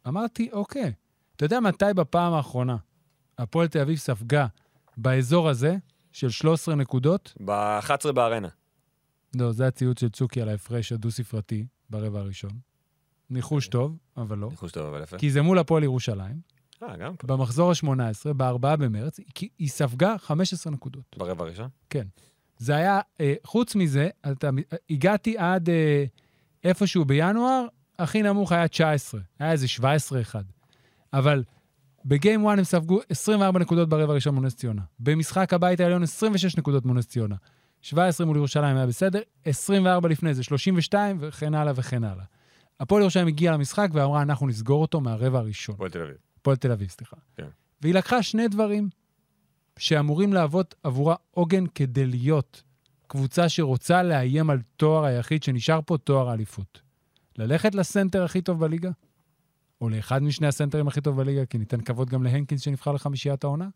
אמרתי, 0.09 0.49
אוקיי, 0.53 0.93
אתה 1.37 1.45
יודע 1.45 1.61
מתי 1.61 1.85
בפעם 1.97 2.33
האחרונה 2.33 2.77
הפועל 3.39 3.69
תל 3.69 3.81
אביב 3.81 3.97
ספגה 3.97 4.47
באזור 4.97 5.49
הזה 5.49 5.77
של 6.13 6.31
13 6.31 6.75
נקודות? 6.75 7.35
ב-11 7.45 8.13
בארנה. 8.13 8.49
לא, 9.37 9.53
זה 9.53 9.67
הציוד 9.67 9.99
של 9.99 10.09
צוקי 10.09 10.43
על 10.43 10.49
ההפרש 10.49 10.93
הדו-ספרתי 10.93 11.67
ברבע 11.91 12.21
הראשון. 12.21 12.51
ניחוש 13.31 13.69
טוב, 13.69 13.97
אבל 14.17 14.39
לא. 14.39 14.49
ניחוש 14.51 14.73
טוב, 14.73 14.87
אבל 14.87 15.03
יפה. 15.03 15.19
כי 15.19 15.31
זה 15.31 15.43
מול 15.43 15.59
הפועל 15.59 15.83
ירושלים, 15.83 16.41
אה, 16.83 16.97
גם 16.97 17.17
פה. 17.17 17.27
במחזור 17.27 17.71
ה-18, 17.71 18.33
ב-4 18.33 18.77
במרץ, 18.77 19.21
היא 19.59 19.69
ספגה 19.69 20.19
15 20.19 20.73
נקודות. 20.73 21.17
ברבע 21.19 21.45
הראשון? 21.45 21.69
כן. 21.91 22.07
זה 22.59 22.77
היה, 22.77 23.01
אה, 23.21 23.35
חוץ 23.45 23.75
מזה, 23.75 24.09
אתה, 24.33 24.51
הגעתי 24.91 25.39
עד 25.39 25.69
אה, 25.69 26.05
איפשהו 26.65 27.05
בינואר, 27.05 27.67
הכי 27.99 28.23
נמוך 28.23 28.53
היה 28.53 28.69
19, 28.69 29.21
היה 29.39 29.53
איזה 29.53 29.67
17-1. 29.81 29.83
אבל 31.13 31.45
בגיים 32.05 32.47
1 32.47 32.59
הם 32.59 32.65
ספגו 32.65 33.01
24 33.09 33.61
נקודות 33.61 33.89
ברבע 33.89 34.13
הראשון 34.13 34.35
מול 34.35 34.45
נס 34.45 34.55
ציונה. 34.55 34.83
במשחק 34.99 35.53
הבית 35.53 35.81
העליון 35.81 36.03
26 36.03 36.57
נקודות 36.57 36.87
מול 36.87 36.99
נס 36.99 37.07
ציונה. 37.07 37.37
17 37.83 38.27
מול 38.27 38.37
ירושלים 38.37 38.77
היה 38.77 38.87
בסדר, 38.87 39.21
24 39.45 40.09
לפני 40.09 40.35
זה, 40.35 40.43
32 40.43 41.19
וכן 41.21 41.55
הלאה 41.55 41.73
וכן 41.77 42.05
הלאה. 42.05 42.25
הפועל 42.81 43.03
ירושלים 43.03 43.27
הגיעה 43.27 43.55
למשחק 43.55 43.89
ואמרה, 43.93 44.23
אנחנו 44.23 44.47
נסגור 44.47 44.83
אותו 44.83 45.01
מהרבע 45.01 45.39
הראשון. 45.39 45.75
הפועל 45.75 45.91
תל 45.91 46.03
אביב. 46.03 46.17
הפועל 46.41 46.57
תל 46.57 46.73
אביב, 46.73 46.89
סליחה. 46.89 47.17
כן. 47.37 47.47
והיא 47.81 47.95
לקחה 47.95 48.23
שני 48.23 48.49
דברים 48.49 48.89
שאמורים 49.79 50.33
להוות 50.33 50.75
עבורה 50.83 51.15
עוגן 51.31 51.67
כדי 51.67 52.07
להיות 52.07 52.63
קבוצה 53.07 53.49
שרוצה 53.49 54.03
לאיים 54.03 54.51
על 54.51 54.59
תואר 54.77 55.05
היחיד 55.05 55.43
שנשאר 55.43 55.81
פה, 55.87 55.99
תואר 55.99 56.29
האליפות. 56.31 56.86
ללכת 57.39 57.75
לסנטר 57.75 58.25
הכי 58.25 58.43
טוב 58.43 58.61
בליגה, 58.61 58.91
או 59.81 59.89
לאחד 59.89 60.23
משני 60.23 60.47
הסנטרים 60.47 60.89
הכי 60.89 61.01
טוב 61.01 61.17
בליגה, 61.17 61.47
כי 61.47 61.59
ניתן 61.59 61.81
כבוד 61.81 62.11
גם 62.11 62.23
להנקינס 62.23 62.61
שנבחר 62.61 62.93
לחמישיית 62.93 63.45
העונה, 63.45 63.69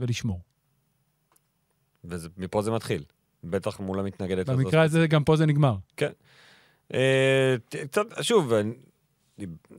ולשמור. 0.00 0.40
ומפה 2.04 2.62
זה 2.62 2.70
מתחיל. 2.70 3.04
בטח 3.44 3.80
מול 3.80 4.00
המתנגדת 4.00 4.48
הזאת. 4.48 4.64
במקרה 4.64 4.82
הזה, 4.82 5.06
גם 5.06 5.24
פה 5.24 5.36
זה 5.36 5.46
נגמר. 5.46 5.76
אה, 6.94 7.56
ת- 7.68 7.76
קצת, 7.76 8.06
שוב, 8.22 8.52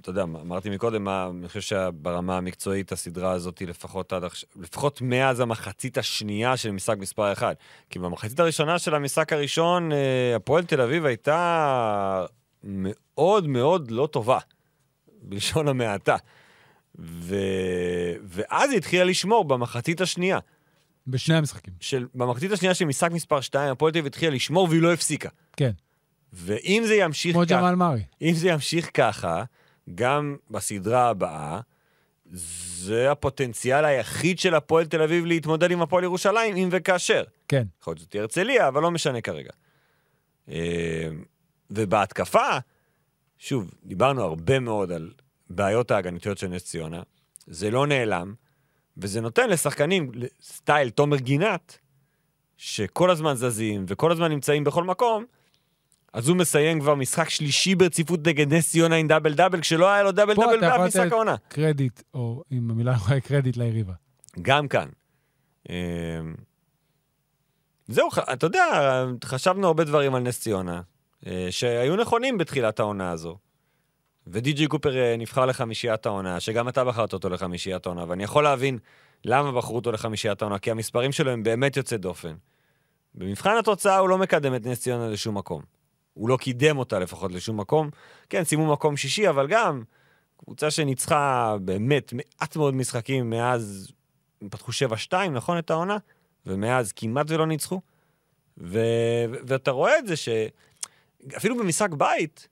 אתה 0.01 0.09
יודע, 0.09 0.23
אמרתי 0.23 0.69
מקודם, 0.69 1.09
אני 1.09 1.47
חושב 1.47 1.61
שברמה 1.61 2.37
המקצועית 2.37 2.91
הסדרה 2.91 3.31
הזאת, 3.31 3.61
לפחות 3.61 4.13
עד 4.13 4.23
עכשיו, 4.23 4.49
לפחות 4.55 5.01
מאז 5.01 5.39
המחצית 5.39 5.97
השנייה 5.97 6.57
של 6.57 6.71
משחק 6.71 6.97
מספר 6.97 7.33
1. 7.33 7.57
כי 7.89 7.99
במחצית 7.99 8.39
הראשונה 8.39 8.79
של 8.79 8.95
המשחק 8.95 9.33
הראשון, 9.33 9.91
אה, 9.91 10.35
הפועל 10.35 10.65
תל 10.65 10.81
אביב 10.81 11.05
הייתה 11.05 12.25
מאוד 12.63 13.47
מאוד 13.47 13.91
לא 13.91 14.07
טובה, 14.11 14.39
בלשון 15.21 15.67
המעטה. 15.67 16.15
ו... 16.99 17.35
ואז 18.23 18.69
היא 18.71 18.77
התחילה 18.77 19.03
לשמור 19.03 19.45
במחצית 19.45 20.01
השנייה. 20.01 20.39
בשני 21.07 21.35
המשחקים. 21.35 21.73
של, 21.79 22.07
במחצית 22.15 22.51
השנייה 22.51 22.73
של 22.73 22.85
משחק 22.85 23.11
מספר 23.11 23.41
2, 23.41 23.71
הפועל 23.71 23.91
תל 23.91 23.97
אביב 23.97 24.05
התחילה 24.05 24.35
לשמור 24.35 24.67
והיא 24.69 24.81
לא 24.81 24.93
הפסיקה. 24.93 25.29
כן, 25.57 25.71
ואם 26.33 26.83
זה 26.87 26.95
ימשיך 26.95 27.33
כמו 27.33 27.45
ככה... 27.45 27.59
ג'מאל 27.59 27.75
מארי. 27.75 28.03
אם 28.21 28.33
זה 28.33 28.49
ימשיך 28.49 28.89
ככה, 28.93 29.43
גם 29.95 30.35
בסדרה 30.51 31.09
הבאה, 31.09 31.59
זה 32.31 33.11
הפוטנציאל 33.11 33.85
היחיד 33.85 34.39
של 34.39 34.55
הפועל 34.55 34.85
תל 34.85 35.01
אביב 35.01 35.25
להתמודד 35.25 35.71
עם 35.71 35.81
הפועל 35.81 36.03
ירושלים, 36.03 36.55
אם 36.55 36.69
וכאשר. 36.71 37.23
כן. 37.47 37.63
יכול 37.81 37.91
להיות 37.91 37.99
שזאת 37.99 38.15
הרצליה, 38.15 38.67
אבל 38.67 38.81
לא 38.81 38.91
משנה 38.91 39.21
כרגע. 39.21 39.51
ובהתקפה, 41.71 42.57
שוב, 43.37 43.71
דיברנו 43.83 44.23
הרבה 44.23 44.59
מאוד 44.59 44.91
על 44.91 45.11
בעיות 45.49 45.91
ההגנתיות 45.91 46.37
של 46.37 46.47
נס 46.47 46.63
ציונה, 46.65 47.01
זה 47.47 47.71
לא 47.71 47.87
נעלם, 47.87 48.33
וזה 48.97 49.21
נותן 49.21 49.49
לשחקנים 49.49 50.11
סטייל 50.41 50.89
תומר 50.89 51.17
גינת, 51.17 51.77
שכל 52.57 53.09
הזמן 53.09 53.33
זזים 53.33 53.85
וכל 53.87 54.11
הזמן 54.11 54.31
נמצאים 54.31 54.63
בכל 54.63 54.83
מקום, 54.83 55.25
אז 56.13 56.27
הוא 56.27 56.37
מסיים 56.37 56.79
כבר 56.79 56.95
משחק 56.95 57.29
שלישי 57.29 57.75
ברציפות 57.75 58.27
נגד 58.27 58.53
נס 58.53 58.71
ציונה 58.71 58.95
עם 58.95 59.07
דאבל 59.07 59.33
דאבל, 59.33 59.61
כשלא 59.61 59.89
היה 59.89 60.03
לו 60.03 60.11
דאבל 60.11 60.35
פה 60.35 60.41
דאבל 60.41 60.57
אתה 60.57 60.65
יכול 60.65 60.77
באף 60.77 60.87
משחק 60.87 61.01
לתת 61.01 61.11
העונה. 61.11 61.35
קרדיט, 61.47 62.01
או 62.13 62.43
אם 62.51 62.71
המילה 62.71 62.91
יכולה 62.91 63.19
קרדיט 63.19 63.57
ליריבה. 63.57 63.93
גם 64.41 64.67
כאן. 64.67 64.87
אה, 65.69 65.75
זהו, 67.87 68.09
אתה 68.33 68.45
יודע, 68.45 68.65
חשבנו 69.23 69.67
הרבה 69.67 69.83
דברים 69.83 70.15
על 70.15 70.21
נס 70.21 70.39
ציונה, 70.39 70.81
שהיו 71.49 71.95
נכונים 71.95 72.37
בתחילת 72.37 72.79
העונה 72.79 73.11
הזו. 73.11 73.37
ודי.ג'י 74.27 74.67
קופר 74.67 74.97
אה, 74.97 75.15
נבחר 75.17 75.45
לחמישיית 75.45 76.05
העונה, 76.05 76.39
שגם 76.39 76.69
אתה 76.69 76.85
בחרת 76.85 77.13
אותו 77.13 77.29
לחמישיית 77.29 77.85
העונה, 77.85 78.05
ואני 78.07 78.23
יכול 78.23 78.43
להבין 78.43 78.79
למה 79.25 79.51
בחרו 79.51 79.75
אותו 79.75 79.91
לחמישיית 79.91 80.41
העונה, 80.41 80.59
כי 80.59 80.71
המספרים 80.71 81.11
שלו 81.11 81.31
הם 81.31 81.43
באמת 81.43 81.77
יוצאי 81.77 81.97
דופן. 81.97 82.35
במבחן 83.15 83.57
התוצאה 83.59 83.97
הוא 83.97 84.09
לא 84.09 84.17
מקדם 84.17 84.55
את 84.55 84.65
נס 84.65 84.81
ציונה 84.81 85.09
לשום 85.09 85.37
מקום. 85.37 85.61
הוא 86.13 86.29
לא 86.29 86.37
קידם 86.37 86.77
אותה 86.77 86.99
לפחות 86.99 87.31
לשום 87.31 87.59
מקום. 87.59 87.89
כן, 88.29 88.43
סיימו 88.43 88.71
מקום 88.71 88.97
שישי, 88.97 89.29
אבל 89.29 89.47
גם 89.47 89.83
קבוצה 90.37 90.71
שניצחה 90.71 91.55
באמת 91.61 92.13
מעט 92.13 92.55
מאוד 92.55 92.73
משחקים 92.73 93.29
מאז, 93.29 93.91
הם 94.41 94.49
פתחו 94.49 94.71
7-2, 95.11 95.13
נכון, 95.31 95.57
את 95.57 95.69
העונה? 95.69 95.97
ומאז 96.45 96.91
כמעט 96.91 97.31
ולא 97.31 97.47
ניצחו. 97.47 97.81
ו... 98.57 98.79
ואתה 99.47 99.71
רואה 99.71 99.97
את 99.97 100.07
זה 100.07 100.15
שאפילו 101.31 101.57
במשחק 101.57 101.89
בית, 101.93 102.47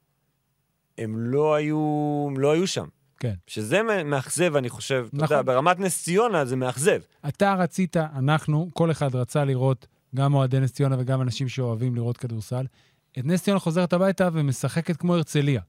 הם 0.98 1.18
לא 1.18 1.56
היו, 1.56 2.26
הם 2.30 2.40
לא 2.40 2.52
היו 2.52 2.68
שם. 2.68 2.86
כן. 3.20 3.34
שזה 3.48 3.82
מאכזב, 4.06 4.56
אני 4.56 4.70
חושב, 4.70 5.08
אתה 5.08 5.18
נכון. 5.24 5.38
יודע, 5.38 5.54
ברמת 5.54 5.80
נס 5.80 6.04
ציונה 6.04 6.46
זה 6.46 6.56
מאכזב. 6.56 7.02
אתה 7.28 7.54
רצית, 7.54 7.98
אנחנו, 7.98 8.70
כל 8.74 8.92
אחד 8.92 9.16
רצה 9.16 9.46
לראות, 9.46 9.88
גם 10.16 10.34
אוהדי 10.34 10.60
נס 10.60 10.72
ציונה 10.72 10.96
וגם 11.00 11.22
אנשים 11.22 11.50
שאוהבים 11.50 11.96
לראות 11.96 12.18
כדורסל, 12.18 12.66
את 13.20 13.26
נס 13.26 13.44
ציונה 13.44 13.60
חוזרת 13.60 13.94
הביתה 13.94 14.30
ומשחקת 14.34 14.98
כמו 14.98 15.16
הרצליה, 15.16 15.62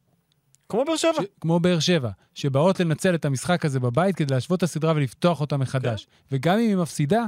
כמו 0.69 0.85
באר 0.85 0.97
שבע. 0.97 1.23
ש... 1.23 1.27
כמו 1.41 1.61
באר 1.61 1.79
שבע, 1.79 2.11
שבאות 2.35 2.81
לנצל 2.81 3.15
את 3.15 3.25
המשחק 3.25 3.65
הזה 3.65 3.81
בבית 3.81 4.17
כדי 4.17 4.35
להשוות 4.35 4.59
את 4.59 4.63
הסדרה 4.63 4.93
ולפתוח 4.97 5.41
אותה 5.41 5.57
מחדש. 5.57 6.05
כן. 6.05 6.37
וגם 6.37 6.55
אם 6.55 6.69
היא 6.69 6.77
מפסידה, 6.77 7.25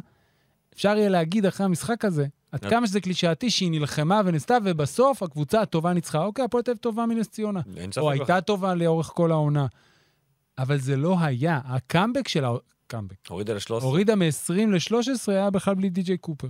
אפשר 0.74 0.96
יהיה 0.96 1.08
להגיד 1.08 1.46
אחרי 1.46 1.66
המשחק 1.66 2.04
הזה, 2.04 2.26
עד. 2.52 2.64
כמה 2.64 2.86
שזה 2.86 3.00
קלישאתי, 3.00 3.50
שהיא 3.50 3.70
נלחמה 3.70 4.20
וניסתה, 4.24 4.56
ובסוף 4.64 5.22
הקבוצה 5.22 5.60
הטובה 5.60 5.92
ניצחה. 5.92 6.24
אוקיי, 6.24 6.44
הפועל 6.44 6.62
תל 6.62 6.70
אביב 6.70 6.80
טובה 6.80 7.06
מנס 7.06 7.28
ציונה. 7.28 7.60
או. 7.96 8.10
הייתה 8.10 8.40
טובה 8.40 8.74
לאורך 8.74 9.06
כל 9.14 9.32
העונה. 9.32 9.66
אבל 10.58 10.78
זה 10.78 10.96
לא 10.96 11.16
היה. 11.20 11.60
הקאמבק 11.64 12.28
של 12.28 12.44
ה... 12.44 12.50
קאמבק. 12.86 13.16
הורידה 13.28 13.54
ל-13. 13.54 13.72
הורידה 13.82 14.14
מ-20 14.14 14.52
ל-13, 14.52 15.32
היה 15.32 15.50
בכלל 15.50 15.74
בלי 15.74 15.90
די.ג'יי 15.90 16.18
קופר. 16.18 16.48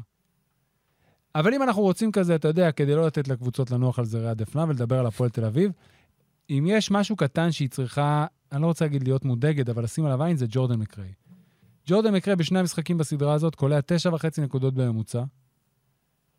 אבל 1.34 1.54
אם 1.54 1.62
אנחנו 1.62 1.82
רוצים 1.82 2.12
כזה, 2.12 2.34
אתה 2.34 2.48
יודע, 2.48 2.72
כדי 2.72 2.94
לא 2.94 3.06
לתת 3.06 3.28
לקבוצות 3.28 3.70
לנוח 3.70 3.98
על 3.98 4.04
זרי 4.04 4.28
הדפנה 4.28 4.64
ולדבר 4.68 4.98
על 4.98 5.06
הפועל 5.06 5.30
תל 5.30 5.44
אביב, 5.44 5.72
אם 6.50 6.64
יש 6.68 6.90
משהו 6.90 7.16
קטן 7.16 7.52
שהיא 7.52 7.68
צריכה, 7.68 8.26
אני 8.52 8.62
לא 8.62 8.66
רוצה 8.66 8.84
להגיד 8.84 9.02
להיות 9.02 9.24
מודאגת, 9.24 9.68
אבל 9.68 9.84
לשים 9.84 10.04
עליו 10.04 10.22
עין, 10.22 10.36
זה 10.36 10.46
ג'ורדן 10.48 10.78
מקריי. 10.78 11.12
ג'ורדן 11.90 12.14
מקריי 12.14 12.36
בשני 12.36 12.58
המשחקים 12.58 12.98
בסדרה 12.98 13.34
הזאת 13.34 13.54
קולע 13.54 13.80
תשע 13.86 14.14
וחצי 14.14 14.40
נקודות 14.40 14.74
בממוצע. 14.74 15.22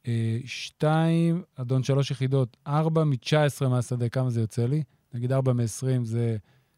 אה, 0.08 0.40
שתיים, 0.46 1.44
אדון 1.56 1.84
שלוש 1.84 2.12
יחידות, 2.12 2.58
ארבע 2.68 3.04
מ-19 3.04 3.68
מהשדה, 3.68 4.10
כמה 4.10 4.30
זה 4.30 4.42
יוצא 4.42 4.66
לי? 4.66 4.84
נגיד 5.14 5.32
ארבע 5.32 5.54
מ-20 5.54 6.04
זה 6.04 6.38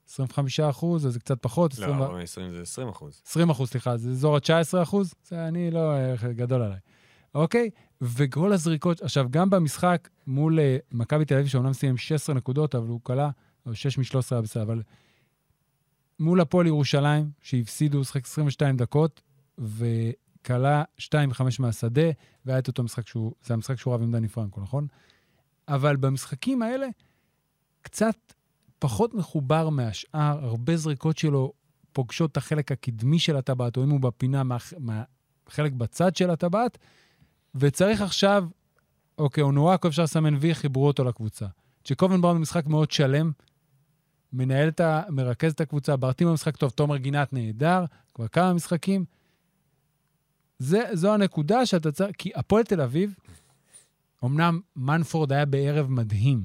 25 0.09 0.59
אחוז, 0.59 1.07
אז 1.07 1.13
זה 1.13 1.19
קצת 1.19 1.41
פחות, 1.41 1.74
20 1.74 1.97
לא, 1.99 2.21
20 2.21 2.51
זה 2.51 2.61
20 2.61 2.89
אחוז. 2.89 3.21
20 3.26 3.49
אחוז, 3.49 3.69
סליחה, 3.69 3.97
זה 3.97 4.09
אזור 4.09 4.36
ה-19 4.36 4.84
אחוז? 4.84 5.13
זה 5.28 5.47
אני 5.47 5.71
לא 5.71 5.93
אה, 5.93 6.34
גדול 6.34 6.61
עליי. 6.61 6.80
אוקיי? 7.36 7.69
וכל 8.01 8.53
הזריקות, 8.53 9.01
עכשיו, 9.01 9.28
גם 9.30 9.49
במשחק 9.49 10.09
מול 10.28 10.59
אה, 10.59 10.78
מכבי 10.91 11.26
תל 11.26 11.36
אביב, 11.36 11.47
שאומנם 11.47 11.74
סיים 11.74 11.97
16 11.97 12.36
נקודות, 12.36 12.76
אבל 12.76 12.88
הוא 12.88 12.99
כלה, 13.03 13.30
או 13.65 13.76
6 13.76 13.97
מ-13 13.97 14.15
היה 14.32 14.41
בסדר, 14.41 14.63
אבל 14.63 14.82
מול 16.20 16.41
הפועל 16.41 16.68
ירושלים, 16.68 17.30
שהפסידו, 17.41 17.97
הוא 17.97 18.05
שיחק 18.05 18.26
22 18.26 18.78
דקות, 18.78 19.22
וכלה 19.57 20.84
2 20.97 21.30
מ-5 21.30 21.41
מהשדה, 21.59 22.11
והיה 22.45 22.59
את 22.59 22.68
אותו 22.68 22.84
משחק 22.84 23.07
שהוא, 23.07 23.34
זה 23.43 23.53
המשחק 23.53 23.80
שהוא 23.80 23.93
רב 23.93 24.01
עם 24.01 24.11
דני 24.11 24.28
פרנקו, 24.28 24.61
נכון? 24.61 24.88
אבל 25.68 25.95
במשחקים 25.95 26.61
האלה, 26.61 26.88
קצת 27.82 28.34
פחות 28.80 29.14
מחובר 29.14 29.70
מהשאר, 29.70 30.45
הרבה 30.45 30.78
זריקות 30.78 31.18
שלו 31.18 31.53
פוגשות 31.93 32.32
את 32.32 32.38
החלק 32.38 32.72
הקדמי 32.72 33.20
של 33.20 33.36
הטבעת, 33.36 33.78
או 33.78 33.84
אם 33.84 33.89
הוא 33.89 33.99
בפינה 33.99 34.43
מהחלק 34.43 34.80
מה, 34.80 35.03
חלק 35.49 35.72
בצד 35.72 36.16
של 36.16 36.30
הטבעת, 36.30 36.78
וצריך 37.55 38.01
עכשיו, 38.01 38.45
אוקיי, 39.18 39.43
אונואקו 39.43 39.88
אפשר 39.88 40.03
לסמן 40.03 40.36
וי, 40.39 40.55
חיברו 40.55 40.88
אותו 40.88 41.03
לקבוצה. 41.03 41.45
צ'קובן 41.84 42.22
בראון 42.22 42.38
במשחק 42.38 42.68
מאוד 42.68 42.91
שלם, 42.91 43.32
מנהל 44.34 44.67
את 44.67 44.79
ה... 44.79 45.01
מרכז 45.09 45.51
את 45.51 45.61
הקבוצה, 45.61 45.95
ברטים 45.95 46.27
במשחק 46.27 46.57
טוב, 46.57 46.69
תומר 46.69 46.97
גינת 46.97 47.34
נהדר, 47.34 47.86
כבר 48.13 48.27
כמה 48.27 48.53
משחקים. 48.53 49.05
זה, 50.59 50.81
זו 50.93 51.13
הנקודה 51.13 51.65
שאתה 51.65 51.91
צריך, 51.91 52.15
כי 52.17 52.31
הפועל 52.36 52.63
תל 52.63 52.81
אביב, 52.81 53.15
אמנם 54.23 54.59
מנפורד 54.75 55.31
היה 55.31 55.45
בערב 55.45 55.89
מדהים. 55.89 56.43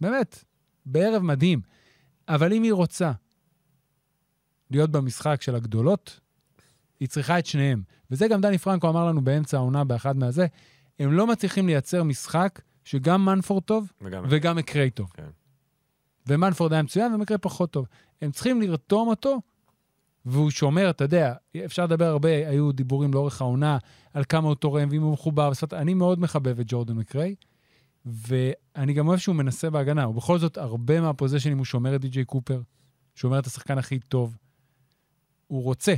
באמת, 0.00 0.44
בערב 0.86 1.22
מדהים. 1.22 1.60
אבל 2.28 2.52
אם 2.52 2.62
היא 2.62 2.72
רוצה 2.72 3.12
להיות 4.70 4.90
במשחק 4.90 5.42
של 5.42 5.54
הגדולות, 5.54 6.20
היא 7.00 7.08
צריכה 7.08 7.38
את 7.38 7.46
שניהם. 7.46 7.82
וזה 8.10 8.28
גם 8.28 8.40
דני 8.40 8.58
פרנקו 8.58 8.88
אמר 8.88 9.06
לנו 9.06 9.20
באמצע 9.24 9.56
העונה 9.56 9.84
באחד 9.84 10.16
מהזה, 10.16 10.46
הם 10.98 11.12
לא 11.12 11.26
מצליחים 11.26 11.66
לייצר 11.66 12.02
משחק 12.02 12.60
שגם 12.84 13.24
מנפורד 13.24 13.62
טוב 13.62 13.92
וגם... 14.02 14.24
וגם 14.28 14.56
מקריי 14.56 14.90
טוב. 14.90 15.10
כן. 15.14 15.28
ומנפורד 16.28 16.72
היה 16.72 16.82
מצוין 16.82 17.14
ומקריי 17.14 17.38
פחות 17.38 17.70
טוב. 17.70 17.86
הם 18.22 18.30
צריכים 18.30 18.62
לרתום 18.62 19.08
אותו, 19.08 19.40
והוא 20.24 20.50
שומר, 20.50 20.90
אתה 20.90 21.04
יודע, 21.04 21.34
אפשר 21.64 21.84
לדבר 21.84 22.04
הרבה, 22.04 22.28
היו 22.28 22.72
דיבורים 22.72 23.14
לאורך 23.14 23.40
העונה 23.40 23.78
על 24.14 24.24
כמה 24.28 24.48
הוא 24.48 24.54
תורם 24.54 24.88
ואם 24.90 25.02
הוא 25.02 25.12
מחובר. 25.12 25.50
בשפת, 25.50 25.72
אני 25.72 25.94
מאוד 25.94 26.20
מחבב 26.20 26.60
את 26.60 26.66
ג'ורדן 26.68 26.94
מקריי, 26.94 27.34
ואני 28.06 28.92
גם 28.92 29.08
אוהב 29.08 29.18
שהוא 29.18 29.36
מנסה 29.36 29.70
בהגנה. 29.70 30.08
ובכל 30.08 30.38
זאת, 30.38 30.58
הרבה 30.58 31.00
מהפוזיישנים 31.00 31.58
הוא 31.58 31.64
שומר 31.64 31.96
את 31.96 32.00
די.ג'יי 32.00 32.24
קופר, 32.24 32.60
שומר 33.14 33.38
את 33.38 33.46
השחקן 33.46 33.78
הכי 33.78 33.98
טוב. 33.98 34.36
הוא 35.46 35.62
רוצה. 35.62 35.94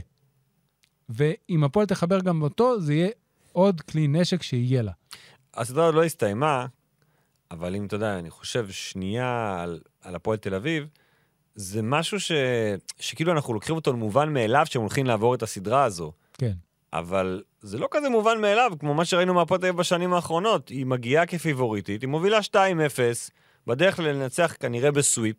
ואם 1.09 1.65
הפועל 1.65 1.87
תחבר 1.87 2.21
גם 2.21 2.43
אותו, 2.43 2.81
זה 2.81 2.95
יהיה 2.95 3.09
עוד 3.53 3.81
כלי 3.81 4.09
נשק 4.09 4.43
שיהיה 4.43 4.83
לה. 4.83 4.93
הסדרה 5.55 5.91
לא 5.91 6.05
הסתיימה, 6.05 6.67
אבל 7.51 7.75
אם 7.75 7.87
אתה 7.87 7.97
יודע, 7.97 8.19
אני 8.19 8.31
חושב 8.31 8.71
שנייה 8.71 9.61
על, 9.63 9.81
על 10.03 10.15
הפועל 10.15 10.37
תל 10.39 10.55
אביב, 10.55 10.87
זה 11.55 11.83
משהו 11.83 12.21
ש, 12.21 12.33
שכאילו 13.01 13.33
אנחנו 13.33 13.55
לוקחים 13.55 13.77
אותו 13.77 13.93
למובן 13.93 14.33
מאליו 14.33 14.67
שהם 14.67 14.83
הולכים 14.83 15.07
לעבור 15.07 15.35
את 15.35 15.43
הסדרה 15.43 15.85
הזו. 15.85 16.13
כן. 16.39 16.53
אבל 16.93 17.43
זה 17.61 17.79
לא 17.79 17.89
כזה 17.91 18.09
מובן 18.09 18.41
מאליו, 18.41 18.73
כמו 18.79 18.95
מה 18.95 19.05
שראינו 19.05 19.35
מהפועל 19.35 19.61
תל 19.61 19.67
אביב 19.67 19.79
בשנים 19.81 20.13
האחרונות. 20.13 20.69
היא 20.69 20.87
מגיעה 20.87 21.27
כפיבוריטית, 21.27 22.03
היא 22.03 22.09
מובילה 22.09 22.39
2-0, 22.39 22.57
בדרך 23.67 23.99
לנצח 23.99 24.55
כנראה 24.61 24.91
בסוויפ. 24.91 25.37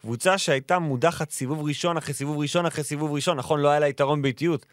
קבוצה 0.00 0.38
שהייתה 0.38 0.78
מודחת 0.78 1.30
סיבוב 1.30 1.62
ראשון 1.62 1.96
אחרי 1.96 2.14
סיבוב 2.14 2.38
ראשון 2.38 2.66
אחרי 2.66 2.84
סיבוב 2.84 3.12
ראשון, 3.12 3.36
נכון, 3.36 3.60
לא 3.60 3.68
היה 3.68 3.80
לה 3.80 3.88
יתרון 3.88 4.22
באיטיות, 4.22 4.66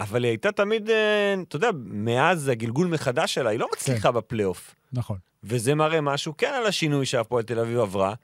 אבל 0.00 0.24
היא 0.24 0.30
הייתה 0.30 0.52
תמיד, 0.52 0.90
אה, 0.90 1.34
אתה 1.48 1.56
יודע, 1.56 1.68
מאז 1.84 2.48
הגלגול 2.48 2.86
מחדש 2.86 3.34
שלה, 3.34 3.50
היא 3.50 3.58
לא 3.58 3.68
מצליחה 3.72 4.10
בפלייאוף. 4.10 4.74
נכון. 4.92 5.18
וזה 5.44 5.74
מראה 5.74 6.00
משהו 6.00 6.36
כן 6.38 6.52
על 6.56 6.66
השינוי 6.66 7.06
שהפועל 7.06 7.42
תל 7.44 7.58
אביב 7.58 7.78
עברה, 7.78 8.14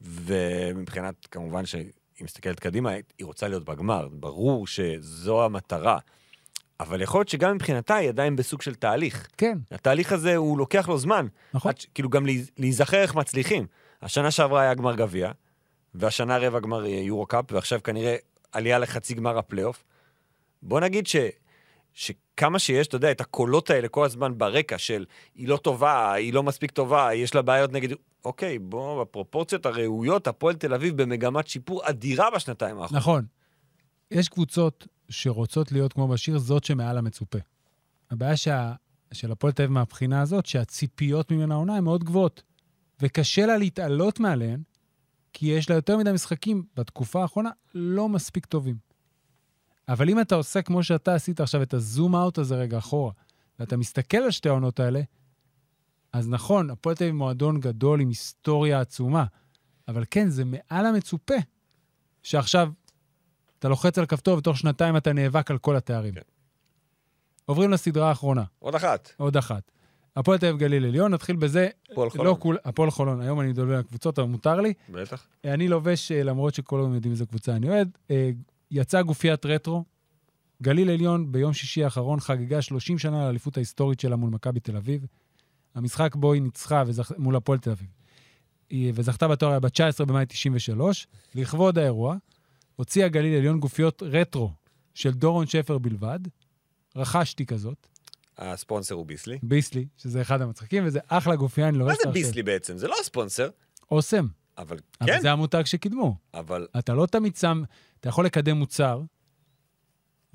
ומבחינת, 0.00 1.14
כמובן 1.30 1.66
שהיא 1.66 1.84
מסתכלת 2.20 2.60
קדימה, 2.60 2.90
היא 2.90 3.02
רוצה 3.26 3.48
להיות 3.48 3.64
בגמר, 3.64 4.08
ברור 4.12 4.66
שזו 4.66 5.44
המטרה. 5.44 5.98
אבל 6.80 7.02
יכול 7.02 7.18
להיות 7.18 7.28
שגם 7.28 7.54
מבחינתה 7.54 7.94
היא 7.94 8.08
עדיין 8.08 8.36
בסוג 8.36 8.62
של 8.62 8.74
תהליך. 8.74 9.28
כן, 9.36 9.58
התהליך 9.70 10.12
הזה, 10.12 10.36
הוא 10.36 10.58
לוקח 10.58 10.88
לו 10.88 10.98
זמן. 10.98 11.26
נכון. 11.54 11.68
עד 11.70 11.76
כאילו 11.94 12.08
גם 12.08 12.26
להיז- 12.26 12.50
להיזכר 12.58 13.02
איך 13.02 13.14
מצליחים. 13.14 13.66
השנה 14.02 14.30
שעברה 14.30 14.60
היה 14.60 14.74
גמר 14.74 14.94
גביע, 14.96 15.30
והשנה 15.94 16.38
רבע 16.38 16.60
גמר 16.60 16.86
יורו 16.86 17.26
קאפ, 17.26 17.44
ועכשיו 17.52 17.82
כנראה 17.82 18.16
עלייה 18.52 18.78
לחצי 18.78 19.14
גמר 19.14 19.38
הפלייאוף. 19.38 19.84
בוא 20.62 20.80
נגיד 20.80 21.06
ש... 21.06 21.16
שכמה 21.94 22.58
שיש, 22.58 22.86
אתה 22.86 22.96
יודע, 22.96 23.10
את 23.10 23.20
הקולות 23.20 23.70
האלה 23.70 23.88
כל 23.88 24.04
הזמן 24.04 24.38
ברקע 24.38 24.78
של 24.78 25.04
היא 25.34 25.48
לא 25.48 25.56
טובה, 25.56 26.12
היא 26.12 26.32
לא 26.32 26.42
מספיק 26.42 26.70
טובה, 26.70 27.14
יש 27.14 27.34
לה 27.34 27.42
בעיות 27.42 27.72
נגד... 27.72 27.88
אוקיי, 28.24 28.58
בוא, 28.58 29.02
בפרופורציות 29.02 29.66
הראויות, 29.66 30.26
הפועל 30.26 30.54
תל 30.54 30.74
אביב 30.74 31.02
במגמת 31.02 31.48
שיפור 31.48 31.88
אדירה 31.88 32.30
בשנתיים 32.34 32.78
האחרונות. 32.78 33.02
נכון. 33.02 33.24
יש 34.10 34.28
קבוצות 34.28 34.86
שרוצות 35.08 35.72
להיות 35.72 35.92
כמו 35.92 36.08
בשיר, 36.08 36.38
זאת 36.38 36.64
שמעל 36.64 36.98
המצופה. 36.98 37.38
הבעיה 38.10 38.36
שה... 38.36 38.72
של 39.12 39.32
הפועל 39.32 39.52
תל 39.52 39.62
אביב 39.62 39.72
מהבחינה 39.74 40.20
הזאת, 40.20 40.46
שהציפיות 40.46 41.32
ממנה 41.32 41.54
העונה 41.54 41.76
הן 41.76 41.84
מאוד 41.84 42.04
גבוהות, 42.04 42.42
וקשה 43.00 43.46
לה 43.46 43.56
להתעלות 43.56 44.20
מעליהן, 44.20 44.62
כי 45.32 45.46
יש 45.46 45.70
לה 45.70 45.76
יותר 45.76 45.96
מדי 45.96 46.12
משחקים 46.12 46.64
בתקופה 46.76 47.22
האחרונה 47.22 47.50
לא 47.74 48.08
מספיק 48.08 48.46
טובים. 48.46 48.91
אבל 49.88 50.08
אם 50.08 50.20
אתה 50.20 50.34
עושה 50.34 50.62
כמו 50.62 50.82
שאתה 50.82 51.14
עשית 51.14 51.40
עכשיו, 51.40 51.62
את 51.62 51.74
הזום 51.74 52.16
אאוט 52.16 52.38
הזה 52.38 52.54
רגע 52.54 52.78
אחורה, 52.78 53.12
ואתה 53.58 53.76
מסתכל 53.76 54.16
על 54.16 54.30
שתי 54.30 54.48
העונות 54.48 54.80
האלה, 54.80 55.00
אז 56.12 56.28
נכון, 56.28 56.70
הפועל 56.70 56.96
תל 56.96 57.04
אביב 57.04 57.14
מועדון 57.16 57.60
גדול 57.60 58.00
עם 58.00 58.08
היסטוריה 58.08 58.80
עצומה, 58.80 59.24
אבל 59.88 60.04
כן, 60.10 60.28
זה 60.28 60.44
מעל 60.44 60.86
המצופה, 60.86 61.34
שעכשיו 62.22 62.70
אתה 63.58 63.68
לוחץ 63.68 63.98
על 63.98 64.06
כפתור 64.06 64.38
ותוך 64.38 64.58
שנתיים 64.58 64.96
אתה 64.96 65.12
נאבק 65.12 65.50
על 65.50 65.58
כל 65.58 65.76
התארים. 65.76 66.14
כן. 66.14 66.20
עוברים 67.46 67.70
לסדרה 67.70 68.08
האחרונה, 68.08 68.44
עוד 68.58 68.74
אחת. 68.74 69.10
עוד 69.16 69.36
אחת. 69.36 69.70
הפועל 70.16 70.38
תל 70.38 70.46
אביב 70.46 70.58
גליל 70.58 70.84
עליון, 70.84 71.14
נתחיל 71.14 71.36
בזה. 71.36 71.68
הפועל 71.90 72.06
לא 72.06 72.10
חולון. 72.10 72.34
כול, 72.38 72.58
הפועל 72.64 72.90
חולון, 72.90 73.20
היום 73.20 73.40
אני 73.40 73.48
מדבר 73.48 73.76
על 73.76 73.82
קבוצות, 73.82 74.18
אבל 74.18 74.28
מותר 74.28 74.60
לי. 74.60 74.74
בטח. 74.88 75.26
אני 75.44 75.68
לובש, 75.68 76.12
אה, 76.12 76.22
למרות 76.22 76.54
שכולם 76.54 76.94
יודעים 76.94 77.12
איזה 77.12 77.26
קבוצה 77.26 77.56
אני 77.56 77.68
אוהד, 77.68 77.98
אה, 78.10 78.30
יצאה 78.72 79.02
גופיית 79.02 79.46
רטרו. 79.46 79.84
גליל 80.62 80.90
עליון 80.90 81.32
ביום 81.32 81.52
שישי 81.52 81.84
האחרון 81.84 82.20
חגגה 82.20 82.62
30 82.62 82.98
שנה 82.98 83.24
לאליפות 83.26 83.56
ההיסטורית 83.56 84.00
שלה 84.00 84.16
מול 84.16 84.30
מכבי 84.30 84.60
תל 84.60 84.76
אביב. 84.76 85.06
המשחק 85.74 86.14
בו 86.16 86.32
היא 86.32 86.42
ניצחה 86.42 86.82
וזכ... 86.86 87.12
מול 87.18 87.36
הפועל 87.36 87.58
תל 87.58 87.70
אביב. 87.70 87.88
היא- 88.70 88.92
וזכתה 88.94 89.28
בתואר 89.28 89.50
היה 89.50 89.60
ב-19 89.60 90.04
במאי 90.06 90.24
93. 90.28 91.06
לכבוד 91.34 91.78
האירוע, 91.78 92.16
הוציאה 92.76 93.08
גליל 93.08 93.38
עליון 93.38 93.60
גופיות 93.60 94.02
רטרו 94.06 94.50
של 94.94 95.10
דורון 95.10 95.46
שפר 95.46 95.78
בלבד. 95.78 96.20
רכשתי 96.96 97.46
כזאת, 97.46 97.86
הספונסר 98.38 98.94
הוא 98.94 99.06
ביסלי. 99.06 99.38
ביסלי, 99.42 99.86
שזה 99.96 100.22
אחד 100.22 100.40
המצחיקים, 100.42 100.86
וזה 100.86 100.98
אחלה 101.08 101.36
גופייה, 101.36 101.68
אני 101.68 101.78
מה 101.78 101.84
לובש 101.84 101.96
זה. 102.04 102.10
ביסלי 102.10 102.42
בעצם? 102.42 102.76
זה 102.78 102.88
לא 102.88 102.94
הספונסר, 103.00 103.48
אוסם. 103.90 104.26
אבל 104.58 104.76
אבל 105.00 105.10
כן, 105.12 105.20
זה 105.20 105.32
המותג 105.32 105.62
שקידמו. 105.66 106.16
אבל 106.34 106.66
אתה 106.78 106.94
לא 106.94 107.06
תמיד 107.06 107.36
שם, 107.36 107.62
אתה 108.00 108.08
יכול 108.08 108.24
לקדם 108.24 108.56
מוצר, 108.56 109.00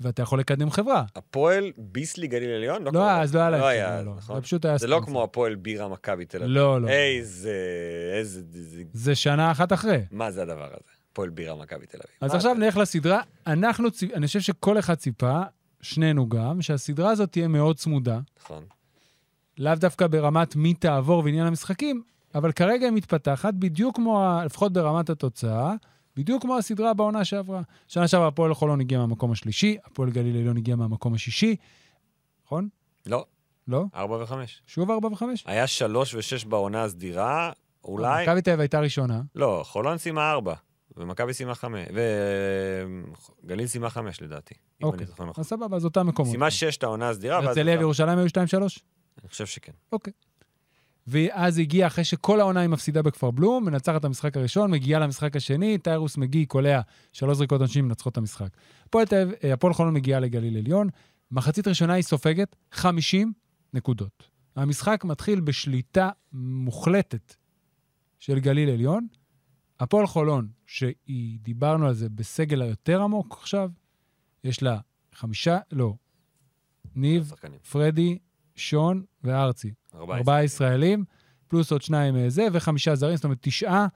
ואתה 0.00 0.22
יכול 0.22 0.40
לקדם 0.40 0.70
חברה. 0.70 1.04
הפועל 1.16 1.72
ביסלי 1.76 2.26
גליל 2.26 2.50
עליון? 2.50 2.84
לא, 2.84 2.90
קרה. 2.90 3.20
אז 3.22 3.34
לא 3.34 3.40
היה 3.40 3.50
להם. 3.50 3.60
לא 3.60 3.66
היה, 3.66 4.02
לא. 4.02 4.14
נכון? 4.16 4.36
זה 4.36 4.42
פשוט 4.42 4.64
היה 4.64 4.78
זה 4.78 4.86
לא. 4.86 5.00
כמו 5.04 5.22
הפועל 5.22 5.54
בירה 5.54 5.88
מכבי 5.88 6.24
תל 6.24 6.36
אביב. 6.38 6.50
לא, 6.50 6.80
לא. 6.82 6.88
איזה... 6.88 7.52
איזה... 8.18 8.42
זה- 8.50 8.82
זה 8.92 9.14
שנה 9.14 9.50
אחת 9.50 9.72
אחרי. 9.72 10.04
מה 10.10 10.30
זה 10.30 10.42
הדבר 10.42 10.64
הזה? 10.66 10.90
הפועל 11.12 11.28
בירה 11.30 11.56
מכבי 11.56 11.86
תל 11.86 11.98
אביב. 11.98 12.16
אז 12.20 12.34
עכשיו 12.34 12.54
זה? 12.54 12.60
נלך 12.60 12.76
לסדרה. 12.76 13.20
אנחנו, 13.46 13.88
אני 14.14 14.26
חושב 14.26 14.40
שכל 14.40 14.78
אחד 14.78 14.94
ציפה, 14.94 15.40
שנינו 15.80 16.28
גם, 16.28 16.62
שהסדרה 16.62 17.10
הזאת 17.10 17.32
תהיה 17.32 17.48
מאוד 17.48 17.76
צמודה. 17.76 18.20
נכון. 18.40 18.64
לאו 19.58 19.74
דווקא 19.74 20.06
ברמת 20.06 20.56
מי 20.56 20.74
תעבור 20.74 21.22
ועניין 21.24 21.46
המשחקים, 21.46 22.02
אבל 22.34 22.52
כרגע 22.52 22.86
היא 22.86 22.92
מתפתחת 22.92 23.54
בדיוק 23.54 23.96
כמו, 23.96 24.40
לפחות 24.44 24.72
ברמת 24.72 25.10
התוצאה, 25.10 25.74
בדיוק 26.16 26.42
כמו 26.42 26.58
הסדרה 26.58 26.94
בעונה 26.94 27.24
שעברה. 27.24 27.62
שנה 27.88 28.08
שעברה 28.08 28.28
הפועל 28.28 28.54
חולון 28.54 28.80
הגיע 28.80 28.98
מהמקום 28.98 29.32
השלישי, 29.32 29.76
הפועל 29.84 30.10
גליל 30.10 30.36
עליון 30.36 30.56
הגיע 30.56 30.76
מהמקום 30.76 31.14
השישי, 31.14 31.56
נכון? 32.46 32.68
לא, 33.06 33.26
לא? 33.68 33.84
ארבע 33.94 34.22
וחמש. 34.22 34.62
שוב 34.66 34.90
ארבע 34.90 35.08
וחמש? 35.08 35.44
היה 35.46 35.66
שלוש 35.66 36.14
ושש 36.14 36.44
בעונה 36.44 36.84
הסדירה, 36.84 37.52
אולי... 37.84 38.22
מכבי 38.22 38.42
תל 38.42 38.50
אביב 38.50 38.60
הייתה 38.60 38.80
ראשונה. 38.80 39.20
לא, 39.34 39.62
חולון 39.66 39.98
סיימה 39.98 40.30
ארבע, 40.30 40.54
ומכבי 40.96 41.34
סיימה 41.34 41.54
חמש, 41.54 41.88
וגליל 43.44 43.66
סיימה 43.66 43.90
חמש 43.90 44.22
לדעתי, 44.22 44.54
אם 44.82 44.86
אוקיי. 44.86 44.98
אני 44.98 45.06
זוכר 45.06 45.24
נכון. 45.24 45.42
אז 45.42 45.48
סבבה, 45.48 45.76
אז 45.76 45.84
אותם 45.84 46.06
מקומות. 46.06 46.30
סיימה 46.30 46.50
שש 46.50 46.76
את 46.76 46.82
העונה 46.82 47.08
הסדירה, 47.08 47.36
ואז... 47.38 47.46
הרצליה 47.46 47.78
וירושלים 47.78 48.18
היו 48.18 48.26
2-3? 48.26 48.30
אני 49.20 49.28
חושב 49.28 49.46
שכן. 49.46 49.72
אוקיי. 49.92 50.12
ואז 51.10 51.58
הגיעה 51.58 51.86
אחרי 51.86 52.04
שכל 52.04 52.40
העונה 52.40 52.60
היא 52.60 52.68
מפסידה 52.68 53.02
בכפר 53.02 53.30
בלום, 53.30 53.64
מנצחת 53.64 54.00
את 54.00 54.04
המשחק 54.04 54.36
הראשון, 54.36 54.70
מגיעה 54.70 55.00
למשחק 55.00 55.36
השני, 55.36 55.78
טיירוס 55.78 56.16
מגי 56.16 56.46
קולע 56.46 56.80
שלוש 57.12 57.36
זריקות 57.36 57.60
עונשין, 57.60 57.84
מנצחות 57.84 58.12
את 58.12 58.18
המשחק. 58.18 58.48
הפועל 58.84 59.06
אה, 59.44 59.52
הפועל 59.52 59.72
חולון 59.72 59.94
מגיעה 59.94 60.20
לגליל 60.20 60.56
עליון, 60.56 60.88
מחצית 61.30 61.68
ראשונה 61.68 61.92
היא 61.92 62.02
סופגת 62.02 62.56
50 62.72 63.32
נקודות. 63.74 64.28
המשחק 64.56 65.04
מתחיל 65.04 65.40
בשליטה 65.40 66.10
מוחלטת 66.32 67.34
של 68.18 68.38
גליל 68.38 68.70
עליון. 68.70 69.06
הפועל 69.80 70.06
חולון, 70.06 70.48
שהיא, 70.66 71.38
דיברנו 71.42 71.86
על 71.86 71.94
זה 71.94 72.08
בסגל 72.08 72.62
היותר 72.62 73.02
עמוק 73.02 73.36
עכשיו, 73.40 73.70
יש 74.44 74.62
לה 74.62 74.78
חמישה, 75.14 75.58
לא, 75.72 75.94
ניב. 76.96 77.32
פרדי, 77.70 78.18
שון 78.58 79.02
וארצי. 79.24 79.72
ארבעה 79.94 80.18
ארבעה 80.18 80.44
ישראלים, 80.44 81.04
פלוס 81.48 81.72
עוד 81.72 81.82
שניים 81.82 82.16
אה, 82.16 82.30
זה, 82.30 82.46
וחמישה 82.52 82.94
זרים, 82.94 83.16
זאת 83.16 83.24
אומרת, 83.24 83.38
תשעה 83.40 83.86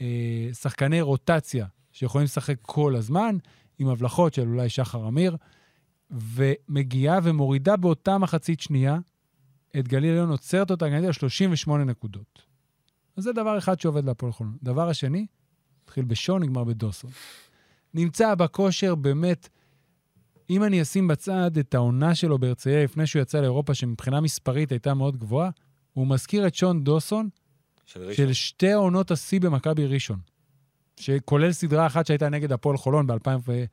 אה, 0.00 0.48
שחקני 0.52 1.00
רוטציה 1.00 1.66
שיכולים 1.92 2.24
לשחק 2.24 2.56
כל 2.62 2.96
הזמן, 2.96 3.36
עם 3.78 3.88
הבלחות 3.88 4.34
של 4.34 4.48
אולי 4.48 4.68
שחר 4.68 5.08
אמיר, 5.08 5.36
ומגיעה 6.10 7.18
ומורידה 7.22 7.76
באותה 7.76 8.18
מחצית 8.18 8.60
שנייה 8.60 8.98
את 9.78 9.88
גליל 9.88 10.10
עליון, 10.10 10.30
עוצרת 10.30 10.70
אותה, 10.70 10.88
גליל 10.88 11.06
על 11.06 11.12
38 11.12 11.84
נקודות. 11.84 12.42
אז 13.16 13.24
זה 13.24 13.32
דבר 13.32 13.58
אחד 13.58 13.80
שעובד 13.80 14.04
להפועל 14.04 14.32
חולון. 14.32 14.56
דבר 14.62 14.88
השני, 14.88 15.26
התחיל 15.84 16.04
בשון, 16.04 16.42
נגמר 16.42 16.64
בדוסון. 16.64 17.10
נמצא 17.94 18.34
בכושר 18.34 18.94
באמת, 18.94 19.48
אם 20.50 20.64
אני 20.64 20.82
אשים 20.82 21.08
בצד 21.08 21.56
את 21.58 21.74
העונה 21.74 22.14
שלו 22.14 22.38
בהרצליה 22.38 22.84
לפני 22.84 23.06
שהוא 23.06 23.22
יצא 23.22 23.40
לאירופה, 23.40 23.74
שמבחינה 23.74 24.20
מספרית 24.20 24.72
הייתה 24.72 24.94
מאוד 24.94 25.16
גבוהה, 25.16 25.50
הוא 25.92 26.06
מזכיר 26.06 26.46
את 26.46 26.54
שון 26.54 26.84
דוסון 26.84 27.28
של 27.86 28.00
ראשון. 28.00 28.14
של 28.26 28.32
שתי 28.32 28.72
עונות 28.72 29.10
השיא 29.10 29.40
במכבי 29.40 29.86
ראשון, 29.86 30.18
שכולל 30.96 31.52
סדרה 31.52 31.86
אחת 31.86 32.06
שהייתה 32.06 32.28
נגד 32.28 32.52
הפועל 32.52 32.76
חולון 32.76 33.06
ב-2000 33.06 33.28
ו... 33.46 33.64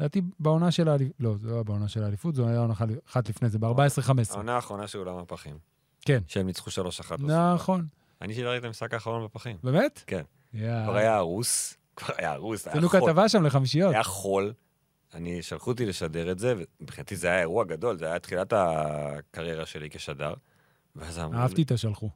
לדעתי 0.00 0.20
בעונה 0.40 0.70
של 0.70 0.88
האליפות, 0.88 1.14
לא, 1.20 1.36
זה 1.36 1.48
לא 1.48 1.54
היה 1.54 1.62
בעונה 1.62 1.88
של 1.88 2.02
האליפות, 2.02 2.34
זו 2.34 2.46
הייתה 2.46 2.60
עונה 2.60 2.74
אחת 3.06 3.28
לפני 3.28 3.48
זה, 3.48 3.58
ב-14-15. 3.58 4.10
העונה 4.30 4.54
האחרונה 4.54 4.86
של 4.86 4.98
אולם 4.98 5.18
הפחים. 5.18 5.58
כן. 6.00 6.22
שהם 6.26 6.46
ניצחו 6.46 6.70
3-1. 6.70 7.22
נכון. 7.22 7.86
אני 8.22 8.34
שידרתי 8.34 8.58
את 8.58 8.64
המשחק 8.64 8.94
האחרון 8.94 9.24
בפחים. 9.24 9.56
באמת? 9.64 10.02
כן. 10.06 10.22
כבר. 10.52 10.96
היה 10.96 11.16
הרוס, 11.16 11.74
כבר 11.96 12.14
היה 12.16 12.32
הרוס, 12.32 12.66
היה 12.66 12.72
עשינו 12.72 12.88
חול. 12.88 13.00
כתבה 13.00 13.28
שם 13.28 13.42
לחמישיות. 13.42 13.92
היה 13.92 14.02
חול. 14.02 14.52
אני, 15.14 15.42
שלחו 15.42 15.70
אותי 15.70 15.86
לשדר 15.86 16.32
את 16.32 16.38
זה, 16.38 16.54
ומבחינתי 16.80 17.16
זה 17.16 17.26
היה 17.26 17.40
אירוע 17.40 17.64
גדול, 17.64 17.98
זה 17.98 18.06
היה 18.06 18.18
תחילת 18.18 18.52
הקריירה 18.56 19.66
שלי 19.66 19.90
כשדר. 19.90 20.34
ואז 20.96 21.18
אמרו 21.18 21.34
אהבתי 21.40 21.62
את 21.62 21.70
השלחו. 21.70 22.10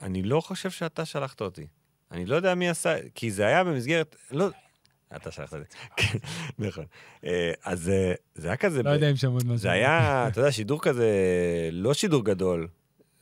אני 0.00 0.22
לא 0.22 0.40
חושב 0.40 0.70
שאתה 0.70 1.04
שלחת 1.04 1.40
אותי. 1.40 1.66
אני 2.10 2.26
לא 2.26 2.36
יודע 2.36 2.54
מי 2.54 2.68
עשה, 2.68 2.96
כי 3.14 3.30
זה 3.30 3.46
היה 3.46 3.64
במסגרת, 3.64 4.16
לא... 4.30 4.48
אתה 5.16 5.30
שלחת 5.30 5.54
את 5.54 5.58
זה. 5.58 5.66
כן, 5.96 6.18
נכון. 6.58 6.84
אה, 7.24 7.52
אז 7.64 7.88
אה, 7.88 8.12
זה 8.34 8.48
היה 8.48 8.56
כזה... 8.56 8.82
לא 8.82 8.90
יודע 8.90 9.10
אם 9.10 9.16
שם 9.16 9.32
עוד 9.32 9.44
משהו. 9.44 9.56
זה 9.56 9.70
היה, 9.70 10.24
אתה 10.28 10.40
יודע, 10.40 10.52
שידור 10.52 10.80
כזה, 10.82 11.08
לא 11.72 11.94
שידור 11.94 12.24
גדול. 12.24 12.68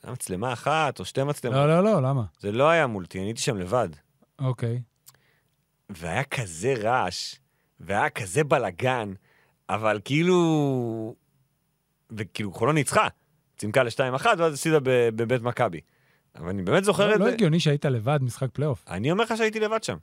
היה 0.02 0.12
מצלמה 0.12 0.52
אחת 0.52 1.00
או 1.00 1.04
שתי 1.04 1.22
מצלמות. 1.22 1.56
לא, 1.56 1.66
לא, 1.68 1.84
לא, 1.84 2.02
למה? 2.02 2.24
זה 2.38 2.52
לא 2.52 2.70
היה 2.70 2.86
multi, 2.86 3.18
אני 3.18 3.26
הייתי 3.26 3.40
שם 3.40 3.56
לבד. 3.56 3.88
אוקיי. 4.38 4.80
והיה 5.90 6.24
כזה 6.24 6.74
רעש, 6.74 7.34
והיה 7.80 8.10
כזה 8.10 8.44
בלאגן, 8.44 9.12
אבל 9.68 10.00
כאילו... 10.04 11.14
וכאילו 12.10 12.52
חולון 12.52 12.74
ניצחה, 12.74 13.08
צימקה 13.56 13.82
ל-2-1, 13.82 14.26
ואז 14.38 14.54
הפסידה 14.54 14.78
בבית 14.82 15.42
מכבי. 15.42 15.80
אבל 16.36 16.48
אני 16.48 16.62
באמת 16.62 16.84
זוכר 16.84 17.08
לא 17.08 17.14
את 17.14 17.20
לא 17.20 17.26
זה. 17.26 17.32
הגיוני 17.32 17.60
שהיית 17.60 17.84
לבד 17.84 18.18
משחק 18.22 18.48
פלייאוף. 18.52 18.84
אני 18.88 19.12
אומר 19.12 19.24
לך 19.24 19.36
שהייתי 19.36 19.60
לבד 19.60 19.82
שם. 19.82 19.96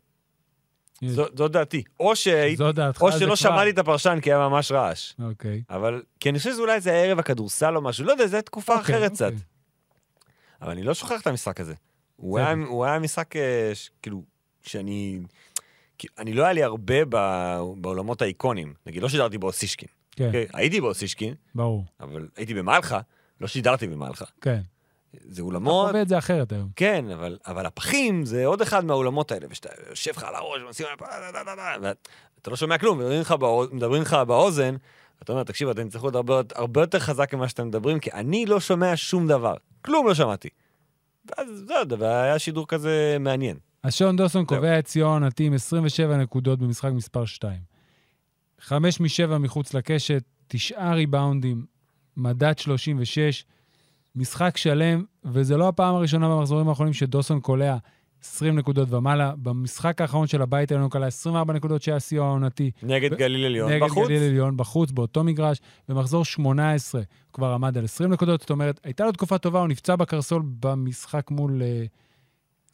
זו, 1.08 1.48
דעתי. 1.48 1.84
או, 2.00 2.16
שלא 2.16 3.36
שמעתי 3.36 3.70
את 3.70 3.78
הפרשן 3.78 4.20
כי 4.22 4.34
היה 4.34 4.50
ממש 4.50 4.72
רעש. 4.72 5.14
אוקיי. 5.20 5.64
אבל, 5.70 6.04
כי 6.20 6.30
אני 6.30 6.38
חושב 6.38 6.52
שזה 6.52 6.62
אולי 6.62 6.82
זה 6.82 6.92
ערב 6.92 7.20
הכדורסל 7.20 7.76
או 7.76 7.82
משהו, 7.82 8.06
לא 8.06 8.12
יודע, 8.12 8.28
זו 8.28 8.42
תקופה 8.42 8.76
אוקיי, 8.76 8.96
אחרת 8.96 9.12
קצת. 9.12 9.26
אוקיי. 9.26 9.40
אבל 10.62 10.72
אני 10.72 10.84
לא 10.84 10.94
שוכח 10.94 11.22
את 11.22 11.28
המשחק 11.28 11.60
הזה. 11.60 11.74
הוא. 12.16 12.40
היה, 12.86 13.00
משחק, 13.00 13.36
אה, 13.36 13.72
כאילו, 14.02 14.24
שאני... 14.62 15.20
אני 16.18 16.34
לא 16.34 16.44
היה 16.44 16.54
לי 16.54 16.64
הרבה 16.64 17.06
ב- 17.10 17.60
בעולמות 17.78 18.22
האיקונים. 18.22 18.74
נגיד, 18.86 19.02
לא 19.04 19.10
שידרתי 19.10 19.38
באוסישקין. 19.38 19.90
כן, 20.16 20.26
אוקיי? 20.26 20.48
הייתי 20.54 20.82
באוסישקין, 20.82 21.34
ברור. 21.56 21.86
אבל 22.00 22.28
הייתי 22.38 22.54
במלחה, 22.54 23.00
לא 23.42 23.48
שידרתי 23.48 23.88
במלחה. 23.88 24.26
כן. 24.42 24.62
זה 25.14 25.32
אתה 25.34 25.42
אולמות, 25.42 25.88
חווה 25.88 26.02
את 26.02 26.08
זה 26.08 26.18
אחרת 26.18 26.52
היום. 26.52 26.70
כן, 26.76 27.06
אבל, 27.14 27.38
אבל 27.48 27.66
הפחים 27.66 28.26
זה 28.26 28.46
עוד 28.46 28.62
אחד 28.62 28.86
מהאולמות 28.86 29.32
האלה, 29.32 29.48
ושאתה 29.50 29.70
יושב 29.90 30.12
לך 30.12 30.24
על 30.24 30.36
הראש 30.36 30.82
עליו, 30.82 30.98
ואתה 31.82 32.50
לא 32.50 32.56
שומע 32.56 32.78
כלום, 32.78 33.00
מדברים 33.00 33.22
לך, 33.22 33.32
באוז, 33.32 33.70
מדברים 33.72 34.02
לך 34.02 34.14
באוזן, 34.14 34.76
ואתה 35.20 35.32
אומר, 35.32 35.44
תקשיב, 35.44 35.70
אתם 35.70 35.88
תצטרכו 35.88 36.06
להיות 36.06 36.16
הרבה, 36.16 36.42
הרבה 36.56 36.82
יותר 36.82 37.00
חזק 37.00 37.34
ממה 37.34 37.50
שאתם 37.50 37.68
מדברים, 37.68 38.00
כי 38.00 38.12
אני 38.12 38.46
לא 38.46 38.60
שומע 38.60 38.92
שום 38.96 39.28
דבר. 39.28 39.56
כלום 39.82 40.08
לא 40.08 40.14
שמעתי. 40.14 40.50
ואז 41.26 41.48
זהו, 41.68 42.00
והיה 42.00 42.40
שידור 42.40 42.68
כזה 42.68 43.18
מעניין. 43.20 43.58
אז 43.84 43.94
שון 43.94 44.16
דוסון. 44.16 44.46
קובע 44.46 44.80
את 44.80 44.86
ציון 44.86 45.10
העונתי 45.10 45.46
עם 45.46 45.54
27 45.54 46.18
נקודות 46.18 46.60
במשחק 46.60 46.92
מספר 46.92 47.26
2. 47.26 47.60
חמש 48.60 49.00
משבע 49.00 49.38
מחוץ 49.38 49.74
לקשת, 49.74 50.24
תשעה 50.48 50.94
ריבאונדים, 50.94 51.66
מדד 52.18 52.58
36, 52.58 53.46
משחק 54.16 54.58
שלם, 54.58 55.04
וזה 55.26 55.58
לא 55.58 55.68
הפעם 55.68 55.96
הראשונה 55.96 56.30
במחזורים 56.30 56.70
האחרונים 56.70 56.94
שדוסון 56.94 57.40
קולע 57.40 57.78
20 58.24 58.56
נקודות 58.56 58.92
ומעלה. 58.92 59.34
במשחק 59.38 60.02
האחרון 60.02 60.28
של 60.28 60.42
הבית 60.42 60.72
העליון 60.72 60.90
קלע 60.90 61.08
24 61.08 61.54
נקודות 61.54 61.82
שהיה 61.82 62.00
שיא 62.00 62.20
העונתי. 62.20 62.72
נגד 62.84 63.14
ב- 63.14 63.18
גליל 63.18 63.46
עליון 63.46 63.72
נגד 63.72 63.84
בחוץ. 63.84 64.08
גליל 64.08 64.24
עליון 64.24 64.58
בחוץ, 64.58 64.92
באותו 64.92 65.24
מגרש. 65.24 65.58
במחזור 65.90 66.26
18 66.26 67.02
הוא 67.02 67.08
כבר 67.34 67.54
עמד 67.54 67.78
על 67.78 67.84
20 67.84 68.14
נקודות, 68.14 68.42
זאת 68.42 68.50
אומרת, 68.50 68.80
הייתה 68.84 69.06
לו 69.06 69.12
תקופה 69.12 69.38
טובה, 69.38 69.60
הוא 69.60 69.68
נפצע 69.68 69.96
בקרסול 69.96 70.44
במשחק 70.60 71.32
מול... 71.32 71.62
זה 71.62 71.86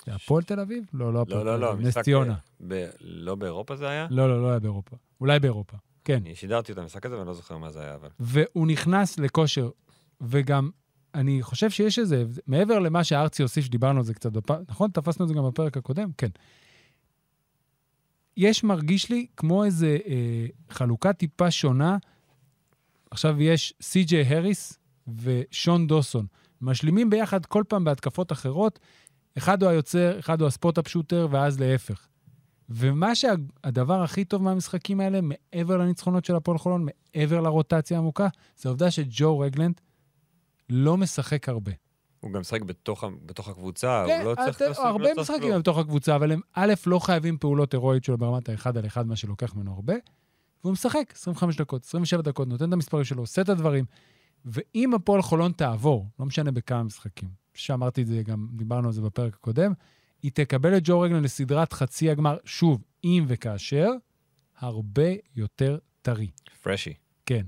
הפועל 0.07 0.43
תל 0.43 0.59
אביב? 0.59 0.83
לא, 0.93 1.13
לא 1.13 1.21
הפועל 1.21 1.45
לא, 1.45 1.55
תל 1.55 1.61
לא, 1.61 1.71
אביב, 1.71 1.81
לא, 1.81 1.87
נס. 1.87 1.97
ציונה. 1.97 2.35
לא 2.99 3.35
באירופה 3.35 3.75
זה 3.75 3.89
היה? 3.89 4.07
לא, 4.09 4.29
לא, 4.29 4.41
לא 4.41 4.49
היה 4.49 4.59
באירופה. 4.59 4.95
אולי 5.21 5.39
באירופה. 5.39 5.77
כן. 6.03 6.19
אני 6.25 6.35
שידרתי 6.35 6.71
את 6.71 6.77
המשחק 6.77 7.05
הזה 7.05 7.17
ואני 7.17 7.27
לא 7.27 7.33
זוכר 7.33 7.57
מה 7.57 7.71
זה 7.71 7.81
היה, 7.81 7.95
אבל... 7.95 8.09
והוא 8.19 8.67
נכנס 8.67 9.19
לכושר, 9.19 9.69
וגם, 10.21 10.69
אני 11.15 11.41
חושב 11.41 11.69
שיש 11.69 11.99
איזה, 11.99 12.25
מעבר 12.47 12.79
למה 12.79 13.03
שארצי 13.03 13.41
הוסיף, 13.41 13.65
שדיברנו 13.65 13.99
על 13.99 14.05
זה 14.05 14.13
קצת, 14.13 14.31
בפ... 14.31 14.51
נכון? 14.67 14.91
תפסנו 14.91 15.25
את 15.25 15.29
זה 15.29 15.35
גם 15.35 15.47
בפרק 15.47 15.77
הקודם? 15.77 16.09
כן. 16.17 16.29
יש, 18.37 18.63
מרגיש 18.63 19.09
לי, 19.09 19.25
כמו 19.37 19.63
איזה 19.63 19.97
אה, 20.07 20.45
חלוקה 20.69 21.13
טיפה 21.13 21.51
שונה. 21.51 21.97
עכשיו 23.11 23.41
יש 23.41 23.73
סי.ג'יי 23.81 24.23
הריס 24.23 24.79
ושון 25.21 25.87
דוסון. 25.87 26.25
משלימים 26.61 27.09
ביחד 27.09 27.45
כל 27.45 27.63
פעם 27.67 27.83
בהתקפות 27.83 28.31
אחרות. 28.31 28.79
אחד 29.37 29.63
הוא 29.63 29.69
היוצר, 29.71 30.19
אחד 30.19 30.41
הוא 30.41 30.47
הספוט-אפ 30.47 30.87
שוטר, 30.87 31.27
ואז 31.31 31.59
להפך. 31.59 32.07
ומה 32.69 33.15
שהדבר 33.15 34.01
הכי 34.03 34.25
טוב 34.25 34.43
מהמשחקים 34.43 34.99
האלה, 34.99 35.19
מעבר 35.21 35.77
לניצחונות 35.77 36.25
של 36.25 36.35
הפועל 36.35 36.57
חולון, 36.57 36.85
מעבר 37.15 37.41
לרוטציה 37.41 37.97
העמוקה, 37.97 38.27
זה 38.57 38.69
העובדה 38.69 38.91
שג'ו 38.91 39.39
רגלנד 39.39 39.81
לא 40.69 40.97
משחק 40.97 41.49
הרבה. 41.49 41.71
הוא 42.19 42.31
גם 42.31 42.41
משחק 42.41 42.61
בתוך, 42.61 43.03
בתוך 43.25 43.47
הקבוצה, 43.49 44.03
כן, 44.07 44.21
הוא 44.23 44.29
לא 44.31 44.35
צריך... 44.35 44.61
לעשות- 44.61 44.85
הרבה 44.85 45.13
לא 45.13 45.21
משחקים. 45.21 45.53
הם 45.53 45.59
בתוך 45.59 45.77
הקבוצה, 45.77 46.15
אבל 46.15 46.31
הם 46.31 46.41
א', 46.53 46.73
לא 46.85 46.99
חייבים 46.99 47.37
פעולות 47.37 47.73
הירואיות 47.73 48.03
שלו 48.03 48.17
ברמת 48.17 48.49
האחד 48.49 48.77
על 48.77 48.85
אחד, 48.85 49.07
מה 49.07 49.15
שלוקח 49.15 49.55
ממנו 49.55 49.73
הרבה, 49.73 49.93
והוא 50.63 50.73
משחק 50.73 51.13
25 51.15 51.57
דקות, 51.57 51.85
27 51.85 52.21
דקות, 52.21 52.47
נותן 52.47 52.67
את 52.67 52.73
המספרים 52.73 53.03
שלו, 53.03 53.23
עושה 53.23 53.41
את 53.41 53.49
הדברים. 53.49 53.85
ואם 54.45 54.93
הפועל 54.93 55.21
חולון 55.21 55.51
תעבור, 55.51 56.07
לא 56.19 56.25
משנה 56.25 56.51
בכמה 56.51 56.83
משחקים, 56.83 57.29
שאמרתי 57.59 58.01
את 58.01 58.07
זה, 58.07 58.23
גם 58.23 58.47
דיברנו 58.51 58.87
על 58.87 58.93
זה 58.93 59.01
בפרק 59.01 59.33
הקודם, 59.33 59.73
היא 60.23 60.31
תקבל 60.33 60.77
את 60.77 60.81
ג'ו 60.85 60.99
רגלן 60.99 61.23
לסדרת 61.23 61.73
חצי 61.73 62.09
הגמר, 62.09 62.37
שוב, 62.45 62.83
אם 63.03 63.25
וכאשר, 63.27 63.89
הרבה 64.57 65.09
יותר 65.35 65.77
טרי. 66.01 66.29
פרשי. 66.61 66.93
כן. 67.25 67.45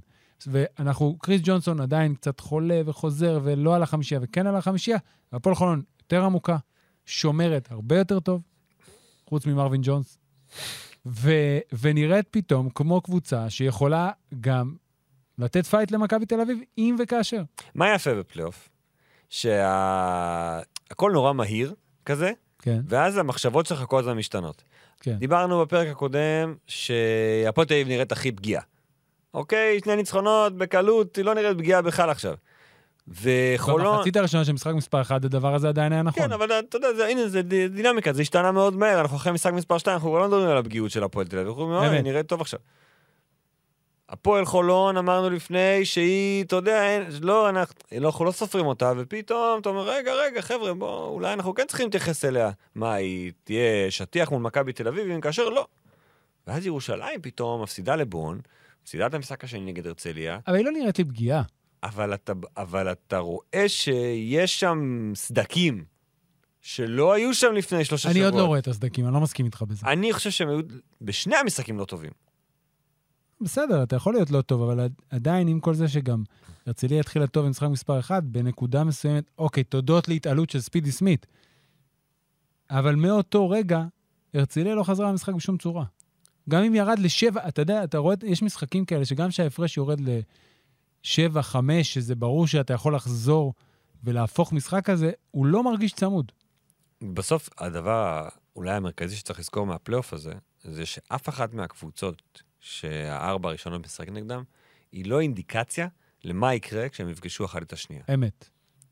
ואנחנו, 0.48 1.18
קריס 1.18 1.42
ג'ונסון 1.44 1.80
עדיין 1.80 2.16
קצת 2.16 2.40
חולה 2.40 2.82
וחוזר 2.86 3.40
ולא 3.44 3.76
על 3.76 3.84
החמישייה 3.84 4.20
וכן 4.24 4.48
על 4.48 4.56
החמישייה, 4.56 4.98
והפועל 5.32 5.56
חולון 5.56 5.82
יותר 6.02 6.24
עמוקה, 6.24 6.58
שומרת 7.06 7.72
הרבה 7.72 7.98
יותר 7.98 8.20
טוב, 8.20 8.42
חוץ 9.30 9.46
ממרווין 9.46 9.82
ג'ונס, 9.84 10.18
ו, 11.06 11.32
ונראית 11.82 12.28
פתאום 12.32 12.70
כמו 12.70 13.02
קבוצה 13.02 13.50
שיכולה 13.50 14.12
גם 14.40 14.76
לתת 15.38 15.66
פייט 15.66 15.92
למכבי 15.92 16.26
תל 16.26 16.42
אביב, 16.42 16.60
אם 16.78 16.96
וכאשר. 17.00 17.44
מה 17.76 17.96
יפה 17.96 18.16
בפלייאוף? 18.16 18.71
שהכל 19.32 21.12
נורא 21.12 21.34
מהיר 21.34 21.74
כזה, 22.06 22.32
כן, 22.62 22.80
ואז 22.88 23.18
המחשבות 23.18 23.66
שלך 23.66 23.84
כל 23.88 24.00
הזמן 24.00 24.18
משתנות. 24.18 24.64
כן. 25.00 25.16
דיברנו 25.16 25.62
בפרק 25.62 25.88
הקודם 25.88 26.56
שהפועל 26.68 27.68
תל 27.68 27.74
אביב 27.74 27.88
נראית 27.88 28.12
הכי 28.12 28.32
פגיעה. 28.32 28.62
אוקיי, 29.34 29.80
שני 29.84 29.96
ניצחונות 29.96 30.58
בקלות, 30.58 31.16
היא 31.16 31.26
לא 31.26 31.36
נראית 31.36 31.58
פגיעה 31.58 31.82
בכלל 31.82 32.10
עכשיו. 32.10 32.36
וחולון... 33.08 33.96
במחצית 33.96 34.18
הראשונה 34.18 34.46
של 34.46 34.54
משחק 34.54 34.74
מספר 34.74 35.02
1, 35.02 35.26
הדבר 35.26 35.56
הזה 35.56 35.70
עדיין 35.70 35.94
היה 35.94 36.04
נכון. 36.04 36.24
כן, 36.24 36.32
אבל 36.32 36.52
אתה 36.60 36.78
יודע, 36.78 36.94
זה, 36.94 37.08
הנה, 37.08 37.28
זה 37.28 37.42
דינמיקה, 37.70 38.14
זה 38.14 38.22
השתנה 38.22 38.52
מאוד 38.52 38.76
מהר, 38.76 39.02
אנחנו 39.02 39.18
אחרי 39.18 39.32
משחק 39.32 39.54
מספר 39.54 39.78
2, 39.78 39.94
אנחנו 39.96 40.20
לא 40.20 40.28
מדברים 40.28 40.48
על 40.50 40.58
הפגיעות 40.58 40.92
של 40.92 41.04
הפועל 41.04 41.28
תל 41.28 41.36
אביב, 41.38 41.48
אנחנו 41.48 41.64
אומרים, 41.64 41.84
אמת. 41.84 41.92
"אוי, 41.92 42.02
נראית 42.02 42.28
טוב 42.28 42.42
עכשיו. 42.42 42.60
הפועל 44.12 44.46
חולון, 44.46 44.98
אמרנו 44.98 45.30
לפני 45.30 45.86
שהיא, 45.86 46.44
אתה 46.44 46.56
יודע, 46.56 46.90
אין, 46.90 47.04
לא, 47.22 47.50
אנחנו 47.50 47.76
לא, 47.92 48.08
אנחנו 48.08 48.26
לא 48.26 48.32
סופרים 48.32 48.66
אותה, 48.66 48.94
ופתאום 48.98 49.60
אתה 49.62 49.70
אומר, 49.70 49.90
רגע, 49.90 50.14
רגע, 50.14 50.42
חבר'ה, 50.42 50.74
בוא, 50.74 51.08
אולי 51.08 51.34
אנחנו 51.34 51.54
כן 51.54 51.64
צריכים 51.68 51.86
להתייחס 51.86 52.26
אליה. 52.26 52.52
מה, 52.76 52.94
היא 52.94 53.32
תהיה 53.44 53.92
שטיח 53.92 54.32
מול 54.32 54.42
מכבי 54.42 54.74
תל 54.74 54.88
אביב, 54.88 55.12
אם 55.12 55.22
כאשר 55.22 55.50
לא. 55.50 55.66
ואז 56.48 56.66
ירושלים 56.66 57.22
פתאום 57.22 57.64
מפסידה 57.64 57.96
לבון, 57.96 58.40
מפסידה 58.84 59.08
את 59.08 59.14
המשחק 59.14 59.44
השני 59.44 59.62
נגד 59.62 59.88
הרצליה, 59.88 60.40
אבל 60.48 60.56
היא 60.56 60.66
לא 60.66 60.72
נראית 60.72 60.98
לי 60.98 61.06
פגיעה. 61.06 61.42
אבל 61.84 62.14
אתה, 62.14 62.34
אבל 62.58 62.92
אתה 62.92 63.18
רואה 63.18 63.64
שיש 63.68 64.60
שם 64.60 65.12
סדקים 65.16 65.84
שלא 66.62 67.14
היו 67.14 67.34
שם 67.34 67.54
לפני 67.54 67.86
שלושה 67.86 68.10
אני 68.10 68.16
שבועות. 68.16 68.34
עוד 68.34 68.42
לא 68.42 68.48
רואה 68.48 68.60
את 68.60 68.68
הסדקים, 68.68 69.06
אני 69.06 69.14
לא 69.14 69.20
מסכים 69.20 69.46
איתך 69.46 69.62
בזה. 69.62 69.86
אני 69.88 70.14
חושב 70.14 70.30
שהם 70.30 70.50
היו 70.50 70.60
בשני 71.02 71.36
המשחקים 71.36 71.80
לא 71.80 71.86
טובים. 71.86 72.12
בסדר, 73.42 73.84
אתה 73.84 73.96
יכול 73.96 74.14
להיות 74.14 74.32
לא 74.32 74.42
טוב, 74.42 74.62
אבל 74.62 74.80
עד- 74.80 74.94
עדיין, 75.10 75.48
עם 75.48 75.60
כל 75.60 75.74
זה 75.74 75.88
שגם 75.88 76.24
הרצליה 76.66 77.00
התחילה 77.00 77.28
טוב 77.28 77.46
במשחק 77.46 77.68
מספר 77.68 78.00
1, 78.00 78.24
בנקודה 78.24 78.84
מסוימת, 78.84 79.24
אוקיי, 79.38 79.64
תודות 79.64 80.08
להתעלות 80.08 80.50
של 80.50 80.62
ספידי 80.62 80.92
סמית. 80.92 81.26
אבל 82.70 82.96
מאותו 82.96 83.50
רגע, 83.50 83.84
הרצליה 84.34 84.76
לא 84.76 84.84
חזרה 84.84 85.10
למשחק 85.10 85.34
בשום 85.34 85.58
צורה. 85.58 85.86
גם 86.50 86.64
אם 86.64 86.76
ירד 86.76 87.00
לשבע, 87.00 87.48
אתה 87.48 87.62
יודע, 87.62 87.84
אתה 87.84 87.98
רואה, 87.98 88.16
יש 88.24 88.44
משחקים 88.44 88.86
כאלה 88.86 89.06
שגם 89.06 89.30
כשההפרש 89.30 89.78
יורד 89.78 90.00
לשבע, 91.04 91.42
חמש, 91.42 91.94
שזה 91.94 92.16
ברור 92.16 92.48
שאתה 92.48 92.74
יכול 92.74 92.96
לחזור 92.96 93.54
ולהפוך 94.04 94.54
משחק 94.54 94.86
כזה, 94.86 95.12
הוא 95.32 95.46
לא 95.46 95.64
מרגיש 95.64 95.94
צמוד. 95.94 96.32
בסוף, 97.14 97.50
הדבר 97.58 98.28
אולי 98.56 98.72
המרכזי 98.72 99.16
שצריך 99.16 99.40
לזכור 99.40 99.66
מהפלייאוף 99.66 100.14
הזה, 100.14 100.34
זה 100.64 100.86
שאף 100.86 101.30
אחת 101.30 101.54
מהקבוצות 101.54 102.42
שהארבע 102.62 103.50
הראשונות 103.50 103.86
משחק 103.86 104.10
נגדם, 104.10 104.44
היא 104.92 105.06
לא 105.06 105.22
אינדיקציה 105.22 105.88
למה 106.24 106.54
יקרה 106.54 106.90
כשהם 106.90 107.10
יפגשו 107.10 107.46
אחת 107.46 107.64
את 107.64 107.74
השנייה. 107.74 108.04
אמת. 108.14 108.50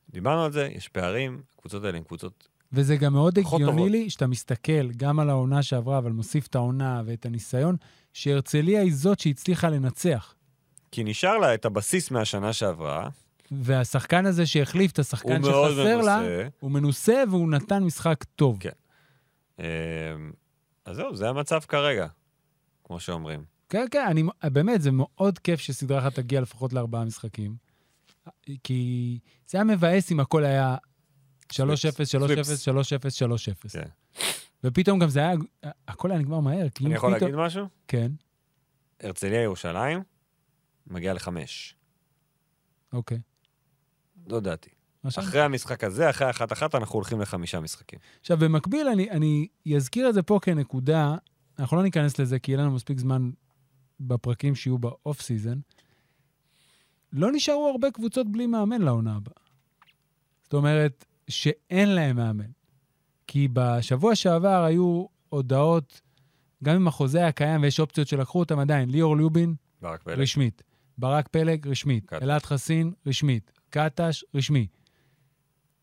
דיברנו 0.10 0.44
על 0.44 0.52
זה, 0.52 0.70
יש 0.76 0.88
פערים, 0.88 1.42
הקבוצות 1.58 1.84
האלה 1.84 1.98
הן 1.98 2.04
קבוצות... 2.04 2.48
וזה 2.72 2.98
גם 2.98 3.14
מאוד 3.14 3.40
הגיוני 3.40 3.66
טובות. 3.66 3.92
לי 3.92 4.10
שאתה 4.10 4.28
מסתכל 4.28 4.92
גם 4.92 5.20
על 5.20 5.30
העונה 5.30 5.64
שעברה, 5.64 5.98
אבל 5.98 6.12
מוסיף 6.12 6.48
את 6.48 6.56
העונה 6.56 7.02
ואת 7.06 7.26
הניסיון, 7.26 7.76
שהרצליה 8.14 8.82
היא 8.82 8.94
זאת 8.96 9.20
שהצליחה 9.20 9.70
לנצח. 9.70 10.36
כי 10.92 11.04
נשאר 11.04 11.38
לה 11.38 11.54
את 11.54 11.66
הבסיס 11.66 12.12
מהשנה 12.12 12.54
שעברה, 12.54 13.10
והשחקן 13.52 14.26
הזה 14.26 14.46
שהחליף 14.46 14.92
את 14.92 15.00
השחקן 15.00 15.44
שחסר 15.44 16.02
לה, 16.02 16.20
מנוסה. 16.20 16.48
הוא 16.60 16.72
מנוסה 16.72 17.24
והוא 17.30 17.50
נתן 17.50 17.84
משחק 17.84 18.24
טוב. 18.24 18.58
כן. 18.60 18.70
אמ, 19.60 19.66
אז 20.86 20.96
זהו, 20.96 21.16
זה 21.16 21.30
המצב 21.30 21.60
כרגע, 21.60 22.08
כמו 22.84 23.00
שאומרים. 23.00 23.44
כן, 23.70 23.86
כן, 23.92 24.06
אני, 24.08 24.24
באמת, 24.44 24.82
זה 24.82 24.90
מאוד 24.92 25.40
כיף 25.40 25.60
שסדרה 25.60 26.00
אחת 26.00 26.16
תגיע 26.16 26.42
לפחות 26.42 26.74
לארבעה 26.74 27.06
משחקים. 27.06 27.56
כי 28.64 29.20
זה 29.48 29.58
היה 29.58 29.64
מבאס 29.64 30.12
אם 30.12 30.20
הכל 30.20 30.44
היה 30.44 30.76
3-0, 31.54 31.56
3-0, 31.56 31.58
3-0, 32.66 33.66
3-0. 33.66 33.70
כן. 33.72 33.84
ופתאום 34.64 35.00
גם 35.00 35.10
זה 35.10 35.20
היה, 35.20 35.34
הכל 35.88 36.12
היה 36.12 36.20
נגמר 36.20 36.40
מהר. 36.40 36.68
אם 36.82 36.86
אני 36.86 36.96
יכול 36.96 37.16
פתאום- 37.16 37.30
להגיד 37.32 37.46
משהו? 37.46 37.66
כן, 37.88 38.12
הרצליה 39.02 39.42
ירושלים, 39.42 40.04
מגיע 40.88 41.14
לחמש. 41.14 41.76
אוקיי. 42.94 43.20
לא 44.28 44.40
דעתי. 44.40 44.70
אחרי 45.08 45.42
המשחק 45.42 45.84
הזה, 45.84 46.10
אחרי 46.10 46.30
אחת-אחת, 46.30 46.76
אנחנו 46.76 46.96
הולכים 46.96 47.22
לחמישה 47.22 47.60
משחקים. 47.60 48.00
עכשיו, 48.20 48.38
במקביל, 48.38 48.88
אני, 48.88 49.10
אני 49.12 49.48
אזכיר 49.76 50.10
את 50.10 50.14
זה 50.14 50.22
פה 50.24 50.40
כנקודה, 50.42 51.16
אנחנו 51.60 51.78
לא 51.78 51.84
ניכנס 51.84 52.20
לזה, 52.20 52.40
כי 52.40 52.52
יהיה 52.52 52.62
לנו 52.62 52.72
מספיק 52.72 53.00
זמן 53.00 53.30
בפרקים 54.00 54.56
שיהיו 54.56 54.78
ב 54.78 54.89
off 54.89 55.22
season. 55.22 55.60
לא 57.14 57.32
נשארו 57.32 57.68
הרבה 57.68 57.92
קבוצות 57.92 58.32
בלי 58.32 58.48
מאמן 58.48 58.82
לעונה 58.82 59.16
הבאה. 59.16 59.44
זאת 60.44 60.54
אומרת, 60.54 61.06
שאין 61.28 61.90
להם 61.90 62.16
מאמן. 62.16 62.52
כי 63.28 63.48
בשבוע 63.54 64.16
שעבר 64.16 64.64
היו 64.64 65.06
הודעות, 65.30 66.02
גם 66.64 66.76
אם 66.76 66.88
החוזה 66.88 67.18
היה 67.18 67.32
קיים 67.32 67.62
ויש 67.62 67.80
אופציות 67.80 68.08
שלקחו 68.08 68.40
אותם 68.40 68.60
עדיין, 68.60 68.90
ליאור 68.90 69.18
לובין, 69.18 69.56
ברק 69.82 70.04
פלג. 70.04 70.20
רשמית. 70.20 70.64
ברק 70.98 71.28
פלג, 71.28 71.68
רשמית. 71.68 72.14
אלעד 72.14 72.44
חסין, 72.44 72.94
רשמית. 73.06 73.52
קטש, 73.70 74.24
רשמי. 74.36 74.68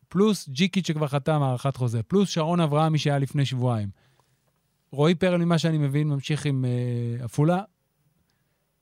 פלוס 0.09 0.49
ג'יקיץ' 0.49 0.87
שכבר 0.87 1.07
חתם 1.07 1.41
הארכת 1.41 1.75
חוזה. 1.75 2.03
פלוס 2.03 2.29
שרון 2.29 2.59
אברהמי 2.59 2.97
שהיה 2.97 3.19
לפני 3.19 3.45
שבועיים. 3.45 3.89
רועי 4.91 5.15
פרל, 5.15 5.37
ממה 5.37 5.57
שאני 5.57 5.77
מבין, 5.77 6.07
ממשיך 6.07 6.45
עם 6.45 6.65
אה, 6.65 7.25
עפולה. 7.25 7.61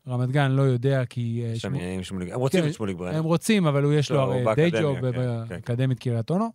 רמת 0.08 0.32
גן 0.32 0.52
לא 0.52 0.62
יודע, 0.62 1.06
כי... 1.06 1.44
אה, 1.46 1.52
יש 1.52 1.62
שם 1.62 1.70
שמו- 1.70 1.76
עניינים 1.78 1.98
עם 1.98 2.04
שמוליק, 2.04 2.34
הם 2.34 2.40
רוצים 2.40 2.62
כן, 2.62 2.68
את 2.68 2.74
שמוליק 2.74 2.98
ברנר. 2.98 3.18
הם 3.18 3.24
רוצים, 3.24 3.68
אבל 3.68 3.94
יש 3.94 4.12
לו 4.12 4.18
לא, 4.18 4.22
הרי 4.22 4.56
די 4.56 4.82
ג'וב 4.82 4.96
כן, 5.02 5.12
כן. 5.12 5.18
באקדמית 5.50 6.00
קריית 6.00 6.30
אונו. 6.30 6.52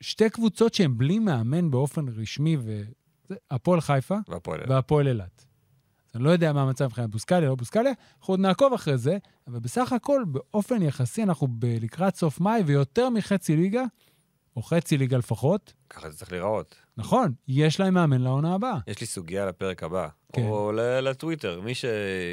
ושתי 0.00 0.30
קבוצות 0.30 0.74
שהן 0.74 0.98
בלי 0.98 1.18
מאמן 1.18 1.70
באופן 1.70 2.04
רשמי, 2.08 2.56
הפועל 3.50 3.80
חיפה 3.80 4.16
והפועל. 4.68 5.08
אילת. 5.08 5.44
אני 6.14 6.22
לא 6.24 6.30
יודע 6.30 6.52
מה 6.52 6.62
המצב 6.62 6.84
מבחינת 6.84 7.10
בוסקליה, 7.10 7.48
לא 7.48 7.54
בוסקליה, 7.54 7.92
אנחנו 8.18 8.32
עוד 8.32 8.40
נעקוב 8.40 8.72
אחרי 8.72 8.98
זה, 8.98 9.18
אבל 9.46 9.58
בסך 9.58 9.92
הכל, 9.92 10.24
באופן 10.26 10.82
יחסי, 10.82 11.22
אנחנו 11.22 11.48
לקראת 11.80 12.16
סוף 12.16 12.40
מאי, 12.40 12.62
ויותר 12.66 13.10
מחצי 13.10 13.56
ליגה, 13.56 13.84
או 14.56 14.62
חצי 14.62 14.98
ליגה 14.98 15.16
לפחות, 15.16 15.72
ככה 15.90 16.10
זה 16.10 16.18
צריך 16.18 16.32
להיראות. 16.32 16.74
נכון, 16.96 17.32
יש 17.48 17.80
להם 17.80 17.94
מאמן 17.94 18.20
לעונה 18.20 18.54
הבאה. 18.54 18.78
יש 18.86 19.00
לי 19.00 19.06
סוגיה 19.06 19.46
לפרק 19.46 19.82
הבא. 19.82 20.08
כן. 20.32 20.42
או 20.42 20.72
לטוויטר, 21.02 21.60
מי 21.60 21.74
ש... 21.74 21.84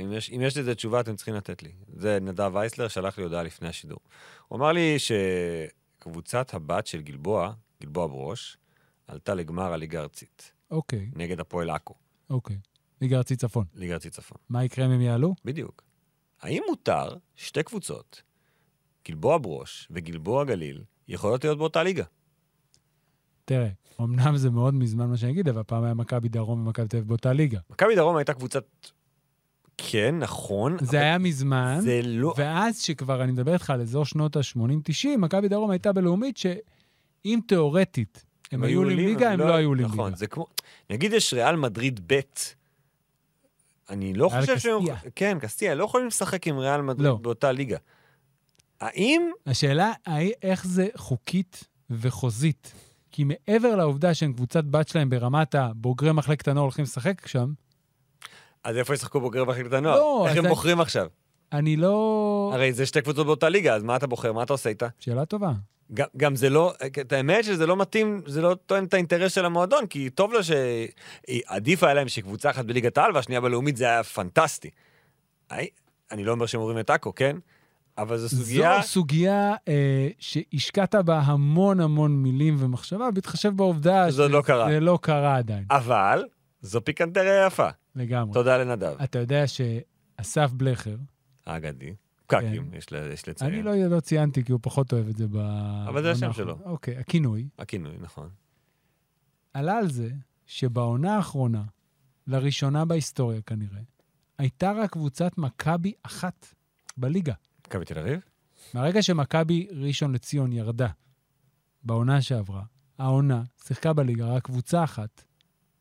אם 0.04 0.12
יש, 0.14 0.30
אם 0.30 0.42
יש 0.42 0.58
לזה 0.58 0.76
תשובה, 0.76 1.00
אתם 1.00 1.16
צריכים 1.16 1.36
לתת 1.36 1.64
לי. 1.64 1.72
זה 1.94 2.20
נדב 2.22 2.52
וייסלר, 2.56 2.88
שלח 2.88 3.18
לי 3.18 3.24
הודעה 3.24 3.44
לפני 3.44 3.68
השידור. 3.68 4.00
הוא 4.48 4.58
אמר 4.58 4.72
לי 4.72 4.96
שקבוצת 5.00 6.54
הבת 6.54 6.88
של 6.88 7.02
גלבוע, 7.02 7.54
גלבוע 7.82 8.08
ברוש, 8.08 8.58
עלתה 9.08 9.34
לגמר 9.34 9.74
הליגה 9.74 10.00
הארצית, 10.00 10.52
אוקיי, 10.72 11.10
נגד 11.16 11.40
הפועל 11.40 11.70
עכו. 11.70 11.94
אוקיי. 12.30 12.58
ליגה 13.02 13.18
ארצית 13.18 13.40
צפון. 13.40 13.66
ליגה 13.76 13.94
ארצית 13.94 14.14
צפון. 14.14 14.38
מה 14.50 14.64
יקרה 14.64 14.86
אם 14.86 14.92
הם 14.92 15.02
יעלו? 15.02 15.36
בדיוק. 15.46 15.84
האם 16.42 16.64
מותר 16.70 17.16
שתי 17.36 17.64
קבוצות, 17.64 18.22
גלבוע 19.08 19.38
ברוש 19.38 19.88
וגלבוע 19.92 20.44
גליל, 20.46 20.84
יכולות 21.12 21.44
להיות 21.44 21.58
באותה 21.58 21.84
ליגה? 21.84 22.04
תראה, 23.46 23.68
אמנם 24.02 24.38
זה 24.38 24.50
מאוד 24.50 24.74
מזמן 24.74 25.10
מה 25.10 25.18
שאני 25.18 25.32
אגיד, 25.32 25.50
אבל 25.50 25.64
פעם 25.64 25.84
היה 25.84 25.94
מכבי 25.94 26.30
דרום 26.30 26.68
ומכבי 26.68 26.88
תל 26.88 26.98
אביב 26.98 27.08
באותה 27.08 27.34
ליגה. 27.34 27.60
מכבי 27.70 27.96
דרום 27.96 28.16
הייתה 28.16 28.34
קבוצת... 28.34 28.64
כן, 29.78 30.20
נכון. 30.20 30.78
זה 30.82 30.98
אבל 30.98 31.06
היה 31.06 31.18
מזמן, 31.18 31.80
זה 31.82 32.02
לא... 32.04 32.34
ואז 32.38 32.82
שכבר 32.82 33.24
אני 33.24 33.32
מדבר 33.32 33.54
איתך 33.54 33.70
על 33.70 33.82
אזור 33.82 34.06
שנות 34.06 34.36
ה-80-90, 34.36 35.18
מכבי 35.18 35.48
דרום 35.48 35.72
הייתה 35.72 35.94
בלאומית 35.94 36.38
שאם 36.38 37.40
תיאורטית 37.48 38.26
הם 38.52 38.64
היו 38.64 38.80
עולים 38.80 38.98
ליגה, 38.98 39.32
הם 39.32 39.40
לא 39.40 39.56
היו 39.56 39.70
עולים 39.70 39.86
נכון, 39.86 40.06
ליגה. 40.06 40.18
זה 40.18 40.28
כמו... 40.28 40.48
נגיד 40.90 41.14
יש 41.14 41.34
ריאל 41.34 41.56
מדריד 41.56 42.00
ב', 42.08 42.20
אני 43.90 44.14
לא 44.14 44.30
חושב 44.30 44.60
שהם... 44.60 44.80
קסטיה. 44.80 45.12
כן, 45.16 45.38
קסטיה, 45.42 45.76
לא 45.76 45.84
יכולים 45.84 46.08
לשחק 46.08 46.48
עם 46.48 46.58
ריאל 46.58 46.82
מדריד 46.82 47.08
לא. 47.08 47.16
באותה 47.16 47.52
ליגה. 47.52 47.78
האם... 48.82 49.32
השאלה, 49.48 49.92
איך 50.44 50.68
זה 50.68 50.88
חוקית 50.96 51.64
וחוזית? 51.90 52.74
כי 53.12 53.24
מעבר 53.24 53.76
לעובדה 53.76 54.14
שהם 54.14 54.34
קבוצת 54.34 54.64
בת 54.64 54.88
שלהם 54.88 55.10
ברמת 55.10 55.56
הבוגרי 55.56 56.12
מחלקת 56.12 56.48
הנוער 56.48 56.64
הולכים 56.64 56.84
לשחק 56.84 57.28
שם, 57.28 57.54
אז 58.64 58.78
איפה 58.78 58.94
ישחקו 58.94 59.20
בוגרי 59.22 59.46
מחלקת 59.46 59.74
הנוער? 59.74 59.96
לא, 59.96 60.26
איך 60.28 60.38
הם 60.38 60.46
אני- 60.46 60.50
בוחרים 60.50 60.82
עכשיו? 60.82 61.08
אני 61.54 61.76
לא... 61.78 62.52
הרי 62.54 62.74
זה 62.74 62.86
שתי 62.86 63.02
קבוצות 63.02 63.26
באותה 63.26 63.50
ליגה, 63.50 63.76
אז 63.76 63.84
מה 63.84 63.96
אתה 63.96 64.08
בוחר? 64.08 64.34
מה 64.34 64.44
אתה 64.44 64.54
עושה 64.54 64.70
איתה? 64.70 64.88
שאלה 65.00 65.26
טובה. 65.26 65.52
גם, 65.94 66.08
גם 66.18 66.36
זה 66.36 66.50
לא, 66.50 66.74
את 67.02 67.14
האמת 67.14 67.44
שזה 67.44 67.66
לא 67.68 67.78
מתאים, 67.78 68.22
זה 68.26 68.42
לא 68.42 68.56
תואם 68.66 68.84
את 68.86 68.94
האינטרס 68.94 69.34
של 69.36 69.46
המועדון, 69.46 69.88
כי 69.88 70.10
טוב 70.10 70.34
לו 70.34 70.44
ש... 70.44 70.52
עדיף 71.46 71.84
היה 71.84 71.94
להם 71.94 72.08
שקבוצה 72.08 72.50
אחת 72.50 72.66
בליגת 72.66 72.98
העל 72.98 73.16
והשנייה 73.16 73.42
בלאומית, 73.42 73.78
זה 73.78 73.86
היה 73.86 74.04
פנטסטי. 74.04 74.70
אני 76.12 76.24
לא 76.24 76.32
אומר 76.32 76.46
שהם 76.46 76.62
אומרים 76.62 76.80
את 76.80 76.90
עכו, 76.90 77.16
כן? 77.16 77.38
אבל 78.02 78.18
זו 78.18 78.30
סוגיה... 78.30 78.82
זו 78.82 78.88
סוגיה 78.88 79.56
אה, 79.68 80.10
שהשקעת 80.20 80.96
בה 80.96 81.20
המון 81.20 81.80
המון 81.80 82.24
מילים 82.24 82.56
ומחשבה, 82.60 83.12
בהתחשב 83.12 83.50
בעובדה 83.56 84.12
זה 84.12 84.22
עוד 84.22 84.32
לא 84.32 84.42
קרה. 84.46 84.68
שזה 84.70 84.80
לא 84.80 85.00
קרה 85.02 85.38
עדיין, 85.38 85.66
אבל 85.72 86.24
זו 86.62 86.86
פיקנטריה 86.86 87.46
יפה. 87.46 87.70
לגמרי. 87.96 88.34
תודה 88.34 88.58
לנדב. 88.58 88.96
אתה 89.04 89.20
יודע 89.20 89.44
שאסף 89.48 90.52
בלכר, 90.54 90.96
האגדי. 91.46 91.94
פקקים, 92.28 92.70
יש 92.74 92.92
ל- 92.94 93.12
יש 93.14 93.28
לציין. 93.30 93.52
כן. 93.52 93.58
אני 93.58 93.64
לא, 93.64 93.96
לא 93.96 94.00
ציינתי 94.00 94.44
כי 94.44 94.52
הוא 94.52 94.60
פחות 94.64 94.94
אוהב 94.94 95.08
את 95.10 95.18
זה 95.18 95.28
ב... 95.28 95.38
אבל 95.88 96.02
זה 96.04 96.12
השם 96.12 96.20
בעונה 96.22 96.34
שלו. 96.34 96.58
אוקיי, 96.66 96.98
הכינוי. 96.98 97.48
הכינוי, 97.60 97.94
נכון. 98.00 98.30
עלה 99.54 99.78
על 99.78 99.92
זה 99.92 100.10
שבעונה 100.46 101.16
האחרונה, 101.16 101.64
לראשונה 102.28 102.86
בהיסטוריה 102.86 103.42
כנראה, 103.42 103.80
הייתה 104.38 104.72
רק 104.72 104.92
קבוצת 104.92 105.38
מכבי 105.38 105.94
אחת 106.04 106.48
בליגה. 106.98 107.34
מכבי 107.72 107.86
תל 107.86 108.00
אביב? 108.00 108.20
מהרגע 108.74 109.02
שמכבי 109.02 109.68
ראשון 109.72 110.14
לציון 110.14 110.52
ירדה 110.54 110.88
בעונה 111.84 112.22
שעברה, 112.22 112.64
העונה 112.98 113.44
שיחקה 113.64 113.94
בליגה 113.94 114.26
רק 114.26 114.44
קבוצה 114.44 114.84
אחת 114.84 115.24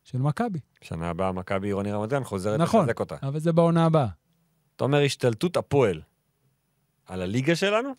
של 0.03 0.17
מכבי. 0.17 0.59
שנה 0.81 1.09
הבאה 1.09 1.31
מכבי 1.31 1.67
עירוני 1.67 1.91
רמת 1.91 2.09
גן 2.09 2.23
חוזרת 2.23 2.59
נכון, 2.59 2.81
לחזק 2.81 2.99
אותה. 2.99 3.15
אבל 3.21 3.39
זה 3.39 3.51
בעונה 3.51 3.85
הבאה. 3.85 4.07
אתה 4.75 4.83
אומר 4.83 5.01
השתלטות 5.01 5.57
הפועל 5.57 6.01
על 7.05 7.21
הליגה 7.21 7.55
שלנו? 7.55 7.89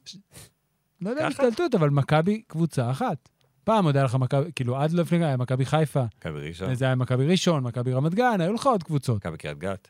לא 1.01 1.11
יודע 1.11 1.23
אם? 1.23 1.27
השתלטות, 1.27 1.75
אבל 1.75 1.91
מכבי 1.91 2.43
קבוצה 2.47 2.91
אחת. 2.91 3.29
פעם 3.65 3.85
עוד 3.85 3.97
היה 3.97 4.05
לך 4.05 4.15
מכבי, 4.15 4.53
כאילו 4.55 4.77
עד 4.77 4.93
לפני, 4.93 5.25
היה 5.25 5.37
מכבי 5.37 5.65
חיפה, 5.67 6.05
מכבי 6.19 6.49
ראשון, 6.49 6.75
זה 6.75 6.85
היה 6.85 6.95
מכבי 6.95 7.27
ראשון, 7.27 7.65
מכבי 7.65 7.93
רמת 7.93 8.15
גן, 8.15 8.41
היו 8.41 8.53
לך 8.53 8.67
עוד 8.67 8.83
קבוצות, 8.83 9.17
מכבי 9.17 9.37
קריית 9.37 9.59
גת. 9.59 9.89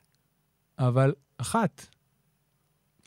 אבל 0.78 1.14
אחת. 1.38 1.86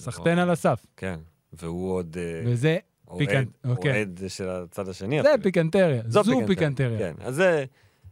נכון. 0.02 0.14
סחטיין 0.14 0.40
על 0.40 0.50
הסף. 0.50 0.86
כן. 0.98 1.20
והוא 1.54 1.94
עוד 1.94 2.18
אה, 2.20 2.42
וזה 2.46 2.78
פיקנט- 3.18 3.68
אוקיי. 3.68 3.92
אוהד 3.92 4.22
של 4.28 4.50
הצד 4.50 4.90
השני. 4.90 5.22
זה. 5.24 5.30
פיקנטריה, 5.44 6.02
זו 6.08 6.22
פיקנטריה. 6.48 6.98
כן, 7.00 7.14
אז 7.22 7.36
זה... 7.36 7.66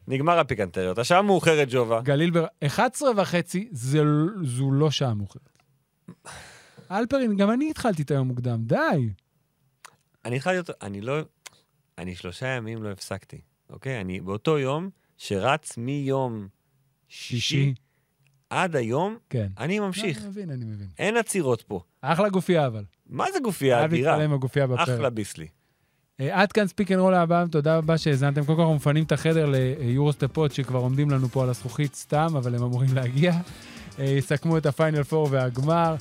נגמר 0.08 0.40
הפיקנטריות. 0.40 0.98
השעה 0.98 1.22
מאוחרת, 1.22 1.68
ג'ובה. 1.72 2.02
גליל 2.02 2.32
בר... 2.32 2.46
11 2.66 3.10
וחצי, 3.18 3.70
זה, 3.72 4.00
זו 4.44 4.72
לא 4.72 4.92
שעה 4.92 5.14
מאוחרת. 5.14 5.50
אלפרין, 6.92 7.38
גם 7.38 7.52
אני 7.52 7.70
התחלתי 7.70 8.02
את 8.02 8.12
היום 8.12 8.28
מוקדם, 8.28 8.64
די. 8.66 9.10
אני 10.26 10.36
התחלתי 10.36 10.58
אותו, 10.60 10.74
אני 10.82 11.02
לא... 11.02 11.20
אני 11.98 12.16
שלושה 12.16 12.48
ימים 12.48 12.84
לא 12.84 12.92
הפסקתי, 12.92 13.42
אוקיי? 13.70 14.02
אני 14.02 14.22
באותו 14.22 14.60
יום 14.60 14.90
שרץ 15.18 15.78
מיום 15.78 16.48
שישי 17.08 17.40
שישי. 17.40 17.74
עד 18.54 18.76
היום, 18.76 19.18
כן. 19.30 19.48
אני 19.60 19.80
ממשיך. 19.80 20.18
אני 20.18 20.28
מבין, 20.28 20.50
אני 20.50 20.66
מבין. 20.66 20.88
אין 21.00 21.18
עצירות 21.18 21.62
פה. 21.62 21.82
אחלה 22.02 22.30
גופייה, 22.30 22.68
אבל. 22.68 22.84
מה 23.10 23.26
זה 23.34 23.40
גופייה 23.40 23.86
אדירה? 23.86 24.16
אחלה 24.96 25.10
ביסלי. 25.10 25.48
אה, 26.20 26.42
עד 26.42 26.52
כאן 26.52 26.68
Speak 26.68 26.92
and 26.92 27.00
Roll 27.00 27.14
הבא, 27.14 27.46
תודה 27.52 27.78
רבה 27.78 27.98
שהאזנתם. 27.98 28.46
קודם 28.46 28.56
כל 28.58 28.62
אנחנו 28.62 28.76
מפנים 28.76 29.04
את 29.04 29.12
החדר 29.12 29.46
ליורוסטפות 29.80 30.52
שכבר 30.52 30.80
עומדים 30.80 31.10
לנו 31.10 31.28
פה 31.28 31.44
על 31.44 31.50
הזכוכית 31.50 31.96
סתם, 31.96 32.28
אבל 32.38 32.56
הם 32.56 32.64
אמורים 32.64 32.90
להגיע. 32.94 33.34
אה, 34.00 34.06
יסכמו 34.06 34.58
את 34.58 34.66
הפיינל 34.66 35.04
פור 35.04 35.28
והגמר. 35.32 35.96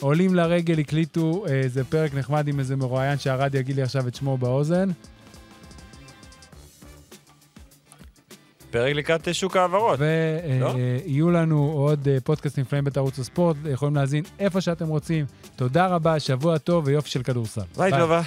עולים 0.00 0.34
לרגל, 0.34 0.78
הקליטו 0.78 1.44
אה, 1.48 1.52
איזה 1.52 1.84
פרק 1.84 2.14
נחמד 2.14 2.48
עם 2.48 2.58
איזה 2.58 2.76
מרואיין 2.76 3.18
שהרד 3.18 3.54
יגיד 3.54 3.76
לי 3.76 3.82
עכשיו 3.82 4.08
את 4.08 4.14
שמו 4.14 4.38
באוזן. 4.38 4.88
פרק 8.70 8.94
לקראת 8.94 9.34
שוק 9.34 9.56
ההעברות. 9.56 9.98
לא? 10.60 10.74
ויהיו 10.74 11.30
לנו 11.30 11.72
עוד 11.74 12.08
אה, 12.08 12.18
פודקאסטים 12.24 12.64
נפלאים 12.64 12.84
בערוץ 12.84 13.18
הספורט, 13.18 13.56
יכולים 13.70 13.96
להאזין 13.96 14.24
איפה 14.38 14.60
שאתם 14.60 14.88
רוצים. 14.88 15.26
תודה 15.56 15.86
רבה, 15.86 16.20
שבוע 16.20 16.58
טוב 16.58 16.86
ויופי 16.86 17.10
של 17.10 17.22
כדורסל. 17.22 17.60
ביי, 17.76 17.92
ג'ובה. 18.00 18.22